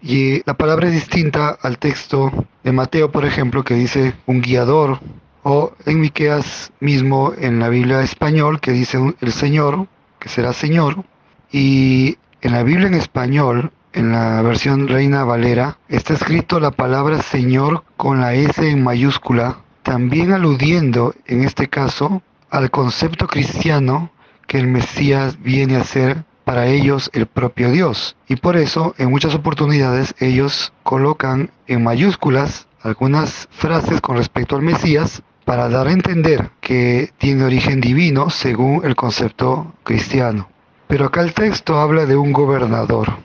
y 0.02 0.42
la 0.44 0.54
palabra 0.54 0.88
es 0.88 0.94
distinta 0.94 1.56
al 1.62 1.78
texto 1.78 2.32
de 2.64 2.72
Mateo, 2.72 3.12
por 3.12 3.24
ejemplo, 3.24 3.62
que 3.62 3.74
dice 3.74 4.14
un 4.26 4.40
guiador, 4.40 4.98
o 5.44 5.72
en 5.86 6.00
Miqueas 6.00 6.72
mismo 6.80 7.32
en 7.38 7.58
la 7.58 7.68
Biblia 7.68 8.02
español 8.02 8.60
que 8.60 8.72
dice 8.72 8.98
el 9.20 9.32
Señor, 9.32 9.86
que 10.18 10.28
será 10.28 10.52
Señor, 10.52 11.04
y 11.50 12.16
en 12.42 12.52
la 12.52 12.64
Biblia 12.64 12.88
en 12.88 12.94
español, 12.94 13.72
en 13.92 14.10
la 14.10 14.42
versión 14.42 14.88
Reina 14.88 15.24
Valera, 15.24 15.78
está 15.88 16.14
escrito 16.14 16.58
la 16.58 16.72
palabra 16.72 17.22
Señor 17.22 17.84
con 17.96 18.20
la 18.20 18.34
S 18.34 18.68
en 18.68 18.82
mayúscula, 18.82 19.58
también 19.84 20.32
aludiendo, 20.32 21.14
en 21.26 21.44
este 21.44 21.68
caso, 21.68 22.20
al 22.50 22.70
concepto 22.70 23.28
cristiano 23.28 24.10
que 24.48 24.58
el 24.58 24.66
Mesías 24.66 25.40
viene 25.40 25.76
a 25.76 25.84
ser 25.84 26.24
para 26.44 26.66
ellos 26.66 27.10
el 27.12 27.26
propio 27.26 27.70
Dios. 27.70 28.16
Y 28.28 28.36
por 28.36 28.56
eso, 28.56 28.94
en 28.98 29.10
muchas 29.10 29.34
oportunidades, 29.36 30.14
ellos 30.18 30.72
colocan 30.82 31.50
en 31.68 31.84
mayúsculas 31.84 32.66
algunas 32.82 33.48
frases 33.52 34.00
con 34.00 34.16
respecto 34.16 34.56
al 34.56 34.62
Mesías 34.62 35.22
para 35.44 35.68
dar 35.68 35.86
a 35.86 35.92
entender 35.92 36.50
que 36.60 37.12
tiene 37.18 37.44
origen 37.44 37.80
divino 37.80 38.30
según 38.30 38.84
el 38.84 38.96
concepto 38.96 39.74
cristiano. 39.84 40.48
Pero 40.92 41.06
acá 41.06 41.22
el 41.22 41.32
texto 41.32 41.80
habla 41.80 42.04
de 42.04 42.16
un 42.16 42.34
gobernador, 42.34 43.16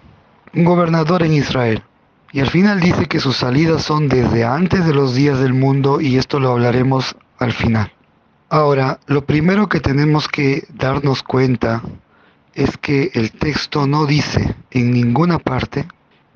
un 0.54 0.64
gobernador 0.64 1.24
en 1.24 1.34
Israel. 1.34 1.84
Y 2.32 2.40
al 2.40 2.50
final 2.50 2.80
dice 2.80 3.08
que 3.08 3.20
sus 3.20 3.36
salidas 3.36 3.84
son 3.84 4.08
desde 4.08 4.46
antes 4.46 4.86
de 4.86 4.94
los 4.94 5.14
días 5.16 5.38
del 5.42 5.54
mundo 5.54 6.00
y 6.00 6.16
esto 6.16 6.40
lo 6.40 6.52
hablaremos 6.52 7.18
al 7.40 7.52
final. 7.52 7.92
Ahora, 8.48 9.02
lo 9.08 9.26
primero 9.26 9.68
que 9.68 9.82
tenemos 9.82 10.30
que 10.30 10.66
darnos 10.76 11.24
cuenta 11.24 11.82
es 12.54 12.78
que 12.78 13.12
el 13.14 13.34
texto 13.34 13.86
no 13.86 14.06
dice 14.06 14.56
en 14.72 14.92
ninguna 14.92 15.38
parte 15.38 15.90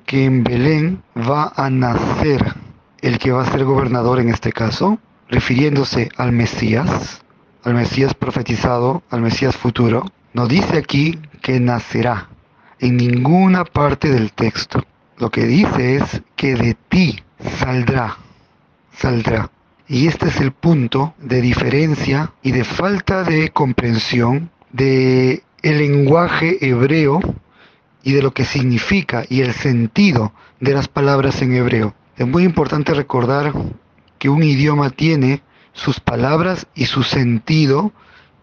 que 0.04 0.26
en 0.26 0.44
Belén 0.44 1.02
va 1.16 1.50
a 1.56 1.70
nacer 1.70 2.44
el 3.00 3.18
que 3.18 3.32
va 3.32 3.40
a 3.40 3.50
ser 3.50 3.64
gobernador 3.64 4.20
en 4.20 4.28
este 4.28 4.52
caso, 4.52 4.98
refiriéndose 5.30 6.10
al 6.18 6.32
Mesías, 6.32 7.22
al 7.64 7.72
Mesías 7.72 8.12
profetizado, 8.12 9.02
al 9.08 9.22
Mesías 9.22 9.56
futuro, 9.56 10.04
no 10.34 10.46
dice 10.46 10.78
aquí 10.78 11.18
que 11.40 11.60
nacerá 11.60 12.28
en 12.78 12.96
ninguna 12.96 13.64
parte 13.64 14.10
del 14.10 14.32
texto. 14.32 14.82
Lo 15.18 15.30
que 15.30 15.44
dice 15.46 15.96
es 15.96 16.22
que 16.36 16.54
de 16.54 16.74
ti 16.88 17.22
saldrá, 17.58 18.16
saldrá. 18.96 19.50
Y 19.86 20.08
este 20.08 20.28
es 20.28 20.40
el 20.40 20.52
punto 20.52 21.14
de 21.18 21.40
diferencia 21.40 22.32
y 22.42 22.52
de 22.52 22.64
falta 22.64 23.24
de 23.24 23.50
comprensión 23.50 24.50
de 24.72 25.42
el 25.62 25.78
lenguaje 25.78 26.66
hebreo 26.66 27.20
y 28.02 28.12
de 28.12 28.22
lo 28.22 28.32
que 28.32 28.44
significa 28.44 29.24
y 29.28 29.42
el 29.42 29.52
sentido 29.52 30.32
de 30.60 30.74
las 30.74 30.88
palabras 30.88 31.42
en 31.42 31.54
hebreo. 31.54 31.94
Es 32.16 32.26
muy 32.26 32.44
importante 32.44 32.94
recordar 32.94 33.52
que 34.18 34.28
un 34.28 34.42
idioma 34.42 34.90
tiene 34.90 35.42
sus 35.72 36.00
palabras 36.00 36.66
y 36.74 36.86
su 36.86 37.02
sentido 37.02 37.92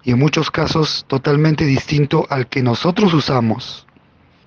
y 0.03 0.11
en 0.11 0.19
muchos 0.19 0.51
casos 0.51 1.05
totalmente 1.07 1.65
distinto 1.65 2.25
al 2.29 2.47
que 2.47 2.63
nosotros 2.63 3.13
usamos. 3.13 3.85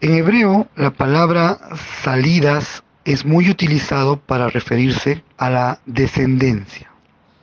En 0.01 0.15
hebreo, 0.15 0.69
la 0.77 0.91
palabra 0.91 1.59
salidas 2.03 2.83
es 3.05 3.25
muy 3.25 3.51
utilizado 3.51 4.19
para 4.19 4.49
referirse 4.49 5.23
a 5.37 5.51
la 5.51 5.81
descendencia 5.87 6.93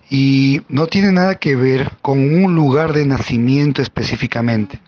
y 0.10 0.62
no 0.70 0.88
tiene 0.88 1.12
nada 1.12 1.36
que 1.36 1.56
ver 1.56 1.92
con 2.02 2.20
un 2.20 2.56
lugar 2.56 2.94
de 2.94 3.06
nacimiento 3.06 3.82
específicamente. 3.82 4.80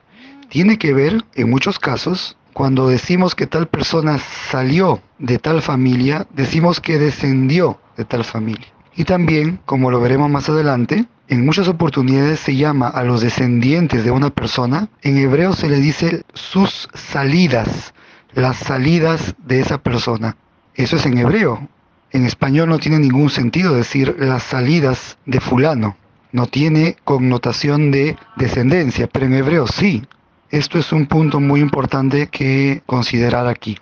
Tiene 0.49 0.77
que 0.77 0.93
ver, 0.93 1.23
en 1.35 1.49
muchos 1.49 1.79
casos, 1.79 2.37
cuando 2.53 2.87
decimos 2.87 3.35
que 3.35 3.47
tal 3.47 3.67
persona 3.67 4.19
salió 4.49 5.01
de 5.19 5.37
tal 5.37 5.61
familia, 5.61 6.27
decimos 6.33 6.81
que 6.81 6.97
descendió 6.97 7.79
de 7.95 8.05
tal 8.05 8.25
familia. 8.25 8.67
Y 8.95 9.05
también, 9.05 9.59
como 9.65 9.91
lo 9.91 10.01
veremos 10.01 10.29
más 10.29 10.49
adelante, 10.49 11.05
en 11.31 11.45
muchas 11.45 11.69
oportunidades 11.69 12.41
se 12.41 12.57
llama 12.57 12.89
a 12.89 13.05
los 13.05 13.21
descendientes 13.21 14.03
de 14.03 14.11
una 14.11 14.31
persona, 14.31 14.89
en 15.01 15.17
hebreo 15.17 15.53
se 15.53 15.69
le 15.69 15.77
dice 15.77 16.25
sus 16.33 16.89
salidas, 16.93 17.93
las 18.33 18.57
salidas 18.57 19.33
de 19.37 19.61
esa 19.61 19.77
persona. 19.77 20.35
Eso 20.75 20.97
es 20.97 21.05
en 21.05 21.17
hebreo. 21.17 21.69
En 22.11 22.25
español 22.25 22.67
no 22.67 22.79
tiene 22.79 22.99
ningún 22.99 23.29
sentido 23.29 23.73
decir 23.73 24.13
las 24.19 24.43
salidas 24.43 25.17
de 25.25 25.39
fulano. 25.39 25.95
No 26.33 26.47
tiene 26.47 26.97
connotación 27.05 27.91
de 27.91 28.17
descendencia, 28.35 29.07
pero 29.07 29.25
en 29.25 29.35
hebreo 29.35 29.67
sí. 29.67 30.03
Esto 30.49 30.79
es 30.79 30.91
un 30.91 31.05
punto 31.05 31.39
muy 31.39 31.61
importante 31.61 32.27
que 32.27 32.83
considerar 32.85 33.47
aquí. 33.47 33.77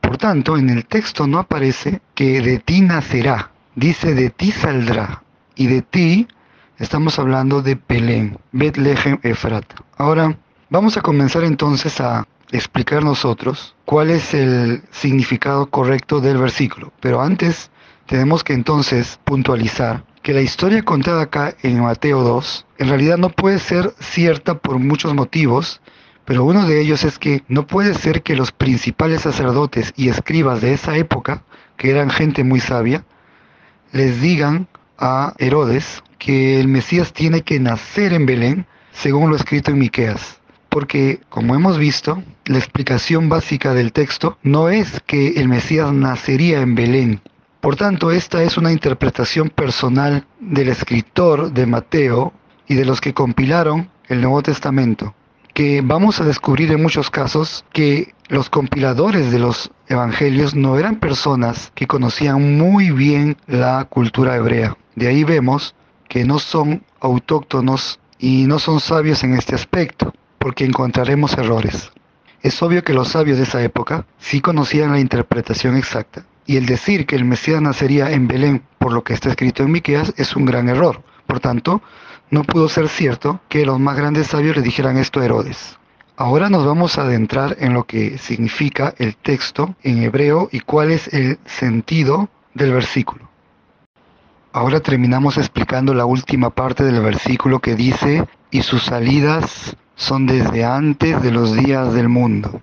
Por 0.00 0.16
tanto, 0.16 0.58
en 0.58 0.68
el 0.68 0.84
texto 0.84 1.28
no 1.28 1.38
aparece 1.38 2.00
que 2.16 2.42
de 2.42 2.58
ti 2.58 2.80
nacerá, 2.80 3.52
dice 3.76 4.14
de 4.14 4.30
ti 4.30 4.50
saldrá, 4.50 5.22
y 5.54 5.68
de 5.68 5.82
ti 5.82 6.26
Estamos 6.78 7.18
hablando 7.18 7.60
de 7.60 7.76
Belén, 7.88 8.38
Betlehem 8.52 9.18
Efrat. 9.24 9.64
Ahora, 9.96 10.38
vamos 10.70 10.96
a 10.96 11.00
comenzar 11.00 11.42
entonces 11.42 12.00
a 12.00 12.24
explicar 12.52 13.02
nosotros 13.02 13.74
cuál 13.84 14.10
es 14.10 14.32
el 14.32 14.84
significado 14.92 15.68
correcto 15.70 16.20
del 16.20 16.38
versículo. 16.38 16.92
Pero 17.00 17.20
antes, 17.20 17.72
tenemos 18.06 18.44
que 18.44 18.52
entonces 18.52 19.18
puntualizar 19.24 20.04
que 20.22 20.32
la 20.32 20.40
historia 20.40 20.84
contada 20.84 21.22
acá 21.22 21.56
en 21.64 21.80
Mateo 21.80 22.22
2 22.22 22.66
en 22.78 22.88
realidad 22.88 23.18
no 23.18 23.30
puede 23.30 23.58
ser 23.58 23.92
cierta 23.98 24.54
por 24.58 24.78
muchos 24.78 25.14
motivos, 25.14 25.80
pero 26.24 26.44
uno 26.44 26.64
de 26.64 26.80
ellos 26.80 27.02
es 27.02 27.18
que 27.18 27.42
no 27.48 27.66
puede 27.66 27.92
ser 27.94 28.22
que 28.22 28.36
los 28.36 28.52
principales 28.52 29.22
sacerdotes 29.22 29.92
y 29.96 30.10
escribas 30.10 30.60
de 30.60 30.74
esa 30.74 30.96
época, 30.96 31.42
que 31.76 31.90
eran 31.90 32.08
gente 32.08 32.44
muy 32.44 32.60
sabia, 32.60 33.04
les 33.90 34.20
digan 34.20 34.68
a 34.96 35.34
Herodes 35.38 36.04
que 36.18 36.60
el 36.60 36.68
Mesías 36.68 37.12
tiene 37.12 37.42
que 37.42 37.60
nacer 37.60 38.12
en 38.12 38.26
Belén, 38.26 38.66
según 38.92 39.30
lo 39.30 39.36
escrito 39.36 39.70
en 39.70 39.78
Miqueas. 39.78 40.40
Porque, 40.68 41.20
como 41.28 41.54
hemos 41.54 41.78
visto, 41.78 42.22
la 42.44 42.58
explicación 42.58 43.28
básica 43.28 43.72
del 43.72 43.92
texto 43.92 44.38
no 44.42 44.68
es 44.68 45.00
que 45.06 45.40
el 45.40 45.48
Mesías 45.48 45.92
nacería 45.92 46.60
en 46.60 46.74
Belén. 46.74 47.20
Por 47.60 47.76
tanto, 47.76 48.10
esta 48.10 48.42
es 48.42 48.56
una 48.56 48.72
interpretación 48.72 49.48
personal 49.48 50.26
del 50.40 50.68
escritor 50.68 51.52
de 51.52 51.66
Mateo 51.66 52.32
y 52.66 52.74
de 52.74 52.84
los 52.84 53.00
que 53.00 53.14
compilaron 53.14 53.90
el 54.08 54.20
Nuevo 54.20 54.42
Testamento, 54.42 55.14
que 55.54 55.80
vamos 55.82 56.20
a 56.20 56.24
descubrir 56.24 56.70
en 56.70 56.82
muchos 56.82 57.10
casos 57.10 57.64
que 57.72 58.14
los 58.28 58.50
compiladores 58.50 59.32
de 59.32 59.38
los 59.38 59.70
evangelios 59.88 60.54
no 60.54 60.78
eran 60.78 60.96
personas 60.96 61.72
que 61.74 61.86
conocían 61.86 62.58
muy 62.58 62.90
bien 62.90 63.36
la 63.46 63.86
cultura 63.86 64.36
hebrea. 64.36 64.76
De 64.94 65.08
ahí 65.08 65.24
vemos 65.24 65.74
que 66.08 66.24
no 66.24 66.38
son 66.38 66.82
autóctonos 67.00 68.00
y 68.18 68.46
no 68.46 68.58
son 68.58 68.80
sabios 68.80 69.22
en 69.24 69.34
este 69.34 69.54
aspecto, 69.54 70.12
porque 70.38 70.64
encontraremos 70.64 71.36
errores. 71.38 71.90
Es 72.42 72.62
obvio 72.62 72.82
que 72.82 72.94
los 72.94 73.08
sabios 73.08 73.38
de 73.38 73.44
esa 73.44 73.62
época 73.62 74.06
sí 74.18 74.40
conocían 74.40 74.92
la 74.92 75.00
interpretación 75.00 75.76
exacta, 75.76 76.24
y 76.46 76.56
el 76.56 76.66
decir 76.66 77.06
que 77.06 77.16
el 77.16 77.24
Mesías 77.24 77.60
nacería 77.60 78.10
en 78.10 78.26
Belén 78.26 78.62
por 78.78 78.92
lo 78.92 79.04
que 79.04 79.12
está 79.12 79.28
escrito 79.28 79.62
en 79.62 79.72
Miqueas 79.72 80.14
es 80.16 80.34
un 80.34 80.46
gran 80.46 80.68
error. 80.68 81.02
Por 81.26 81.40
tanto, 81.40 81.82
no 82.30 82.42
pudo 82.42 82.68
ser 82.68 82.88
cierto 82.88 83.40
que 83.48 83.66
los 83.66 83.78
más 83.78 83.96
grandes 83.96 84.28
sabios 84.28 84.56
le 84.56 84.62
dijeran 84.62 84.96
esto 84.96 85.20
a 85.20 85.26
Herodes. 85.26 85.78
Ahora 86.16 86.48
nos 86.48 86.64
vamos 86.64 86.98
a 86.98 87.02
adentrar 87.02 87.56
en 87.60 87.74
lo 87.74 87.84
que 87.84 88.18
significa 88.18 88.94
el 88.98 89.14
texto 89.16 89.76
en 89.82 90.02
hebreo 90.02 90.48
y 90.50 90.60
cuál 90.60 90.90
es 90.90 91.12
el 91.12 91.38
sentido 91.44 92.28
del 92.54 92.72
versículo. 92.72 93.27
Ahora 94.58 94.80
terminamos 94.80 95.38
explicando 95.38 95.94
la 95.94 96.04
última 96.04 96.50
parte 96.50 96.82
del 96.82 97.00
versículo 97.00 97.60
que 97.60 97.76
dice, 97.76 98.26
y 98.50 98.62
sus 98.62 98.82
salidas 98.82 99.76
son 99.94 100.26
desde 100.26 100.64
antes 100.64 101.22
de 101.22 101.30
los 101.30 101.54
días 101.54 101.94
del 101.94 102.08
mundo. 102.08 102.60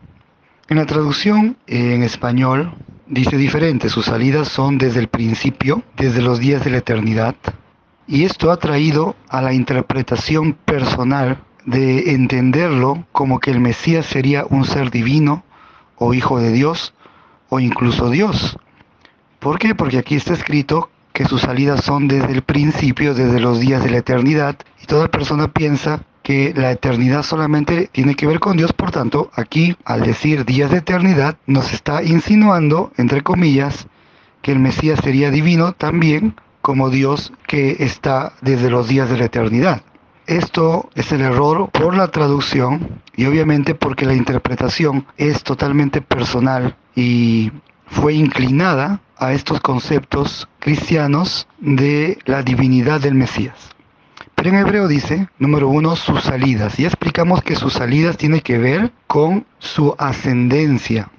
En 0.68 0.76
la 0.76 0.86
traducción 0.86 1.56
en 1.68 2.04
español 2.04 2.74
dice 3.08 3.38
diferente, 3.38 3.88
sus 3.88 4.08
salidas 4.08 4.50
son 4.50 4.78
desde 4.78 5.00
el 5.00 5.08
principio, 5.08 5.84
desde 5.96 6.22
los 6.22 6.40
días 6.40 6.66
de 6.66 6.72
la 6.72 6.80
eternidad, 6.80 7.36
y 8.08 8.26
esto 8.26 8.52
ha 8.52 8.58
traído 8.58 9.16
a 9.30 9.42
la 9.42 9.54
interpretación 9.54 10.52
personal 10.52 11.46
de 11.66 12.12
entenderlo 12.12 13.08
como 13.14 13.40
que 13.40 13.52
el 13.52 13.62
Mesías 13.62 14.06
sería 14.06 14.46
un 14.50 14.66
ser 14.66 14.92
divino 14.92 15.46
o 15.96 16.14
hijo 16.14 16.42
de 16.42 16.52
Dios 16.52 16.94
o 17.48 17.62
incluso 17.62 18.10
Dios. 18.10 18.58
¿Por 19.40 19.60
qué? 19.60 19.76
Porque 19.76 19.98
aquí 19.98 20.16
está 20.16 20.34
escrito 20.34 20.90
que 21.16 21.24
sus 21.26 21.42
salidas 21.42 21.82
son 21.82 22.10
desde 22.10 22.34
el 22.34 22.42
principio, 22.42 23.14
desde 23.14 23.40
los 23.40 23.62
días 23.62 23.82
de 23.82 23.90
la 23.90 24.00
eternidad, 24.00 24.58
y 24.84 24.86
toda 24.86 25.08
persona 25.08 25.48
piensa 25.48 26.02
que 26.22 26.54
la 26.54 26.72
eternidad 26.72 27.24
solamente 27.24 27.88
tiene 27.90 28.16
que 28.16 28.28
ver 28.28 28.42
con 28.42 28.58
Dios, 28.58 28.74
por 28.74 28.92
tanto, 28.92 29.32
aquí 29.34 29.78
al 29.86 30.02
decir 30.02 30.44
días 30.44 30.72
de 30.72 30.80
eternidad 30.80 31.38
nos 31.48 31.72
está 31.72 32.04
insinuando, 32.04 32.92
entre 32.98 33.22
comillas, 33.22 33.88
que 34.42 34.52
el 34.52 34.60
Mesías 34.60 35.00
sería 35.02 35.32
divino 35.32 35.72
también 35.72 36.36
como 36.62 36.90
Dios 36.90 37.32
que 37.48 37.78
está 37.80 38.34
desde 38.42 38.70
los 38.70 38.90
días 38.90 39.10
de 39.10 39.18
la 39.18 39.26
eternidad. 39.26 39.84
Esto 40.28 40.90
es 40.96 41.14
el 41.14 41.22
error 41.22 41.70
por 41.72 41.96
la 41.96 42.10
traducción 42.10 43.02
y 43.16 43.26
obviamente 43.26 43.74
porque 43.74 44.06
la 44.06 44.16
interpretación 44.16 45.06
es 45.16 45.44
totalmente 45.44 46.02
personal 46.02 46.76
y 46.94 47.54
fue 47.86 48.16
inclinada 48.16 49.00
a 49.18 49.34
estos 49.34 49.62
conceptos 49.62 50.48
cristianos 50.60 51.48
de 51.60 52.18
la 52.26 52.44
divinidad 52.44 53.02
del 53.02 53.16
Mesías. 53.16 53.56
Pero 54.36 54.50
en 54.50 54.56
hebreo 54.58 54.88
dice, 54.88 55.30
número 55.40 55.70
uno, 55.70 55.96
sus 55.96 56.24
salidas. 56.24 56.78
Ya 56.78 56.88
explicamos 56.88 57.42
que 57.42 57.56
sus 57.56 57.74
salidas 57.74 58.18
tiene 58.18 58.42
que 58.42 58.58
ver 58.58 58.92
con 59.08 59.46
su 59.60 59.96
ascendencia. 59.98 61.10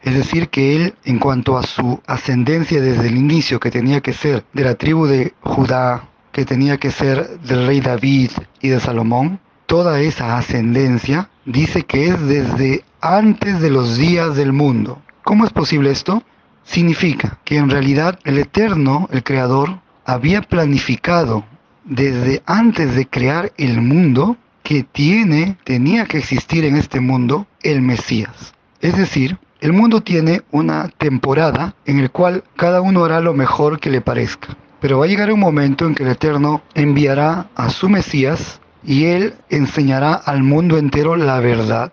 Es 0.00 0.14
decir, 0.14 0.48
que 0.48 0.76
él, 0.76 0.94
en 1.04 1.18
cuanto 1.18 1.58
a 1.58 1.62
su 1.62 2.00
ascendencia 2.06 2.80
desde 2.80 3.08
el 3.08 3.16
inicio, 3.16 3.60
que 3.60 3.70
tenía 3.70 4.00
que 4.00 4.12
ser 4.12 4.44
de 4.52 4.64
la 4.64 4.74
tribu 4.74 5.06
de 5.06 5.34
Judá, 5.42 6.08
que 6.32 6.44
tenía 6.44 6.78
que 6.78 6.90
ser 6.90 7.40
del 7.40 7.66
rey 7.66 7.80
David 7.80 8.30
y 8.60 8.68
de 8.68 8.80
Salomón, 8.80 9.40
toda 9.66 10.00
esa 10.00 10.36
ascendencia 10.36 11.30
dice 11.44 11.82
que 11.82 12.06
es 12.06 12.20
desde 12.26 12.84
antes 13.00 13.60
de 13.60 13.70
los 13.70 13.96
días 13.96 14.34
del 14.34 14.52
mundo. 14.52 15.02
¿Cómo 15.24 15.44
es 15.44 15.52
posible 15.52 15.90
esto? 15.90 16.22
Significa 16.64 17.38
que 17.44 17.56
en 17.56 17.70
realidad 17.70 18.18
el 18.24 18.38
Eterno, 18.38 19.08
el 19.12 19.22
Creador, 19.22 19.80
había 20.04 20.42
planificado 20.42 21.44
desde 21.84 22.42
antes 22.46 22.94
de 22.94 23.06
crear 23.06 23.52
el 23.56 23.80
mundo 23.80 24.36
que 24.62 24.84
tiene, 24.84 25.56
tenía 25.64 26.06
que 26.06 26.18
existir 26.18 26.64
en 26.64 26.76
este 26.76 27.00
mundo 27.00 27.46
el 27.62 27.82
Mesías. 27.82 28.54
Es 28.80 28.96
decir, 28.96 29.38
el 29.60 29.72
mundo 29.72 30.00
tiene 30.00 30.42
una 30.50 30.88
temporada 30.88 31.74
en 31.84 31.98
el 31.98 32.10
cual 32.10 32.44
cada 32.56 32.80
uno 32.80 33.04
hará 33.04 33.20
lo 33.20 33.34
mejor 33.34 33.78
que 33.78 33.90
le 33.90 34.00
parezca. 34.00 34.56
Pero 34.80 34.98
va 34.98 35.04
a 35.04 35.08
llegar 35.08 35.32
un 35.32 35.38
momento 35.38 35.86
en 35.86 35.94
que 35.94 36.02
el 36.02 36.10
Eterno 36.10 36.62
enviará 36.74 37.48
a 37.54 37.70
su 37.70 37.88
Mesías 37.88 38.60
y 38.84 39.04
él 39.04 39.34
enseñará 39.48 40.14
al 40.14 40.42
mundo 40.42 40.78
entero 40.78 41.14
la 41.14 41.38
verdad. 41.38 41.92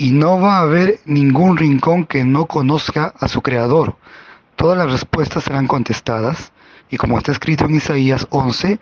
Y 0.00 0.12
no 0.12 0.40
va 0.40 0.56
a 0.56 0.62
haber 0.62 0.98
ningún 1.04 1.58
rincón 1.58 2.06
que 2.06 2.24
no 2.24 2.46
conozca 2.46 3.12
a 3.20 3.28
su 3.28 3.42
Creador. 3.42 3.96
Todas 4.56 4.78
las 4.78 4.90
respuestas 4.90 5.44
serán 5.44 5.66
contestadas. 5.66 6.52
Y 6.88 6.96
como 6.96 7.18
está 7.18 7.32
escrito 7.32 7.66
en 7.66 7.74
Isaías 7.74 8.26
11, 8.30 8.80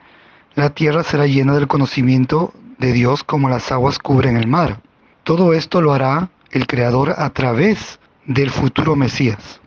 la 0.55 0.71
tierra 0.71 1.03
será 1.03 1.27
llena 1.27 1.55
del 1.55 1.67
conocimiento 1.67 2.53
de 2.79 2.93
Dios 2.93 3.25
como 3.25 3.49
las 3.49 3.73
aguas 3.73 3.99
cubren 3.99 4.37
el 4.37 4.47
mar. 4.47 4.81
Todo 5.25 5.55
esto 5.55 5.81
lo 5.81 5.93
hará 5.93 6.29
el 6.53 6.69
Creador 6.69 7.17
a 7.19 7.31
través 7.31 7.99
del 8.25 8.51
futuro 8.51 8.95
Mesías. 8.95 9.61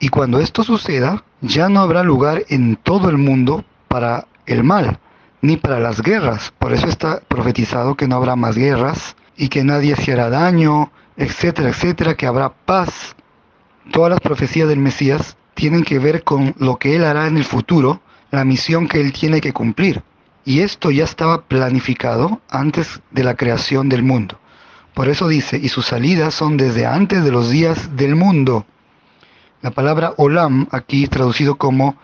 Y 0.00 0.08
cuando 0.08 0.40
esto 0.40 0.64
suceda, 0.64 1.22
ya 1.42 1.68
no 1.68 1.78
habrá 1.78 2.02
lugar 2.02 2.42
en 2.48 2.74
todo 2.74 3.08
el 3.08 3.18
mundo 3.18 3.64
para 3.86 4.26
el 4.46 4.64
mal, 4.64 4.98
ni 5.42 5.58
para 5.58 5.78
las 5.78 6.02
guerras. 6.02 6.52
Por 6.58 6.72
eso 6.72 6.88
está 6.88 7.20
profetizado 7.20 7.94
que 7.94 8.08
no 8.08 8.16
habrá 8.16 8.34
más 8.34 8.56
guerras 8.56 9.14
y 9.36 9.48
que 9.48 9.64
nadie 9.64 9.96
se 9.96 10.12
hará 10.12 10.30
daño, 10.30 10.90
etcétera, 11.16 11.70
etcétera, 11.70 12.14
que 12.14 12.26
habrá 12.26 12.50
paz. 12.50 13.16
Todas 13.92 14.10
las 14.10 14.20
profecías 14.20 14.68
del 14.68 14.78
Mesías 14.78 15.36
tienen 15.54 15.84
que 15.84 15.98
ver 15.98 16.24
con 16.24 16.54
lo 16.58 16.76
que 16.76 16.96
Él 16.96 17.04
hará 17.04 17.26
en 17.26 17.36
el 17.36 17.44
futuro 17.44 18.00
la 18.30 18.44
misión 18.44 18.88
que 18.88 19.00
él 19.00 19.12
tiene 19.12 19.40
que 19.40 19.52
cumplir. 19.52 20.02
Y 20.44 20.60
esto 20.60 20.90
ya 20.90 21.04
estaba 21.04 21.42
planificado 21.42 22.40
antes 22.48 23.00
de 23.10 23.24
la 23.24 23.34
creación 23.34 23.88
del 23.88 24.02
mundo. 24.02 24.38
Por 24.94 25.08
eso 25.08 25.28
dice, 25.28 25.58
y 25.58 25.68
sus 25.68 25.86
salidas 25.86 26.34
son 26.34 26.56
desde 26.56 26.86
antes 26.86 27.24
de 27.24 27.32
los 27.32 27.50
días 27.50 27.96
del 27.96 28.14
mundo. 28.14 28.64
La 29.62 29.70
palabra 29.70 30.14
olam, 30.16 30.68
aquí 30.70 31.06
traducido 31.08 31.56
como 31.56 31.96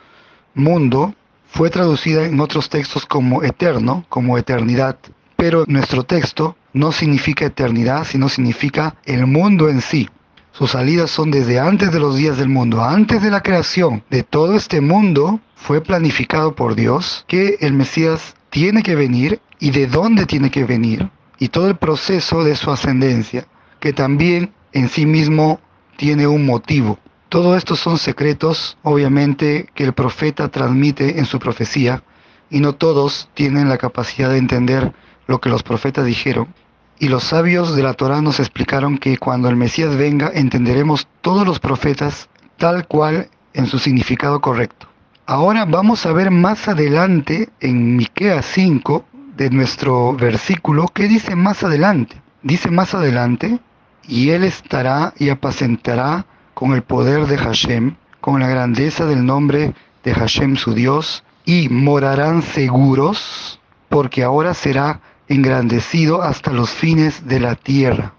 mundo, 0.55 1.15
fue 1.49 1.71
traducida 1.71 2.25
en 2.25 2.41
otros 2.41 2.69
textos 2.69 3.07
como 3.07 3.43
eterno, 3.43 4.05
como 4.09 4.37
eternidad. 4.39 4.97
Pero 5.37 5.65
nuestro 5.69 6.03
texto 6.05 6.57
no 6.73 6.93
significa 6.93 7.47
eternidad, 7.47 8.05
sino 8.05 8.29
significa 8.29 8.97
el 9.05 9.27
mundo 9.27 9.69
en 9.69 9.81
sí. 9.81 10.09
Sus 10.53 10.73
salidas 10.73 11.11
son 11.11 11.31
desde 11.31 11.59
antes 11.59 11.93
de 11.93 11.99
los 11.99 12.17
días 12.17 12.37
del 12.37 12.49
mundo, 12.49 12.83
antes 12.83 13.23
de 13.23 13.31
la 13.31 13.43
creación 13.43 14.03
de 14.11 14.23
todo 14.23 14.55
este 14.55 14.81
mundo, 14.81 15.41
fue 15.57 15.81
planificado 15.81 16.55
por 16.55 16.75
Dios 16.75 17.25
que 17.27 17.57
el 17.61 17.73
Mesías 17.73 18.35
tiene 18.51 18.83
que 18.83 18.95
venir 18.95 19.41
y 19.59 19.71
de 19.71 19.87
dónde 19.87 20.27
tiene 20.27 20.51
que 20.51 20.65
venir 20.65 21.09
y 21.39 21.49
todo 21.49 21.69
el 21.69 21.77
proceso 21.77 22.45
de 22.45 22.55
su 22.55 22.71
ascendencia, 22.71 23.47
que 23.81 23.93
también 23.93 24.53
en 24.73 24.89
sí 24.89 25.07
mismo 25.07 25.61
tiene 25.97 26.27
un 26.27 26.47
motivo. 26.47 26.99
Todo 27.29 27.57
esto 27.57 27.75
son 27.75 27.99
secretos, 27.99 28.77
obviamente, 28.83 29.69
que 29.75 29.85
el 29.85 29.93
profeta 29.93 30.49
transmite 30.49 31.19
en 31.19 31.25
su 31.25 31.39
profecía, 31.39 32.05
y 32.51 32.61
no 32.61 32.75
todos 32.75 33.29
tienen 33.35 33.69
la 33.69 33.79
capacidad 33.79 34.31
de 34.31 34.39
entender 34.39 34.93
lo 35.27 35.41
que 35.41 35.49
los 35.49 35.63
profetas 35.63 36.05
dijeron. 36.05 36.55
Y 37.03 37.09
los 37.09 37.25
sabios 37.25 37.75
de 37.75 37.83
la 37.83 37.95
Torá 37.95 38.23
nos 38.23 38.39
explicaron 38.39 38.97
que 38.97 39.19
cuando 39.19 39.49
el 39.49 39.57
Mesías 39.57 39.97
venga 39.97 40.31
entenderemos 40.33 41.09
todos 41.21 41.45
los 41.45 41.59
profetas 41.59 42.29
tal 42.59 42.87
cual 42.87 43.29
en 43.55 43.67
su 43.67 43.81
significado 43.81 44.41
correcto. 44.41 44.87
Ahora 45.27 45.65
vamos 45.65 46.07
a 46.07 46.13
ver 46.13 46.31
más 46.31 46.69
adelante 46.69 47.49
en 47.59 47.97
Miqueas 47.97 48.47
5 48.47 49.05
de 49.37 49.51
nuestro 49.51 50.15
versículo 50.15 50.87
qué 50.95 51.09
dice 51.09 51.35
más 51.35 51.65
adelante. 51.65 52.23
Dice 52.45 52.71
más 52.71 52.95
adelante, 52.95 53.59
y 54.07 54.31
él 54.31 54.45
estará 54.45 55.13
y 55.19 55.31
apacentará 55.31 56.25
con 56.55 56.73
el 56.73 56.83
poder 56.83 57.27
de 57.27 57.37
Hashem, 57.37 57.97
con 58.21 58.39
la 58.39 58.47
grandeza 58.47 59.07
del 59.07 59.27
nombre 59.27 59.75
de 60.05 60.15
Hashem 60.15 60.55
su 60.55 60.73
Dios, 60.73 61.25
y 61.45 61.69
morarán 61.69 62.43
seguros, 62.43 63.59
porque 63.89 64.23
ahora 64.23 64.55
será 64.55 65.01
engrandecido 65.29 66.23
hasta 66.23 66.53
los 66.53 66.71
fines 66.71 67.27
de 67.27 67.41
la 67.41 67.55
tierra. 67.55 68.15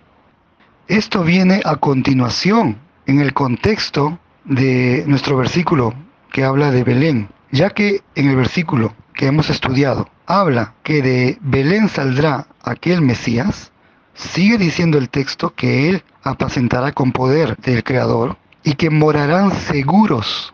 Esto 0.88 1.24
viene 1.24 1.62
a 1.66 1.78
continuación 1.78 2.78
en 3.06 3.20
el 3.20 3.34
contexto 3.34 4.20
de 4.46 5.04
nuestro 5.08 5.38
versículo 5.38 5.94
que 6.32 6.44
habla 6.44 6.72
de 6.72 6.84
Belén, 6.84 7.30
ya 7.52 7.70
que 7.70 8.02
en 8.16 8.30
el 8.30 8.36
versículo 8.36 8.94
que 9.14 9.28
hemos 9.28 9.50
estudiado 9.50 10.10
habla 10.26 10.74
que 10.84 11.02
de 11.02 11.38
Belén 11.42 11.90
saldrá 11.90 12.48
aquel 12.64 13.02
Mesías, 13.02 13.72
sigue 14.14 14.58
diciendo 14.58 14.98
el 14.98 15.10
texto 15.10 15.54
que 15.56 15.90
él 15.90 16.04
apacentará 16.24 16.92
con 16.92 17.12
poder 17.12 17.58
del 17.58 17.84
Creador 17.84 18.38
y 18.64 18.76
que 18.76 18.90
morarán 18.90 19.52
seguros 19.52 20.54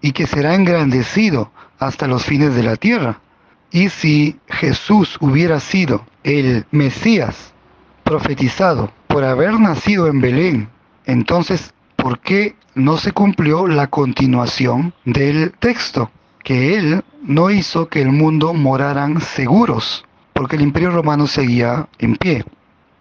y 0.00 0.12
que 0.12 0.26
será 0.26 0.54
engrandecido 0.54 1.52
hasta 1.78 2.06
los 2.06 2.24
fines 2.24 2.54
de 2.54 2.62
la 2.62 2.76
tierra. 2.76 3.20
Y 3.70 3.88
si 3.88 4.38
Jesús 4.48 5.16
hubiera 5.20 5.60
sido 5.60 6.04
el 6.24 6.64
Mesías 6.70 7.52
profetizado 8.04 8.92
por 9.06 9.24
haber 9.24 9.58
nacido 9.60 10.08
en 10.08 10.20
Belén. 10.20 10.68
Entonces, 11.04 11.72
¿por 11.96 12.18
qué 12.18 12.56
no 12.74 12.96
se 12.96 13.12
cumplió 13.12 13.66
la 13.66 13.86
continuación 13.86 14.94
del 15.04 15.52
texto? 15.52 16.10
Que 16.42 16.76
él 16.76 17.04
no 17.22 17.50
hizo 17.50 17.88
que 17.88 18.02
el 18.02 18.10
mundo 18.10 18.54
moraran 18.54 19.20
seguros, 19.20 20.04
porque 20.32 20.56
el 20.56 20.62
imperio 20.62 20.90
romano 20.90 21.26
seguía 21.26 21.88
en 21.98 22.16
pie. 22.16 22.44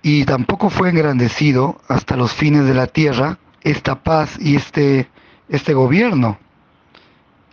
Y 0.02 0.26
tampoco 0.26 0.70
fue 0.70 0.90
engrandecido 0.90 1.82
hasta 1.88 2.16
los 2.16 2.34
fines 2.34 2.66
de 2.66 2.74
la 2.74 2.88
tierra 2.88 3.40
esta 3.62 3.96
paz 3.96 4.38
y 4.40 4.56
este, 4.56 5.08
este 5.50 5.74
gobierno. 5.74 6.38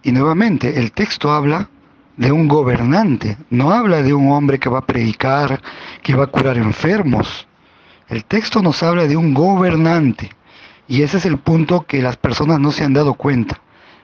Y 0.03 0.13
nuevamente, 0.13 0.79
el 0.79 0.93
texto 0.93 1.33
habla 1.33 1.69
de 2.17 2.33
un 2.33 2.49
gobernante, 2.49 3.37
no 3.51 3.73
habla 3.73 4.03
de 4.03 4.15
un 4.15 4.33
hombre 4.33 4.59
que 4.59 4.69
va 4.69 4.79
a 4.79 4.87
predicar, 4.87 5.61
que 6.03 6.15
va 6.15 6.25
a 6.25 6.29
curar 6.29 6.57
enfermos. 6.57 7.47
El 8.09 8.25
texto 8.25 8.63
nos 8.63 8.83
habla 8.83 9.07
de 9.07 9.17
un 9.17 9.35
gobernante. 9.35 10.31
Y 10.89 11.03
ese 11.03 11.19
es 11.19 11.27
el 11.27 11.39
punto 11.39 11.83
que 11.83 12.01
las 12.01 12.17
personas 12.17 12.61
no 12.61 12.71
se 12.71 12.85
han 12.85 12.93
dado 12.93 13.15
cuenta. 13.15 13.61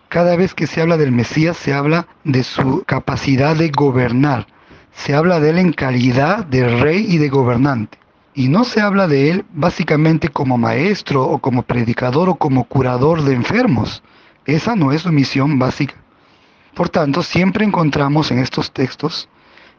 Cada 0.09 0.37
vez 0.37 0.55
que 0.55 0.67
se 0.67 0.83
habla 0.83 0.97
del 0.97 1.13
Mesías 1.13 1.57
se 1.57 1.73
habla 1.73 2.07
de 2.25 2.43
su 2.43 2.83
capacidad 2.85 3.57
de 3.57 3.71
gobernar. 3.71 4.47
Se 4.93 5.15
habla 5.15 5.41
de 5.41 5.51
él 5.51 5.59
en 5.59 5.73
calidad 5.73 6.45
de 6.45 6.69
rey 6.69 7.07
y 7.09 7.19
de 7.19 7.29
gobernante. 7.29 7.99
Y 8.35 8.49
no 8.49 8.65
se 8.65 8.81
habla 8.81 9.07
de 9.09 9.31
él 9.31 9.45
básicamente 9.53 10.29
como 10.29 10.59
maestro 10.59 11.23
o 11.23 11.39
como 11.39 11.63
predicador 11.63 12.29
o 12.29 12.35
como 12.35 12.65
curador 12.65 13.23
de 13.23 13.35
enfermos. 13.35 14.03
Esa 14.45 14.75
no 14.75 14.93
es 14.93 15.03
su 15.03 15.13
misión 15.13 15.59
básica. 15.59 16.02
Por 16.75 16.89
tanto, 16.89 17.23
siempre 17.23 17.65
encontramos 17.65 18.31
en 18.31 18.39
estos 18.39 18.73
textos 18.73 19.29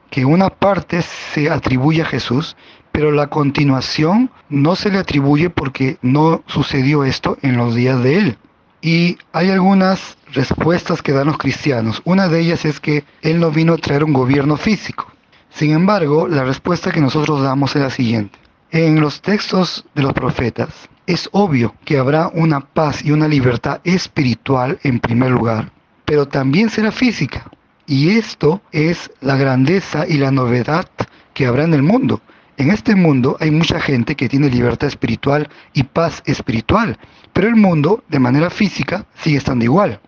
que 0.09 0.25
una 0.25 0.49
parte 0.49 1.01
se 1.01 1.49
atribuye 1.49 2.03
a 2.03 2.05
Jesús, 2.05 2.55
pero 2.91 3.11
la 3.11 3.27
continuación 3.27 4.29
no 4.49 4.75
se 4.75 4.91
le 4.91 4.99
atribuye 4.99 5.49
porque 5.49 5.97
no 6.03 6.43
sucedió 6.45 7.03
esto 7.03 7.37
en 7.41 7.57
los 7.57 7.73
días 7.73 8.03
de 8.03 8.17
él. 8.17 8.37
Y 8.79 9.17
hay 9.31 9.49
algunas 9.49 10.17
respuestas 10.33 11.01
que 11.01 11.13
dan 11.13 11.27
los 11.27 11.37
cristianos. 11.37 12.01
Una 12.05 12.27
de 12.27 12.41
ellas 12.41 12.65
es 12.65 12.79
que 12.79 13.05
él 13.21 13.39
no 13.39 13.49
vino 13.49 13.73
a 13.73 13.77
traer 13.77 14.03
un 14.03 14.13
gobierno 14.13 14.57
físico. 14.57 15.07
Sin 15.49 15.71
embargo, 15.71 16.27
la 16.27 16.43
respuesta 16.43 16.91
que 16.91 17.01
nosotros 17.01 17.41
damos 17.41 17.75
es 17.75 17.81
la 17.81 17.89
siguiente. 17.89 18.37
En 18.69 18.99
los 19.01 19.21
textos 19.21 19.85
de 19.95 20.03
los 20.03 20.13
profetas 20.13 20.69
es 21.07 21.29
obvio 21.31 21.75
que 21.85 21.97
habrá 21.97 22.29
una 22.33 22.59
paz 22.59 23.03
y 23.03 23.11
una 23.11 23.27
libertad 23.27 23.81
espiritual 23.83 24.79
en 24.83 24.99
primer 24.99 25.31
lugar, 25.31 25.71
pero 26.05 26.27
también 26.27 26.69
será 26.69 26.91
física. 26.91 27.49
Y 27.85 28.11
esto 28.11 28.61
es 28.71 29.11
la 29.21 29.35
grandeza 29.35 30.05
y 30.07 30.17
la 30.17 30.31
novedad 30.31 30.87
que 31.33 31.45
habrá 31.45 31.63
en 31.63 31.73
el 31.73 31.83
mundo. 31.83 32.21
En 32.55 32.69
este 32.69 32.95
mundo 32.95 33.35
hay 33.39 33.51
mucha 33.51 33.79
gente 33.79 34.15
que 34.15 34.29
tiene 34.29 34.49
libertad 34.49 34.87
espiritual 34.87 35.49
y 35.73 35.83
paz 35.83 36.21
espiritual, 36.25 36.97
pero 37.33 37.47
el 37.47 37.55
mundo 37.55 38.03
de 38.09 38.19
manera 38.19 38.49
física 38.49 39.05
sigue 39.15 39.37
estando 39.37 39.65
igual. 39.65 39.99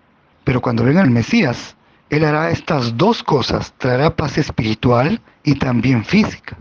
Pero 0.44 0.62
cuando 0.62 0.84
venga 0.84 1.02
el 1.02 1.10
Mesías, 1.10 1.76
Él 2.10 2.24
hará 2.24 2.52
estas 2.52 2.96
dos 2.98 3.24
cosas, 3.24 3.74
traerá 3.78 4.16
paz 4.16 4.38
espiritual 4.38 5.20
y 5.44 5.56
también 5.56 6.06
física, 6.06 6.58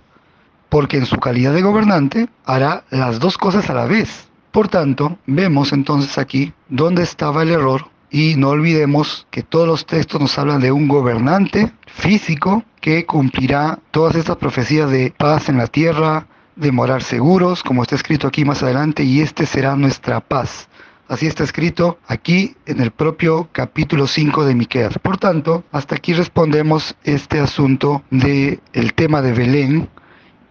porque 0.70 0.96
en 0.96 1.06
su 1.06 1.18
calidad 1.18 1.52
de 1.52 1.62
gobernante 1.62 2.28
hará 2.46 2.84
las 2.90 3.20
dos 3.20 3.36
cosas 3.36 3.68
a 3.68 3.74
la 3.74 3.84
vez. 3.84 4.26
Por 4.52 4.68
tanto, 4.68 5.18
vemos 5.26 5.72
entonces 5.72 6.16
aquí 6.16 6.54
dónde 6.68 7.02
estaba 7.02 7.42
el 7.42 7.50
error 7.50 7.93
y 8.14 8.36
no 8.36 8.50
olvidemos 8.50 9.26
que 9.32 9.42
todos 9.42 9.66
los 9.66 9.86
textos 9.86 10.20
nos 10.20 10.38
hablan 10.38 10.60
de 10.60 10.70
un 10.70 10.86
gobernante 10.86 11.72
físico 11.86 12.62
que 12.80 13.04
cumplirá 13.06 13.80
todas 13.90 14.14
estas 14.14 14.36
profecías 14.36 14.88
de 14.88 15.12
paz 15.18 15.48
en 15.48 15.58
la 15.58 15.66
tierra, 15.66 16.28
de 16.54 16.70
morar 16.70 17.02
seguros, 17.02 17.64
como 17.64 17.82
está 17.82 17.96
escrito 17.96 18.28
aquí 18.28 18.44
más 18.44 18.62
adelante, 18.62 19.02
y 19.02 19.20
este 19.20 19.46
será 19.46 19.74
nuestra 19.74 20.20
paz. 20.20 20.68
Así 21.08 21.26
está 21.26 21.42
escrito 21.42 21.98
aquí 22.06 22.54
en 22.66 22.80
el 22.80 22.92
propio 22.92 23.48
capítulo 23.50 24.06
5 24.06 24.44
de 24.44 24.54
Miqueas. 24.54 24.96
Por 25.00 25.18
tanto, 25.18 25.64
hasta 25.72 25.96
aquí 25.96 26.12
respondemos 26.12 26.94
este 27.02 27.40
asunto 27.40 28.04
del 28.10 28.60
el 28.74 28.94
tema 28.94 29.22
de 29.22 29.32
Belén 29.32 29.88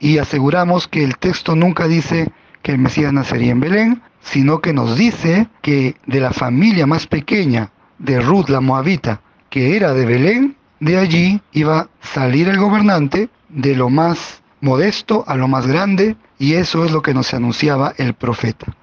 y 0.02 0.18
aseguramos 0.18 0.90
que 0.90 1.02
el 1.02 1.18
texto 1.18 1.56
nunca 1.56 1.88
dice 1.88 2.30
que 2.62 2.74
el 2.74 2.80
Mesías 2.80 3.14
nacería 3.14 3.54
en 3.54 3.62
Belén, 3.62 4.02
sino 4.24 4.62
que 4.62 4.74
nos 4.74 4.98
dice 4.98 5.48
que 5.62 5.96
de 6.08 6.20
la 6.20 6.32
familia 6.32 6.88
más 6.88 7.08
pequeña 7.08 7.72
de 8.00 8.20
Ruth 8.20 8.50
la 8.50 8.62
Moabita, 8.62 9.22
que 9.50 9.76
era 9.76 9.94
de 9.94 10.06
Belén, 10.06 10.56
de 10.80 10.98
allí 10.98 11.42
iba 11.52 11.80
a 11.80 11.90
salir 12.02 12.50
el 12.50 12.58
gobernante 12.58 13.30
de 13.50 13.76
lo 13.76 13.90
más 13.90 14.42
modesto 14.62 15.24
a 15.28 15.36
lo 15.36 15.48
más 15.48 15.68
grande, 15.68 16.16
y 16.40 16.54
eso 16.54 16.86
es 16.86 16.92
lo 16.92 17.02
que 17.02 17.14
nos 17.14 17.34
anunciaba 17.34 17.94
el 17.98 18.14
profeta. 18.14 18.76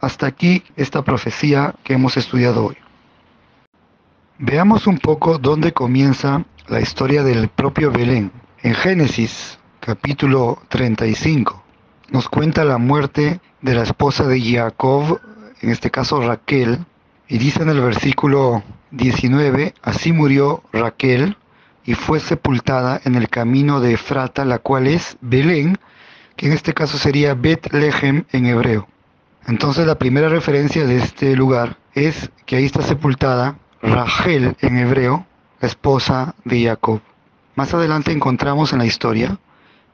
Hasta 0.00 0.26
aquí 0.26 0.62
esta 0.76 1.02
profecía 1.02 1.74
que 1.84 1.94
hemos 1.94 2.16
estudiado 2.16 2.66
hoy. 2.66 2.76
Veamos 4.38 4.86
un 4.86 4.98
poco 4.98 5.38
dónde 5.38 5.72
comienza 5.72 6.44
la 6.66 6.80
historia 6.80 7.22
del 7.22 7.48
propio 7.48 7.90
Belén. 7.90 8.30
En 8.62 8.74
Génesis 8.74 9.58
capítulo 9.80 10.62
35 10.68 11.62
nos 12.10 12.28
cuenta 12.28 12.64
la 12.64 12.78
muerte 12.78 13.40
de 13.60 13.74
la 13.74 13.82
esposa 13.82 14.26
de 14.26 14.40
Jacob, 14.40 15.20
en 15.60 15.70
este 15.70 15.90
caso 15.90 16.20
Raquel, 16.20 16.78
y 17.28 17.38
dice 17.38 17.62
en 17.62 17.70
el 17.70 17.80
versículo 17.80 18.62
19, 18.90 19.74
así 19.82 20.12
murió 20.12 20.62
Raquel 20.72 21.36
y 21.84 21.94
fue 21.94 22.20
sepultada 22.20 23.00
en 23.04 23.14
el 23.14 23.28
camino 23.28 23.80
de 23.80 23.94
Efrata, 23.94 24.44
la 24.44 24.58
cual 24.58 24.86
es 24.86 25.16
Belén, 25.20 25.78
que 26.36 26.46
en 26.46 26.52
este 26.52 26.72
caso 26.72 26.98
sería 26.98 27.34
Betlehem 27.34 28.24
en 28.30 28.46
hebreo. 28.46 28.88
Entonces 29.46 29.86
la 29.86 29.98
primera 29.98 30.28
referencia 30.28 30.86
de 30.86 30.98
este 30.98 31.34
lugar 31.34 31.78
es 31.94 32.30
que 32.46 32.56
ahí 32.56 32.64
está 32.64 32.82
sepultada 32.82 33.56
Rachel 33.82 34.56
en 34.60 34.76
hebreo, 34.76 35.26
la 35.60 35.68
esposa 35.68 36.34
de 36.44 36.64
Jacob. 36.64 37.00
Más 37.54 37.74
adelante 37.74 38.12
encontramos 38.12 38.72
en 38.72 38.78
la 38.78 38.86
historia, 38.86 39.38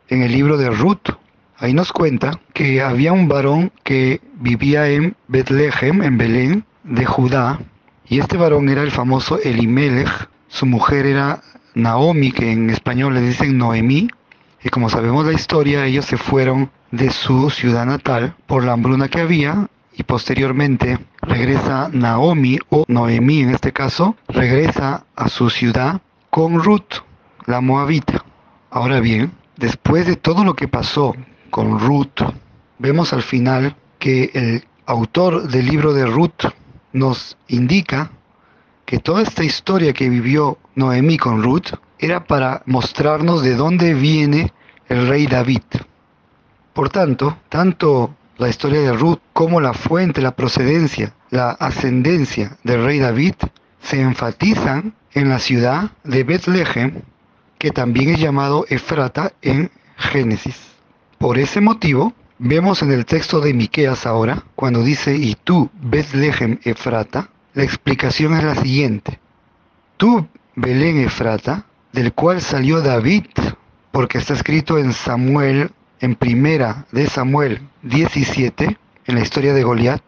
en 0.08 0.22
el 0.22 0.32
libro 0.32 0.58
de 0.58 0.70
Ruth, 0.70 1.10
Ahí 1.58 1.72
nos 1.72 1.92
cuenta 1.92 2.40
que 2.52 2.82
había 2.82 3.12
un 3.12 3.28
varón 3.28 3.70
que 3.84 4.20
vivía 4.40 4.88
en 4.88 5.16
Betlehem, 5.28 6.02
en 6.02 6.18
Belén, 6.18 6.64
de 6.82 7.04
Judá, 7.04 7.60
y 8.08 8.18
este 8.18 8.36
varón 8.36 8.68
era 8.68 8.82
el 8.82 8.90
famoso 8.90 9.38
Elimelech, 9.40 10.28
su 10.48 10.66
mujer 10.66 11.06
era 11.06 11.42
Naomi, 11.74 12.32
que 12.32 12.50
en 12.50 12.70
español 12.70 13.14
le 13.14 13.20
dicen 13.20 13.56
Noemí, 13.56 14.08
y 14.62 14.68
como 14.68 14.90
sabemos 14.90 15.26
la 15.26 15.32
historia, 15.32 15.86
ellos 15.86 16.06
se 16.06 16.16
fueron 16.16 16.70
de 16.90 17.10
su 17.10 17.50
ciudad 17.50 17.86
natal 17.86 18.34
por 18.46 18.64
la 18.64 18.72
hambruna 18.72 19.08
que 19.08 19.20
había, 19.20 19.68
y 19.96 20.02
posteriormente 20.02 20.98
regresa 21.22 21.88
Naomi, 21.92 22.58
o 22.68 22.84
Noemí 22.88 23.42
en 23.42 23.50
este 23.50 23.72
caso, 23.72 24.16
regresa 24.26 25.04
a 25.14 25.28
su 25.28 25.50
ciudad 25.50 26.00
con 26.30 26.60
Ruth, 26.62 27.02
la 27.46 27.60
moabita. 27.60 28.24
Ahora 28.70 28.98
bien, 28.98 29.32
después 29.56 30.06
de 30.06 30.16
todo 30.16 30.44
lo 30.44 30.54
que 30.54 30.66
pasó 30.66 31.14
con 31.54 31.78
Ruth, 31.78 32.20
vemos 32.80 33.12
al 33.12 33.22
final 33.22 33.76
que 34.00 34.28
el 34.34 34.64
autor 34.86 35.46
del 35.46 35.66
libro 35.66 35.92
de 35.92 36.04
Ruth 36.04 36.46
nos 36.92 37.38
indica 37.46 38.10
que 38.84 38.98
toda 38.98 39.22
esta 39.22 39.44
historia 39.44 39.92
que 39.92 40.08
vivió 40.08 40.58
Noemí 40.74 41.16
con 41.16 41.44
Ruth 41.44 41.68
era 42.00 42.24
para 42.24 42.64
mostrarnos 42.66 43.44
de 43.44 43.54
dónde 43.54 43.94
viene 43.94 44.52
el 44.88 45.06
rey 45.06 45.28
David. 45.28 45.62
Por 46.72 46.88
tanto, 46.88 47.38
tanto 47.48 48.16
la 48.36 48.48
historia 48.48 48.80
de 48.80 48.92
Ruth 48.92 49.20
como 49.32 49.60
la 49.60 49.74
fuente, 49.74 50.20
la 50.20 50.34
procedencia, 50.34 51.14
la 51.30 51.50
ascendencia 51.50 52.58
del 52.64 52.84
rey 52.84 52.98
David 52.98 53.34
se 53.80 54.00
enfatizan 54.00 54.92
en 55.12 55.28
la 55.28 55.38
ciudad 55.38 55.92
de 56.02 56.24
Bethlehem, 56.24 57.02
que 57.58 57.70
también 57.70 58.08
es 58.08 58.18
llamado 58.18 58.66
Efrata 58.68 59.34
en 59.40 59.70
Génesis. 59.96 60.73
Por 61.24 61.38
ese 61.38 61.62
motivo, 61.62 62.12
vemos 62.38 62.82
en 62.82 62.92
el 62.92 63.06
texto 63.06 63.40
de 63.40 63.54
Miqueas 63.54 64.04
ahora, 64.04 64.42
cuando 64.54 64.82
dice, 64.82 65.16
y 65.16 65.34
tú, 65.42 65.70
Bethlehem 65.72 66.58
Efrata, 66.64 67.30
la 67.54 67.64
explicación 67.64 68.34
es 68.34 68.44
la 68.44 68.54
siguiente. 68.56 69.20
Tú, 69.96 70.28
Belén 70.54 70.98
Efrata, 70.98 71.64
del 71.94 72.12
cual 72.12 72.42
salió 72.42 72.82
David, 72.82 73.24
porque 73.90 74.18
está 74.18 74.34
escrito 74.34 74.76
en 74.76 74.92
Samuel, 74.92 75.70
en 75.98 76.14
primera 76.14 76.84
de 76.92 77.06
Samuel 77.06 77.62
17, 77.84 78.76
en 79.06 79.14
la 79.14 79.22
historia 79.22 79.54
de 79.54 79.62
Goliat, 79.62 80.02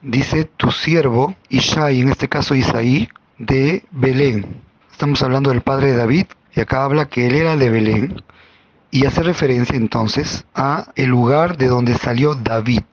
dice 0.00 0.46
tu 0.56 0.70
siervo, 0.70 1.36
Ishai, 1.50 2.00
en 2.00 2.08
este 2.08 2.30
caso 2.30 2.54
Isaí, 2.54 3.10
de 3.36 3.84
Belén. 3.90 4.62
Estamos 4.90 5.22
hablando 5.22 5.50
del 5.50 5.60
padre 5.60 5.90
de 5.90 5.98
David, 5.98 6.28
y 6.56 6.60
acá 6.62 6.82
habla 6.82 7.10
que 7.10 7.26
él 7.26 7.34
era 7.34 7.58
de 7.58 7.68
Belén, 7.68 8.22
y 8.92 9.06
hace 9.06 9.22
referencia 9.22 9.74
entonces 9.74 10.44
a 10.54 10.92
el 10.96 11.08
lugar 11.08 11.56
de 11.56 11.66
donde 11.66 11.96
salió 11.96 12.34
David. 12.34 12.84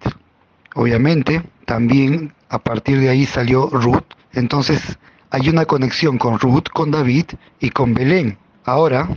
Obviamente, 0.74 1.43
también 1.66 2.34
a 2.47 2.58
partir 2.58 3.02
de 3.02 3.10
ahí 3.10 3.26
salió 3.26 3.68
Ruth. 3.68 4.06
Entonces, 4.32 4.97
hay 5.30 5.50
una 5.50 5.66
conexión 5.66 6.18
con 6.18 6.39
Ruth, 6.39 6.70
con 6.74 6.89
David 6.89 7.26
y 7.60 7.72
con 7.72 7.93
Belén. 7.93 8.38
Ahora, 8.64 9.10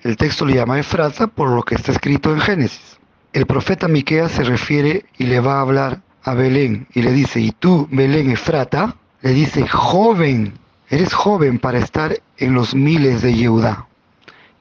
el 0.00 0.16
texto 0.16 0.46
le 0.46 0.54
llama 0.54 0.80
Efrata 0.80 1.26
por 1.26 1.50
lo 1.50 1.62
que 1.62 1.74
está 1.74 1.92
escrito 1.92 2.32
en 2.32 2.40
Génesis. 2.40 2.98
el 3.34 3.44
profeta 3.44 3.86
Miqueas 3.86 4.32
se 4.32 4.44
refiere 4.44 5.04
y 5.18 5.24
le 5.24 5.40
va 5.40 5.58
a 5.58 5.60
hablar 5.60 6.00
a 6.24 6.32
Belén 6.32 6.88
y 6.94 7.02
le 7.02 7.12
dice, 7.12 7.38
y 7.38 7.52
tú, 7.52 7.86
Belén 7.92 8.30
Efrata, 8.30 8.96
le 9.20 9.34
dice, 9.34 9.68
joven, 9.68 10.54
eres 10.88 11.12
joven 11.12 11.58
para 11.58 11.78
estar 11.78 12.18
en 12.38 12.54
los 12.54 12.74
miles 12.74 13.20
de 13.20 13.34
Yehudá. 13.34 13.86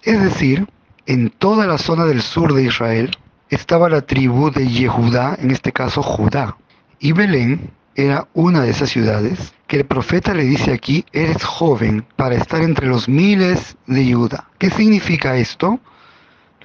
Es 0.04 0.22
decir, 0.22 0.68
en 1.08 1.30
toda 1.30 1.66
la 1.66 1.78
zona 1.78 2.06
del 2.06 2.22
sur 2.22 2.54
de 2.54 2.64
Israel 2.64 3.18
estaba 3.50 3.90
la 3.90 4.02
tribu 4.02 4.52
de 4.52 4.68
Yehudá, 4.68 5.38
en 5.42 5.52
este 5.52 5.72
caso 5.72 6.04
Judá. 6.04 6.58
Y 7.00 7.14
Belén 7.14 7.72
era 7.96 8.28
una 8.34 8.62
de 8.62 8.72
esas 8.72 8.90
ciudades 8.90 9.54
que 9.68 9.78
el 9.78 9.86
profeta 9.86 10.34
le 10.34 10.44
dice 10.44 10.74
aquí, 10.74 11.06
eres 11.14 11.44
joven 11.44 12.06
para 12.18 12.36
estar 12.36 12.62
entre 12.62 12.88
los 12.88 13.08
miles 13.08 13.78
de 13.88 14.14
Judá. 14.14 14.50
¿Qué 14.58 14.70
significa 14.70 15.38
esto? 15.38 15.80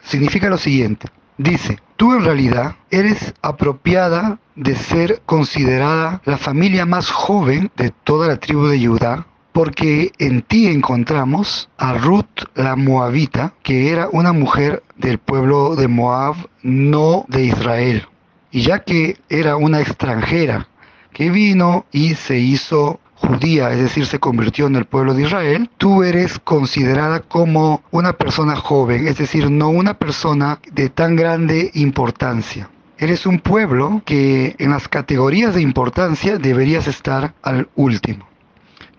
Significa 0.03 0.49
lo 0.49 0.59
siguiente. 0.59 1.09
Dice, 1.39 1.79
tú 1.97 2.13
en 2.13 2.25
realidad 2.25 2.77
eres 2.91 3.35
apropiada 3.43 4.39
de 4.57 4.75
ser 4.75 5.23
considerada 5.25 6.21
la 6.25 6.37
familia 6.37 6.85
más 6.85 7.11
joven 7.11 7.71
de 7.77 7.91
toda 7.91 8.27
la 8.27 8.37
tribu 8.39 8.67
de 8.67 8.85
Judá, 8.87 9.27
porque 9.53 10.13
en 10.19 10.43
ti 10.43 10.67
encontramos 10.67 11.69
a 11.77 11.95
Ruth 11.95 12.45
la 12.55 12.77
Moabita, 12.77 13.55
que 13.63 13.91
era 13.91 14.09
una 14.11 14.33
mujer 14.33 14.83
del 14.97 15.19
pueblo 15.19 15.77
de 15.77 15.89
Moab, 15.89 16.37
no 16.63 17.25
de 17.29 17.45
Israel. 17.45 18.07
Y 18.51 18.63
ya 18.63 18.81
que 18.81 19.19
era 19.29 19.57
una 19.57 19.81
extranjera 19.81 20.69
que 21.13 21.31
vino 21.31 21.87
y 21.93 22.15
se 22.15 22.39
hizo 22.39 23.01
judía, 23.15 23.71
es 23.71 23.79
decir, 23.79 24.07
se 24.07 24.19
convirtió 24.19 24.67
en 24.67 24.77
el 24.77 24.85
pueblo 24.85 25.15
de 25.15 25.23
Israel, 25.23 25.71
tú 25.79 26.03
eres 26.03 26.39
considerada 26.39 27.21
como 27.21 27.83
una 27.91 28.15
persona 28.15 28.57
joven, 28.57 29.07
es 29.07 29.19
decir, 29.19 29.51
no 29.51 29.69
una 29.69 29.95
persona 29.95 30.59
de 30.73 30.89
tan 30.89 31.15
grande 31.15 31.71
importancia. 31.75 32.69
Eres 32.99 33.27
un 33.27 33.39
pueblo 33.39 34.03
que 34.05 34.55
en 34.59 34.71
las 34.71 34.89
categorías 34.89 35.55
de 35.55 35.63
importancia 35.63 36.39
deberías 36.39 36.87
estar 36.89 37.35
al 37.43 37.69
último. 37.75 38.32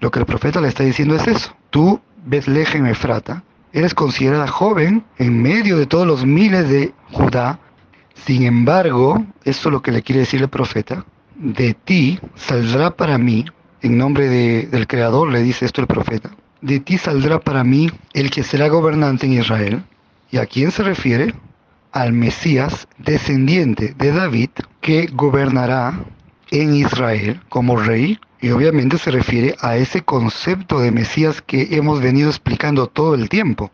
Lo 0.04 0.12
que 0.12 0.20
el 0.20 0.26
profeta 0.26 0.60
le 0.60 0.68
está 0.68 0.84
diciendo 0.84 1.16
es 1.16 1.26
eso. 1.28 1.56
Tú, 1.70 2.02
Betlehem 2.26 2.88
Efrata, 2.88 3.42
eres 3.72 3.94
considerada 3.94 4.50
joven 4.50 5.06
en 5.18 5.42
medio 5.42 5.78
de 5.78 5.86
todos 5.86 6.06
los 6.06 6.26
miles 6.26 6.68
de 6.68 6.94
Judá. 7.14 7.58
Sin 8.14 8.44
embargo, 8.44 9.26
esto 9.46 9.70
es 9.70 9.72
lo 9.72 9.82
que 9.82 9.94
le 9.94 10.02
quiere 10.02 10.20
decir 10.20 10.42
el 10.42 10.50
profeta, 10.50 11.06
de 11.38 11.74
ti 11.74 12.20
saldrá 12.36 12.90
para 12.98 13.18
mí, 13.18 13.46
en 13.82 13.98
nombre 13.98 14.28
del 14.28 14.88
Creador 14.88 15.32
le 15.32 15.42
dice 15.42 15.64
esto 15.64 15.80
el 15.80 15.88
profeta, 15.88 16.32
de 16.60 16.82
ti 16.82 16.98
saldrá 16.98 17.40
para 17.40 17.64
mí 17.64 17.90
el 18.12 18.30
que 18.30 18.44
será 18.44 18.68
gobernante 18.68 19.26
en 19.26 19.40
Israel. 19.40 19.84
¿Y 20.32 20.38
a 20.38 20.48
quién 20.48 20.72
se 20.72 20.84
refiere? 20.84 21.34
Al 21.94 22.12
Mesías, 22.12 22.90
descendiente 22.98 23.94
de 23.98 24.12
David, 24.12 24.50
que 24.82 25.08
gobernará 25.14 25.94
en 26.54 26.76
Israel 26.76 27.42
como 27.50 27.76
rey. 27.76 28.18
Y 28.40 28.52
obviamente 28.52 28.98
se 28.98 29.12
refiere 29.12 29.56
a 29.62 29.76
ese 29.78 30.02
concepto 30.02 30.80
de 30.80 30.92
Mesías 30.92 31.42
que 31.42 31.76
hemos 31.76 32.02
venido 32.02 32.30
explicando 32.30 32.88
todo 32.88 33.16
el 33.16 33.30
tiempo. 33.30 33.72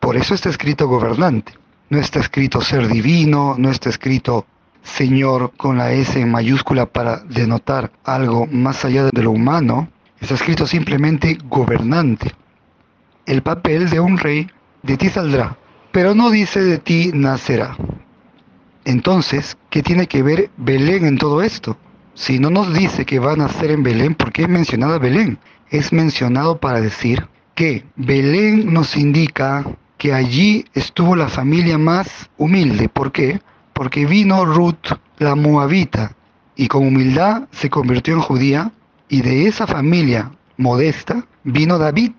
Por 0.00 0.16
eso 0.16 0.34
está 0.34 0.48
escrito 0.48 0.88
gobernante. 0.88 1.52
No 1.90 1.98
está 1.98 2.20
escrito 2.20 2.60
ser 2.60 2.88
divino, 2.88 3.54
no 3.58 3.70
está 3.70 3.88
escrito 3.90 4.46
Señor 4.82 5.52
con 5.56 5.78
la 5.78 5.92
S 5.92 6.18
en 6.18 6.30
mayúscula 6.30 6.86
para 6.86 7.18
denotar 7.18 7.92
algo 8.04 8.46
más 8.46 8.84
allá 8.84 9.04
de 9.12 9.22
lo 9.22 9.30
humano, 9.30 9.88
está 10.20 10.34
escrito 10.34 10.66
simplemente 10.66 11.38
gobernante. 11.44 12.32
El 13.26 13.42
papel 13.42 13.90
de 13.90 14.00
un 14.00 14.18
rey 14.18 14.50
de 14.82 14.96
ti 14.96 15.08
saldrá, 15.10 15.56
pero 15.92 16.14
no 16.14 16.30
dice 16.30 16.62
de 16.62 16.78
ti 16.78 17.10
nacerá. 17.14 17.76
Entonces, 18.84 19.56
¿qué 19.70 19.82
tiene 19.82 20.06
que 20.06 20.22
ver 20.22 20.50
Belén 20.56 21.04
en 21.04 21.18
todo 21.18 21.42
esto? 21.42 21.76
Si 22.18 22.38
no 22.38 22.50
nos 22.50 22.74
dice 22.74 23.06
que 23.06 23.18
va 23.18 23.32
a 23.32 23.36
nacer 23.36 23.70
en 23.70 23.82
Belén, 23.82 24.14
¿por 24.14 24.32
qué 24.32 24.42
es 24.42 24.48
mencionada 24.48 24.98
Belén? 24.98 25.38
Es 25.70 25.92
mencionado 25.92 26.58
para 26.58 26.80
decir 26.80 27.26
que 27.54 27.84
Belén 27.96 28.72
nos 28.72 28.96
indica 28.96 29.64
que 29.98 30.12
allí 30.12 30.64
estuvo 30.74 31.14
la 31.14 31.28
familia 31.28 31.78
más 31.78 32.28
humilde. 32.36 32.88
¿Por 32.88 33.12
qué? 33.12 33.40
porque 33.78 34.06
vino 34.06 34.44
Ruth 34.44 34.98
la 35.18 35.36
Moabita 35.36 36.16
y 36.56 36.66
con 36.66 36.84
humildad 36.84 37.44
se 37.52 37.70
convirtió 37.70 38.14
en 38.14 38.20
judía 38.20 38.72
y 39.08 39.22
de 39.22 39.46
esa 39.46 39.68
familia 39.68 40.32
modesta 40.56 41.24
vino 41.44 41.78
David 41.78 42.14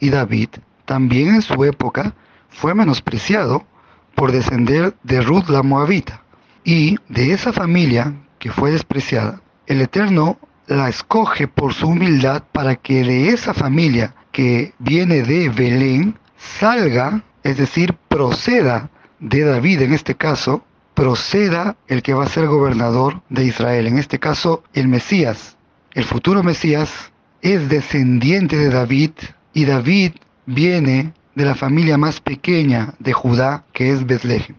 y 0.00 0.08
David 0.08 0.48
también 0.86 1.34
en 1.34 1.42
su 1.42 1.66
época 1.66 2.14
fue 2.48 2.74
menospreciado 2.74 3.66
por 4.14 4.32
descender 4.32 4.96
de 5.02 5.20
Ruth 5.20 5.50
la 5.50 5.62
Moabita 5.62 6.22
y 6.64 6.96
de 7.10 7.34
esa 7.34 7.52
familia 7.52 8.14
que 8.42 8.50
fue 8.50 8.72
despreciada 8.72 9.40
el 9.68 9.80
Eterno 9.80 10.36
la 10.66 10.88
escoge 10.88 11.46
por 11.46 11.74
su 11.74 11.86
humildad 11.86 12.42
para 12.50 12.74
que 12.74 13.04
de 13.04 13.28
esa 13.28 13.54
familia 13.54 14.16
que 14.32 14.74
viene 14.80 15.22
de 15.22 15.48
Belén 15.48 16.18
salga, 16.36 17.22
es 17.44 17.56
decir, 17.56 17.94
proceda 18.08 18.90
de 19.20 19.44
David 19.44 19.82
en 19.82 19.92
este 19.92 20.16
caso, 20.16 20.64
proceda 20.94 21.76
el 21.86 22.02
que 22.02 22.14
va 22.14 22.24
a 22.24 22.28
ser 22.28 22.48
gobernador 22.48 23.22
de 23.28 23.44
Israel, 23.44 23.86
en 23.86 23.98
este 23.98 24.18
caso 24.18 24.64
el 24.72 24.88
Mesías. 24.88 25.56
El 25.92 26.04
futuro 26.04 26.42
Mesías 26.42 27.12
es 27.42 27.68
descendiente 27.68 28.56
de 28.56 28.70
David 28.70 29.12
y 29.54 29.66
David 29.66 30.14
viene 30.46 31.12
de 31.36 31.44
la 31.44 31.54
familia 31.54 31.96
más 31.96 32.20
pequeña 32.20 32.94
de 32.98 33.12
Judá, 33.12 33.64
que 33.72 33.92
es 33.92 34.04
Betlehem. 34.04 34.56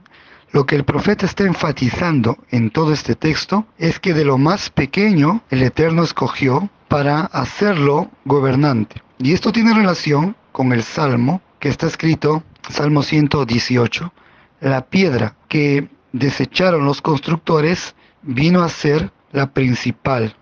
Lo 0.54 0.68
que 0.68 0.76
el 0.76 0.84
profeta 0.84 1.26
está 1.26 1.45
enfatizando 1.45 2.38
en 2.51 2.70
todo 2.70 2.93
este 2.93 3.16
texto 3.16 3.66
es 3.80 3.99
que 3.99 4.14
de 4.14 4.24
lo 4.24 4.38
más 4.38 4.70
pequeño 4.70 5.41
el 5.49 5.64
Eterno 5.64 6.04
escogió 6.04 6.70
para 6.88 7.22
hacerlo 7.22 8.12
gobernante. 8.24 9.01
Y 9.18 9.34
esto 9.34 9.51
tiene 9.51 9.74
relación 9.74 10.36
con 10.51 10.72
el 10.72 10.84
Salmo 10.84 11.41
que 11.60 11.70
está 11.70 11.88
escrito, 11.88 12.43
Salmo 12.70 13.01
118, 13.01 14.14
la 14.62 14.86
piedra 14.86 15.36
que 15.47 15.89
desecharon 16.12 16.86
los 16.86 17.01
constructores 17.01 17.95
vino 18.22 18.62
a 18.62 18.70
ser 18.70 19.12
la 19.32 19.54
principal. 19.54 20.36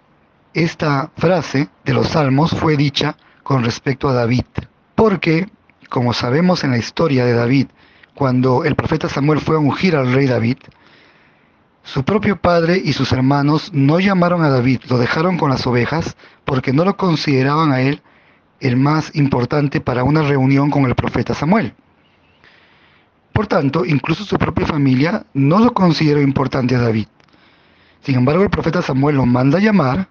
Esta 0.53 1.09
frase 1.15 1.69
de 1.85 1.93
los 1.93 2.09
salmos 2.09 2.51
fue 2.51 2.75
dicha 2.75 3.15
con 3.43 3.63
respecto 3.63 4.09
a 4.09 4.13
David, 4.13 4.43
porque, 4.93 5.47
como 5.87 6.11
sabemos 6.11 6.65
en 6.65 6.71
la 6.71 6.79
historia 6.79 7.23
de 7.23 7.31
David, 7.31 7.67
cuando 8.15 8.63
el 8.63 8.75
profeta 8.75 9.09
Samuel 9.09 9.39
fue 9.39 9.55
a 9.55 9.59
ungir 9.59 9.95
al 9.95 10.13
rey 10.13 10.27
David, 10.27 10.57
su 11.83 12.03
propio 12.03 12.39
padre 12.39 12.79
y 12.83 12.93
sus 12.93 13.11
hermanos 13.11 13.71
no 13.73 13.99
llamaron 13.99 14.43
a 14.43 14.49
David, 14.49 14.81
lo 14.87 14.97
dejaron 14.97 15.37
con 15.37 15.49
las 15.49 15.65
ovejas 15.65 16.15
porque 16.45 16.73
no 16.73 16.85
lo 16.85 16.95
consideraban 16.95 17.71
a 17.71 17.81
él 17.81 18.01
el 18.59 18.77
más 18.77 19.15
importante 19.15 19.81
para 19.81 20.03
una 20.03 20.21
reunión 20.21 20.69
con 20.69 20.85
el 20.85 20.95
profeta 20.95 21.33
Samuel. 21.33 21.73
Por 23.33 23.47
tanto, 23.47 23.85
incluso 23.85 24.23
su 24.23 24.37
propia 24.37 24.67
familia 24.67 25.25
no 25.33 25.59
lo 25.59 25.73
consideró 25.73 26.21
importante 26.21 26.75
a 26.75 26.81
David. 26.81 27.07
Sin 28.03 28.15
embargo, 28.15 28.43
el 28.43 28.49
profeta 28.49 28.81
Samuel 28.81 29.15
lo 29.15 29.25
manda 29.25 29.57
a 29.57 29.61
llamar 29.61 30.09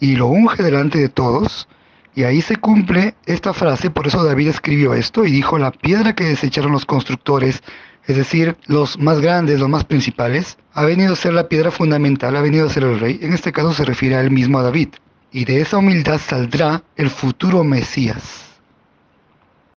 y 0.00 0.16
lo 0.16 0.26
unge 0.26 0.62
delante 0.62 0.98
de 0.98 1.08
todos, 1.08 1.68
y 2.16 2.24
ahí 2.24 2.40
se 2.40 2.56
cumple 2.56 3.14
esta 3.26 3.52
frase, 3.52 3.90
por 3.90 4.06
eso 4.06 4.24
David 4.24 4.48
escribió 4.48 4.94
esto 4.94 5.26
y 5.26 5.30
dijo, 5.30 5.58
la 5.58 5.70
piedra 5.70 6.14
que 6.14 6.24
desecharon 6.24 6.72
los 6.72 6.86
constructores, 6.86 7.62
es 8.06 8.16
decir, 8.16 8.56
los 8.66 8.98
más 8.98 9.20
grandes, 9.20 9.60
los 9.60 9.68
más 9.68 9.84
principales, 9.84 10.56
ha 10.72 10.86
venido 10.86 11.12
a 11.12 11.16
ser 11.16 11.34
la 11.34 11.46
piedra 11.46 11.70
fundamental, 11.70 12.34
ha 12.34 12.40
venido 12.40 12.66
a 12.66 12.70
ser 12.70 12.84
el 12.84 12.98
rey, 12.98 13.18
en 13.20 13.34
este 13.34 13.52
caso 13.52 13.74
se 13.74 13.84
refiere 13.84 14.16
a 14.16 14.22
él 14.22 14.30
mismo 14.30 14.58
a 14.58 14.62
David, 14.62 14.88
y 15.30 15.44
de 15.44 15.60
esa 15.60 15.76
humildad 15.76 16.18
saldrá 16.18 16.82
el 16.96 17.10
futuro 17.10 17.62
Mesías. 17.64 18.55